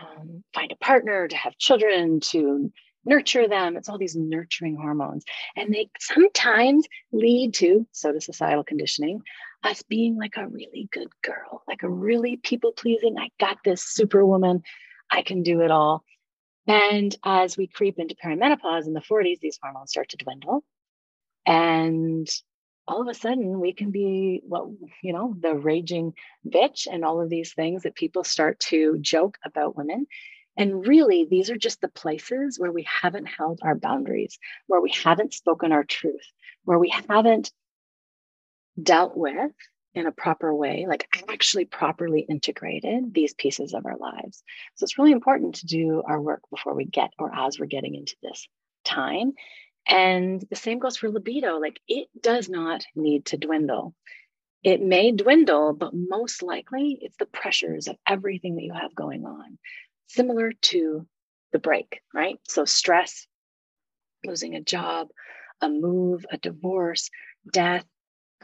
um, 0.00 0.42
find 0.53 0.72
a 0.72 0.77
partner, 0.77 1.29
to 1.29 1.37
have 1.37 1.59
children, 1.59 2.20
to 2.20 2.72
nurture 3.05 3.46
them. 3.46 3.77
It's 3.77 3.88
all 3.88 3.98
these 3.98 4.16
nurturing 4.16 4.77
hormones. 4.77 5.24
And 5.57 5.72
they 5.72 5.88
sometimes 6.00 6.87
lead 7.12 7.55
to, 7.55 7.87
so 7.92 8.12
does 8.12 8.24
societal 8.24 8.64
conditioning, 8.64 9.20
us 9.62 9.83
being 9.83 10.16
like 10.16 10.37
a 10.37 10.48
really 10.48 10.88
good 10.92 11.09
girl, 11.22 11.62
like 11.68 11.83
a 11.83 11.88
really 11.88 12.37
people 12.37 12.72
pleasing, 12.72 13.16
I 13.18 13.29
got 13.38 13.59
this 13.64 13.83
superwoman, 13.83 14.62
I 15.11 15.22
can 15.22 15.42
do 15.42 15.61
it 15.61 15.70
all. 15.70 16.05
And 16.66 17.14
as 17.24 17.57
we 17.57 17.66
creep 17.66 17.98
into 17.98 18.14
perimenopause 18.14 18.87
in 18.87 18.94
the 18.94 19.00
40s, 19.00 19.40
these 19.40 19.59
hormones 19.62 19.90
start 19.90 20.09
to 20.11 20.16
dwindle. 20.16 20.64
And 21.46 22.29
all 22.87 23.03
of 23.03 23.09
a 23.09 23.14
sudden, 23.14 23.61
we 23.61 23.72
can 23.72 23.90
be 23.90 24.40
what, 24.46 24.68
you 25.03 25.12
know, 25.12 25.35
the 25.38 25.55
raging 25.55 26.14
bitch 26.46 26.87
and 26.90 27.05
all 27.05 27.20
of 27.20 27.29
these 27.29 27.53
things 27.53 27.83
that 27.83 27.94
people 27.94 28.24
start 28.24 28.61
to 28.61 28.98
joke 29.00 29.38
about 29.44 29.77
women. 29.77 30.07
And 30.57 30.87
really, 30.87 31.27
these 31.29 31.50
are 31.50 31.57
just 31.57 31.81
the 31.81 31.88
places 31.88 32.59
where 32.59 32.72
we 32.72 32.87
haven't 32.88 33.27
held 33.27 33.61
our 33.62 33.74
boundaries, 33.74 34.38
where 34.66 34.81
we 34.81 34.92
haven't 34.92 35.35
spoken 35.35 35.72
our 35.72 35.85
truth, 35.85 36.24
where 36.64 36.79
we 36.79 36.90
haven't 36.90 37.50
dealt 38.81 39.16
with 39.16 39.53
in 39.94 40.07
a 40.07 40.12
proper 40.12 40.54
way, 40.54 40.87
like 40.88 41.07
actually 41.28 41.64
properly 41.64 42.20
integrated 42.20 43.14
these 43.14 43.35
pieces 43.35 43.74
of 43.74 43.87
our 43.87 43.96
lives. 43.96 44.42
So 44.74 44.85
it's 44.85 44.98
really 44.98 45.12
important 45.12 45.57
to 45.57 45.66
do 45.66 46.02
our 46.07 46.20
work 46.20 46.42
before 46.50 46.74
we 46.74 46.85
get 46.85 47.11
or 47.18 47.33
as 47.35 47.59
we're 47.59 47.66
getting 47.66 47.94
into 47.94 48.16
this 48.22 48.48
time. 48.85 49.33
And 49.87 50.44
the 50.50 50.57
same 50.57 50.78
goes 50.78 50.96
for 50.96 51.11
libido. 51.11 51.59
Like 51.59 51.78
it 51.87 52.09
does 52.20 52.48
not 52.48 52.85
need 52.96 53.26
to 53.26 53.37
dwindle. 53.37 53.94
It 54.62 54.80
may 54.80 55.12
dwindle, 55.12 55.74
but 55.74 55.92
most 55.94 56.42
likely 56.42 56.98
it's 57.00 57.16
the 57.18 57.26
pressures 57.26 57.87
of 57.87 57.96
everything 58.09 58.57
that 58.57 58.62
you 58.62 58.72
have 58.72 58.94
going 58.94 59.26
on, 59.26 59.59
similar 60.07 60.52
to 60.52 61.07
the 61.52 61.59
break, 61.59 62.00
right? 62.14 62.38
So 62.48 62.64
stress, 62.64 63.26
losing 64.24 64.54
a 64.54 64.62
job, 64.62 65.09
a 65.61 65.68
move, 65.68 66.24
a 66.33 66.38
divorce, 66.38 67.11
death, 67.52 67.85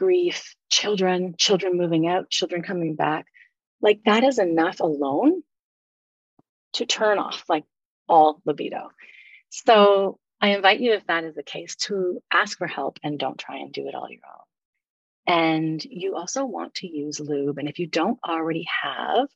grief, 0.01 0.55
children, 0.71 1.35
children 1.37 1.77
moving 1.77 2.07
out, 2.07 2.27
children 2.27 2.63
coming 2.63 2.95
back, 2.95 3.27
like 3.83 3.99
that 4.05 4.23
is 4.23 4.39
enough 4.39 4.79
alone 4.79 5.43
to 6.73 6.87
turn 6.87 7.19
off 7.19 7.43
like 7.47 7.65
all 8.09 8.41
libido. 8.43 8.89
So 9.51 10.17
I 10.41 10.55
invite 10.55 10.79
you, 10.79 10.93
if 10.93 11.05
that 11.05 11.23
is 11.23 11.35
the 11.35 11.43
case, 11.43 11.75
to 11.87 12.19
ask 12.33 12.57
for 12.57 12.65
help 12.65 12.97
and 13.03 13.19
don't 13.19 13.37
try 13.37 13.57
and 13.57 13.71
do 13.71 13.87
it 13.87 13.93
all 13.93 14.09
your 14.09 14.21
own. 14.25 15.35
And 15.35 15.85
you 15.85 16.15
also 16.15 16.45
want 16.45 16.73
to 16.75 16.87
use 16.87 17.19
lube. 17.19 17.59
And 17.59 17.69
if 17.69 17.77
you 17.77 17.85
don't 17.85 18.17
already 18.27 18.65
have, 18.81 19.27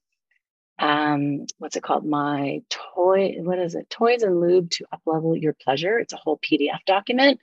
um, 0.80 1.46
what's 1.60 1.76
it 1.76 1.84
called? 1.84 2.08
My 2.08 2.64
toy, 2.72 3.36
what 3.38 3.60
is 3.60 3.76
it? 3.76 3.88
Toys 3.92 4.24
and 4.24 4.42
lube 4.42 4.72
to 4.72 4.86
uplevel 4.92 5.40
your 5.40 5.54
pleasure. 5.54 6.00
It's 6.00 6.14
a 6.14 6.18
whole 6.18 6.40
PDF 6.40 6.80
document. 6.88 7.40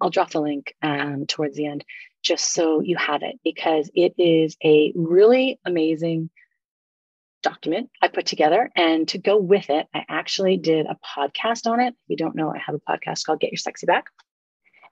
I'll 0.00 0.08
drop 0.08 0.30
the 0.30 0.40
link 0.40 0.74
um, 0.80 1.26
towards 1.26 1.54
the 1.54 1.66
end 1.66 1.84
just 2.22 2.52
so 2.52 2.80
you 2.80 2.96
have 2.96 3.22
it 3.22 3.38
because 3.44 3.90
it 3.94 4.14
is 4.18 4.56
a 4.64 4.92
really 4.94 5.58
amazing 5.64 6.30
document 7.42 7.90
I 8.00 8.08
put 8.08 8.26
together. 8.26 8.70
And 8.76 9.06
to 9.08 9.18
go 9.18 9.36
with 9.36 9.68
it, 9.68 9.86
I 9.94 10.04
actually 10.08 10.56
did 10.56 10.86
a 10.86 10.96
podcast 11.16 11.66
on 11.66 11.80
it. 11.80 11.88
If 11.88 12.08
you 12.08 12.16
don't 12.16 12.36
know, 12.36 12.50
I 12.50 12.58
have 12.58 12.76
a 12.76 12.78
podcast 12.78 13.24
called 13.24 13.40
Get 13.40 13.52
Your 13.52 13.58
Sexy 13.58 13.86
Back. 13.86 14.06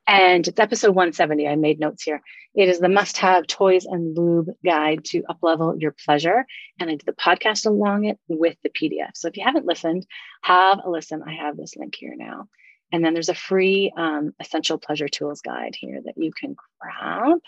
And 0.07 0.48
it's 0.48 0.59
episode 0.59 0.94
170. 0.94 1.46
I 1.46 1.55
made 1.55 1.78
notes 1.78 2.02
here. 2.02 2.20
It 2.55 2.68
is 2.68 2.80
the 2.80 2.88
must 2.88 3.18
have 3.18 3.46
toys 3.46 3.84
and 3.84 4.16
lube 4.16 4.48
guide 4.64 5.05
to 5.07 5.22
uplevel 5.22 5.80
your 5.80 5.94
pleasure. 6.05 6.46
And 6.80 6.90
I 6.90 6.94
did 6.94 7.07
the 7.07 7.12
podcast 7.12 7.64
along 7.66 8.07
it 8.07 8.18
with 8.26 8.57
the 8.64 8.70
PDF. 8.70 9.11
So 9.14 9.28
if 9.28 9.36
you 9.36 9.44
haven't 9.44 9.66
listened, 9.66 10.07
have 10.42 10.80
a 10.84 10.90
listen. 10.90 11.22
I 11.24 11.34
have 11.34 11.57
this 11.57 11.76
link 11.76 11.94
here 11.94 12.14
now. 12.16 12.48
And 12.93 13.05
then 13.05 13.14
there's 13.14 13.28
a 13.28 13.34
free 13.34 13.93
um, 13.97 14.34
essential 14.41 14.78
pleasure 14.78 15.09
tools 15.09 15.43
guide 15.43 15.76
here 15.78 16.01
that 16.05 16.16
you 16.16 16.32
can 16.32 16.57
grab. 16.80 17.38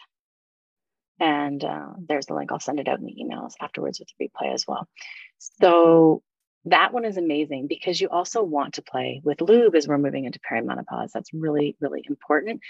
And 1.18 1.62
uh, 1.62 1.90
there's 1.98 2.26
the 2.26 2.34
link. 2.34 2.52
I'll 2.52 2.60
send 2.60 2.80
it 2.80 2.88
out 2.88 2.98
in 2.98 3.06
the 3.06 3.16
emails 3.20 3.52
afterwards 3.60 4.00
with 4.00 4.08
the 4.18 4.28
replay 4.28 4.52
as 4.52 4.66
well. 4.66 4.88
So 5.60 6.22
that 6.66 6.92
one 6.92 7.04
is 7.04 7.16
amazing 7.16 7.66
because 7.68 8.00
you 8.00 8.08
also 8.08 8.42
want 8.42 8.74
to 8.74 8.82
play 8.82 9.20
with 9.24 9.40
lube 9.40 9.74
as 9.74 9.88
we're 9.88 9.98
moving 9.98 10.24
into 10.24 10.40
perimenopause. 10.40 11.10
That's 11.12 11.32
really, 11.32 11.76
really 11.80 12.04
important. 12.08 12.60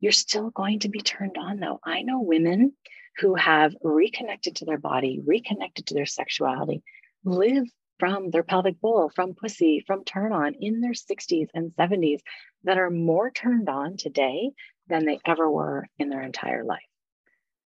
You're 0.00 0.12
still 0.12 0.50
going 0.50 0.80
to 0.80 0.88
be 0.88 1.00
turned 1.00 1.36
on 1.38 1.60
though. 1.60 1.78
I 1.84 2.02
know 2.02 2.20
women 2.20 2.72
who 3.18 3.34
have 3.34 3.74
reconnected 3.82 4.56
to 4.56 4.64
their 4.64 4.78
body, 4.78 5.20
reconnected 5.24 5.86
to 5.86 5.94
their 5.94 6.06
sexuality, 6.06 6.82
live 7.24 7.68
from 7.98 8.30
their 8.30 8.42
pelvic 8.42 8.80
bowl, 8.80 9.10
from 9.14 9.34
pussy, 9.34 9.84
from 9.86 10.04
turn 10.04 10.32
on 10.32 10.54
in 10.54 10.80
their 10.80 10.92
60s 10.92 11.48
and 11.54 11.72
70s 11.78 12.20
that 12.64 12.78
are 12.78 12.90
more 12.90 13.30
turned 13.30 13.68
on 13.68 13.96
today 13.96 14.50
than 14.88 15.04
they 15.06 15.18
ever 15.26 15.50
were 15.50 15.86
in 15.98 16.08
their 16.08 16.22
entire 16.22 16.64
life. 16.64 16.80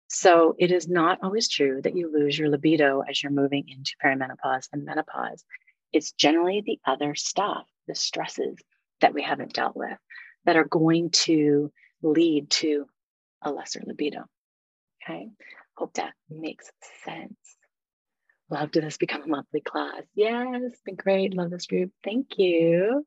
So 0.08 0.56
it 0.60 0.72
is 0.72 0.88
not 0.88 1.20
always 1.24 1.50
true 1.50 1.82
that 1.82 1.96
you 1.96 2.12
lose 2.12 2.38
your 2.38 2.50
libido 2.50 3.02
as 3.02 3.22
you're 3.22 3.32
moving 3.32 3.68
into 3.68 3.96
perimenopause 4.04 4.68
and 4.72 4.86
menopause. 4.86 5.44
It's 5.92 6.12
generally 6.12 6.62
the 6.66 6.80
other 6.86 7.16
stuff, 7.16 7.66
the 7.88 7.96
stresses 7.96 8.58
that 9.02 9.14
we 9.14 9.24
haven't 9.24 9.54
dealt 9.54 9.76
with 9.76 9.98
that 10.46 10.56
are 10.56 10.66
going 10.66 11.10
to 11.12 11.72
lead 12.02 12.50
to 12.50 12.86
a 13.42 13.52
lesser 13.52 13.82
libido. 13.86 14.26
Okay. 15.04 15.30
Hope 15.76 15.94
that 15.96 16.14
makes 16.30 16.70
sense. 17.04 17.34
Love 18.50 18.72
to 18.72 18.82
this 18.82 18.98
become 18.98 19.24
a 19.24 19.28
monthly 19.28 19.62
class. 19.62 20.04
Yes, 20.14 20.62
been 20.86 20.96
great. 20.96 21.34
Love 21.34 21.50
this 21.50 21.66
group. 21.66 21.92
Thank 22.04 22.38
you. 22.38 23.06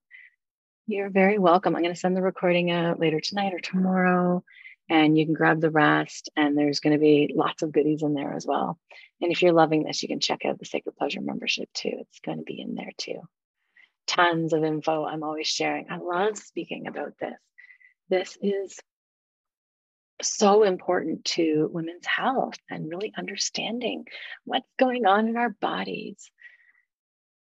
You're 0.86 1.10
very 1.10 1.38
welcome. 1.38 1.74
I'm 1.74 1.82
going 1.82 1.94
to 1.94 2.00
send 2.00 2.16
the 2.16 2.22
recording 2.22 2.70
out 2.70 3.00
later 3.00 3.20
tonight 3.20 3.52
or 3.52 3.60
tomorrow 3.60 4.42
and 4.88 5.18
you 5.18 5.24
can 5.24 5.34
grab 5.34 5.60
the 5.60 5.70
rest. 5.70 6.30
And 6.36 6.56
there's 6.56 6.80
going 6.80 6.92
to 6.92 7.00
be 7.00 7.32
lots 7.34 7.62
of 7.62 7.72
goodies 7.72 8.02
in 8.02 8.14
there 8.14 8.34
as 8.34 8.46
well. 8.46 8.78
And 9.20 9.32
if 9.32 9.42
you're 9.42 9.52
loving 9.52 9.84
this, 9.84 10.02
you 10.02 10.08
can 10.08 10.20
check 10.20 10.44
out 10.44 10.58
the 10.58 10.64
Sacred 10.64 10.96
Pleasure 10.96 11.20
membership 11.20 11.68
too. 11.72 11.92
It's 12.00 12.20
going 12.20 12.38
to 12.38 12.44
be 12.44 12.60
in 12.60 12.74
there 12.74 12.92
too. 12.96 13.20
Tons 14.06 14.52
of 14.52 14.62
info 14.62 15.04
I'm 15.04 15.22
always 15.22 15.48
sharing. 15.48 15.86
I 15.90 15.98
love 15.98 16.38
speaking 16.38 16.86
about 16.86 17.14
this. 17.18 17.38
This 18.08 18.38
is 18.40 18.78
so 20.22 20.62
important 20.62 21.24
to 21.24 21.68
women's 21.72 22.06
health 22.06 22.58
and 22.70 22.88
really 22.88 23.12
understanding 23.16 24.04
what's 24.44 24.68
going 24.78 25.06
on 25.06 25.28
in 25.28 25.36
our 25.36 25.50
bodies. 25.50 26.30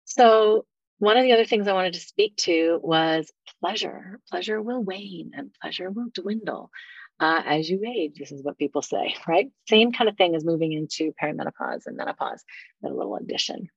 So, 0.06 0.66
one 0.98 1.18
of 1.18 1.24
the 1.24 1.34
other 1.34 1.46
things 1.46 1.68
I 1.68 1.74
wanted 1.74 1.94
to 1.94 2.00
speak 2.00 2.38
to 2.38 2.80
was 2.82 3.32
pleasure. 3.60 4.20
Pleasure 4.30 4.62
will 4.62 4.82
wane 4.82 5.32
and 5.36 5.54
pleasure 5.62 5.92
will 5.92 6.08
dwindle 6.14 6.72
uh, 7.20 7.42
as 7.46 7.70
you 7.70 7.82
age. 7.86 8.14
This 8.18 8.32
is 8.32 8.44
what 8.44 8.58
people 8.58 8.82
say, 8.82 9.16
right? 9.28 9.50
Same 9.68 9.92
kind 9.92 10.10
of 10.10 10.18
thing 10.18 10.36
as 10.36 10.46
moving 10.46 10.74
into 10.74 11.14
perimenopause 11.22 11.86
and 11.86 11.98
menopause, 11.98 12.44
but 12.82 12.92
a 12.92 12.96
little 12.96 13.18
addition. 13.18 13.68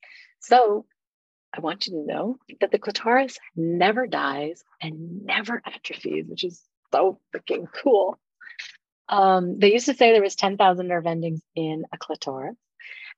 So 0.41 0.87
I 1.57 1.61
want 1.61 1.87
you 1.87 1.95
to 1.95 2.07
know 2.07 2.39
that 2.61 2.71
the 2.71 2.79
clitoris 2.79 3.39
never 3.57 4.07
dies 4.07 4.63
and 4.81 5.25
never 5.25 5.63
atrophies, 5.65 6.27
which 6.29 6.45
is 6.45 6.63
so 6.93 7.21
freaking 7.35 7.67
cool. 7.73 8.19
Um, 9.09 9.59
they 9.59 9.73
used 9.73 9.87
to 9.87 9.95
say 9.95 10.13
there 10.13 10.23
was 10.23 10.37
10,000 10.37 10.87
nerve 10.87 11.07
endings 11.07 11.41
in 11.55 11.85
a 11.93 11.99
clitoris. 11.99 12.57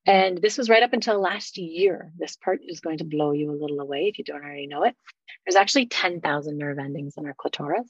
And 0.06 0.38
this 0.40 0.56
was 0.56 0.70
right 0.70 0.82
up 0.82 0.92
until 0.92 1.20
last 1.20 1.58
year. 1.58 2.12
This 2.18 2.36
part 2.36 2.60
is 2.66 2.80
going 2.80 2.98
to 2.98 3.04
blow 3.04 3.32
you 3.32 3.50
a 3.50 3.60
little 3.60 3.80
away 3.80 4.08
if 4.08 4.18
you 4.18 4.24
don't 4.24 4.42
already 4.42 4.66
know 4.66 4.84
it. 4.84 4.96
There's 5.44 5.56
actually 5.56 5.86
10,000 5.86 6.56
nerve 6.56 6.78
endings 6.78 7.14
in 7.18 7.26
our 7.26 7.34
clitoris. 7.34 7.88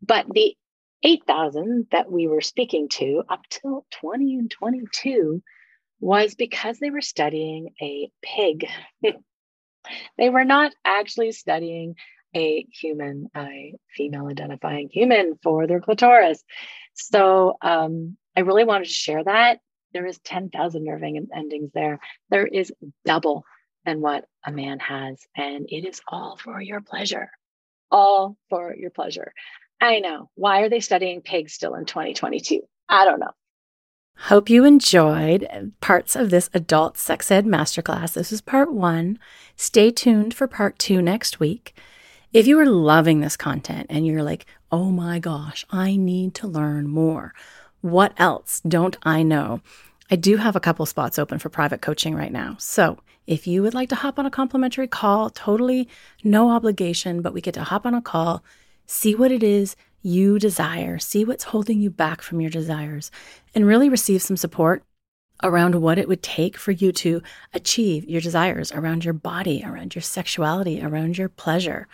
But 0.00 0.26
the 0.32 0.54
8,000 1.02 1.88
that 1.90 2.10
we 2.10 2.28
were 2.28 2.40
speaking 2.40 2.88
to 2.90 3.24
up 3.28 3.40
till 3.50 3.86
20 4.00 4.38
and 4.38 4.50
22 4.50 5.42
was 6.00 6.34
because 6.34 6.78
they 6.78 6.90
were 6.90 7.00
studying 7.00 7.70
a 7.80 8.10
pig. 8.22 8.66
they 10.18 10.28
were 10.28 10.44
not 10.44 10.72
actually 10.84 11.32
studying 11.32 11.96
a 12.34 12.66
human, 12.72 13.28
a 13.36 13.74
female 13.96 14.26
identifying 14.26 14.88
human 14.90 15.38
for 15.42 15.66
their 15.66 15.80
clitoris. 15.80 16.42
So 16.94 17.56
um, 17.62 18.16
I 18.36 18.40
really 18.40 18.64
wanted 18.64 18.84
to 18.84 18.90
share 18.90 19.24
that. 19.24 19.60
There 19.92 20.06
is 20.06 20.18
10,000 20.20 20.84
nerve 20.84 21.02
endings 21.02 21.70
there. 21.74 22.00
There 22.30 22.46
is 22.46 22.72
double 23.04 23.44
than 23.84 24.00
what 24.00 24.24
a 24.46 24.52
man 24.52 24.78
has, 24.78 25.20
and 25.36 25.66
it 25.68 25.86
is 25.86 26.00
all 26.08 26.38
for 26.42 26.60
your 26.60 26.80
pleasure. 26.80 27.30
All 27.90 28.36
for 28.48 28.74
your 28.74 28.90
pleasure. 28.90 29.32
I 29.80 29.98
know. 29.98 30.30
Why 30.34 30.60
are 30.62 30.68
they 30.68 30.80
studying 30.80 31.20
pigs 31.20 31.52
still 31.52 31.74
in 31.74 31.84
2022? 31.84 32.62
I 32.88 33.04
don't 33.04 33.20
know. 33.20 33.32
Hope 34.16 34.48
you 34.48 34.64
enjoyed 34.64 35.72
parts 35.80 36.14
of 36.14 36.30
this 36.30 36.48
adult 36.54 36.96
sex 36.96 37.30
ed 37.30 37.44
masterclass. 37.44 38.12
This 38.12 38.30
is 38.30 38.40
part 38.40 38.72
one. 38.72 39.18
Stay 39.56 39.90
tuned 39.90 40.32
for 40.32 40.46
part 40.46 40.78
two 40.78 41.02
next 41.02 41.40
week. 41.40 41.74
If 42.32 42.46
you 42.46 42.58
are 42.58 42.66
loving 42.66 43.20
this 43.20 43.36
content 43.36 43.86
and 43.90 44.06
you're 44.06 44.22
like, 44.22 44.46
oh 44.70 44.90
my 44.90 45.18
gosh, 45.18 45.66
I 45.70 45.96
need 45.96 46.34
to 46.36 46.46
learn 46.46 46.88
more, 46.88 47.34
what 47.82 48.14
else 48.18 48.60
don't 48.66 48.96
I 49.02 49.22
know? 49.22 49.60
I 50.10 50.16
do 50.16 50.36
have 50.38 50.56
a 50.56 50.60
couple 50.60 50.86
spots 50.86 51.18
open 51.18 51.38
for 51.38 51.48
private 51.48 51.82
coaching 51.82 52.14
right 52.14 52.32
now. 52.32 52.56
So 52.58 52.98
if 53.26 53.46
you 53.46 53.62
would 53.62 53.74
like 53.74 53.88
to 53.90 53.96
hop 53.96 54.18
on 54.18 54.26
a 54.26 54.30
complimentary 54.30 54.88
call, 54.88 55.30
totally 55.30 55.88
no 56.24 56.50
obligation, 56.50 57.22
but 57.22 57.34
we 57.34 57.40
get 57.40 57.54
to 57.54 57.64
hop 57.64 57.84
on 57.86 57.94
a 57.94 58.02
call 58.02 58.42
See 58.86 59.14
what 59.14 59.32
it 59.32 59.42
is 59.42 59.76
you 60.02 60.38
desire, 60.38 60.98
see 60.98 61.24
what's 61.24 61.44
holding 61.44 61.80
you 61.80 61.88
back 61.88 62.20
from 62.20 62.40
your 62.40 62.50
desires, 62.50 63.10
and 63.54 63.66
really 63.66 63.88
receive 63.88 64.20
some 64.20 64.36
support 64.36 64.82
around 65.42 65.76
what 65.76 65.98
it 65.98 66.08
would 66.08 66.22
take 66.22 66.56
for 66.56 66.72
you 66.72 66.92
to 66.92 67.22
achieve 67.54 68.04
your 68.04 68.20
desires 68.20 68.70
around 68.72 69.04
your 69.04 69.14
body, 69.14 69.62
around 69.64 69.94
your 69.94 70.02
sexuality, 70.02 70.82
around 70.82 71.16
your 71.16 71.28
pleasure. 71.28 71.88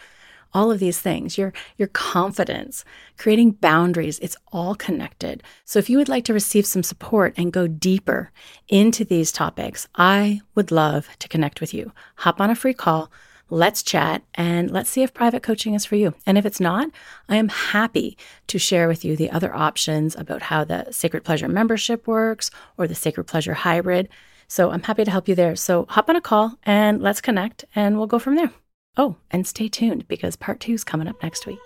All 0.55 0.71
of 0.71 0.79
these 0.79 1.01
things, 1.01 1.37
your 1.37 1.53
your 1.77 1.89
confidence, 1.89 2.85
creating 3.17 3.53
boundaries, 3.53 4.19
it's 4.21 4.37
all 4.53 4.75
connected. 4.75 5.43
So 5.65 5.79
if 5.79 5.91
you 5.91 5.99
would 5.99 6.09
like 6.09 6.25
to 6.25 6.35
receive 6.35 6.67
some 6.67 6.83
support 6.83 7.35
and 7.37 7.53
go 7.53 7.67
deeper 7.67 8.31
into 8.69 9.05
these 9.05 9.33
topics, 9.33 9.89
I 9.95 10.41
would 10.55 10.71
love 10.71 11.09
to 11.19 11.29
connect 11.29 11.61
with 11.61 11.75
you. 11.75 11.93
Hop 12.17 12.41
on 12.41 12.51
a 12.51 12.55
free 12.55 12.75
call 12.75 13.11
Let's 13.51 13.83
chat 13.83 14.23
and 14.35 14.71
let's 14.71 14.91
see 14.91 15.03
if 15.03 15.15
private 15.15 15.43
coaching 15.43 15.73
is 15.73 15.87
for 15.87 15.97
you. 15.97 16.15
And 16.27 16.37
if 16.37 16.45
it's 16.45 16.61
not, 16.61 16.91
I 17.29 17.37
am 17.37 17.49
happy 17.49 18.19
to 18.49 18.59
share 18.59 18.89
with 18.89 19.05
you 19.05 19.17
the 19.17 19.31
other 19.31 19.55
options 19.55 20.15
about 20.17 20.43
how 20.43 20.65
the 20.65 20.87
Sacred 20.91 21.25
Pleasure 21.25 21.49
membership 21.49 22.07
works 22.07 22.51
or 22.77 22.87
the 22.87 22.95
Sacred 22.95 23.25
Pleasure 23.25 23.55
hybrid. 23.55 24.11
So 24.49 24.71
I'm 24.71 24.83
happy 24.83 25.05
to 25.05 25.11
help 25.11 25.29
you 25.29 25.35
there. 25.35 25.57
So 25.57 25.87
hop 25.89 26.11
on 26.11 26.17
a 26.17 26.21
call 26.21 26.59
and 26.65 27.01
let's 27.01 27.23
connect 27.23 27.65
and 27.75 27.97
we'll 27.97 28.07
go 28.07 28.19
from 28.19 28.37
there. 28.37 28.53
Oh, 28.99 29.15
and 29.31 29.47
stay 29.47 29.69
tuned 29.69 30.09
because 30.09 30.35
part 30.35 30.59
two 30.59 30.73
is 30.73 30.83
coming 30.83 31.07
up 31.07 31.23
next 31.23 31.47
week. 31.47 31.61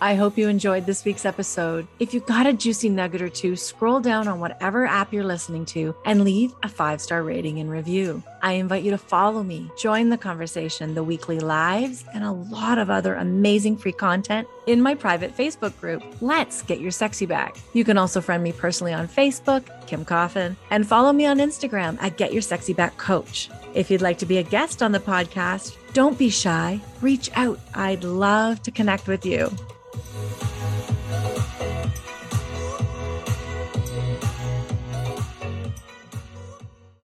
I 0.00 0.16
hope 0.16 0.36
you 0.36 0.48
enjoyed 0.48 0.84
this 0.84 1.04
week's 1.04 1.24
episode. 1.24 1.86
If 2.00 2.12
you 2.12 2.18
got 2.18 2.48
a 2.48 2.52
juicy 2.52 2.88
nugget 2.88 3.22
or 3.22 3.28
two, 3.28 3.54
scroll 3.54 4.00
down 4.00 4.26
on 4.26 4.40
whatever 4.40 4.84
app 4.84 5.12
you're 5.12 5.22
listening 5.22 5.64
to 5.66 5.94
and 6.04 6.24
leave 6.24 6.52
a 6.64 6.68
five 6.68 7.00
star 7.00 7.22
rating 7.22 7.60
and 7.60 7.70
review. 7.70 8.20
I 8.42 8.54
invite 8.54 8.82
you 8.82 8.90
to 8.90 8.98
follow 8.98 9.44
me, 9.44 9.70
join 9.78 10.08
the 10.08 10.18
conversation, 10.18 10.94
the 10.94 11.04
weekly 11.04 11.38
lives, 11.38 12.04
and 12.12 12.24
a 12.24 12.32
lot 12.32 12.78
of 12.78 12.90
other 12.90 13.14
amazing 13.14 13.76
free 13.76 13.92
content 13.92 14.48
in 14.66 14.82
my 14.82 14.96
private 14.96 15.36
Facebook 15.36 15.78
group. 15.78 16.02
Let's 16.20 16.62
get 16.62 16.80
your 16.80 16.90
sexy 16.90 17.26
back. 17.26 17.56
You 17.72 17.84
can 17.84 17.96
also 17.96 18.20
friend 18.20 18.42
me 18.42 18.50
personally 18.50 18.92
on 18.92 19.06
Facebook, 19.06 19.86
Kim 19.86 20.04
Coffin, 20.04 20.56
and 20.72 20.84
follow 20.84 21.12
me 21.12 21.26
on 21.26 21.38
Instagram 21.38 21.96
at 22.02 22.16
Get 22.16 22.32
Your 22.32 22.42
Sexy 22.42 22.72
Back 22.72 22.96
Coach. 22.96 23.48
If 23.74 23.90
you'd 23.90 24.02
like 24.02 24.18
to 24.18 24.26
be 24.26 24.38
a 24.38 24.42
guest 24.42 24.82
on 24.82 24.92
the 24.92 25.00
podcast, 25.00 25.76
don't 25.92 26.18
be 26.18 26.28
shy. 26.28 26.80
Reach 27.00 27.30
out. 27.34 27.58
I'd 27.74 28.04
love 28.04 28.62
to 28.62 28.70
connect 28.70 29.08
with 29.08 29.24
you. 29.24 29.50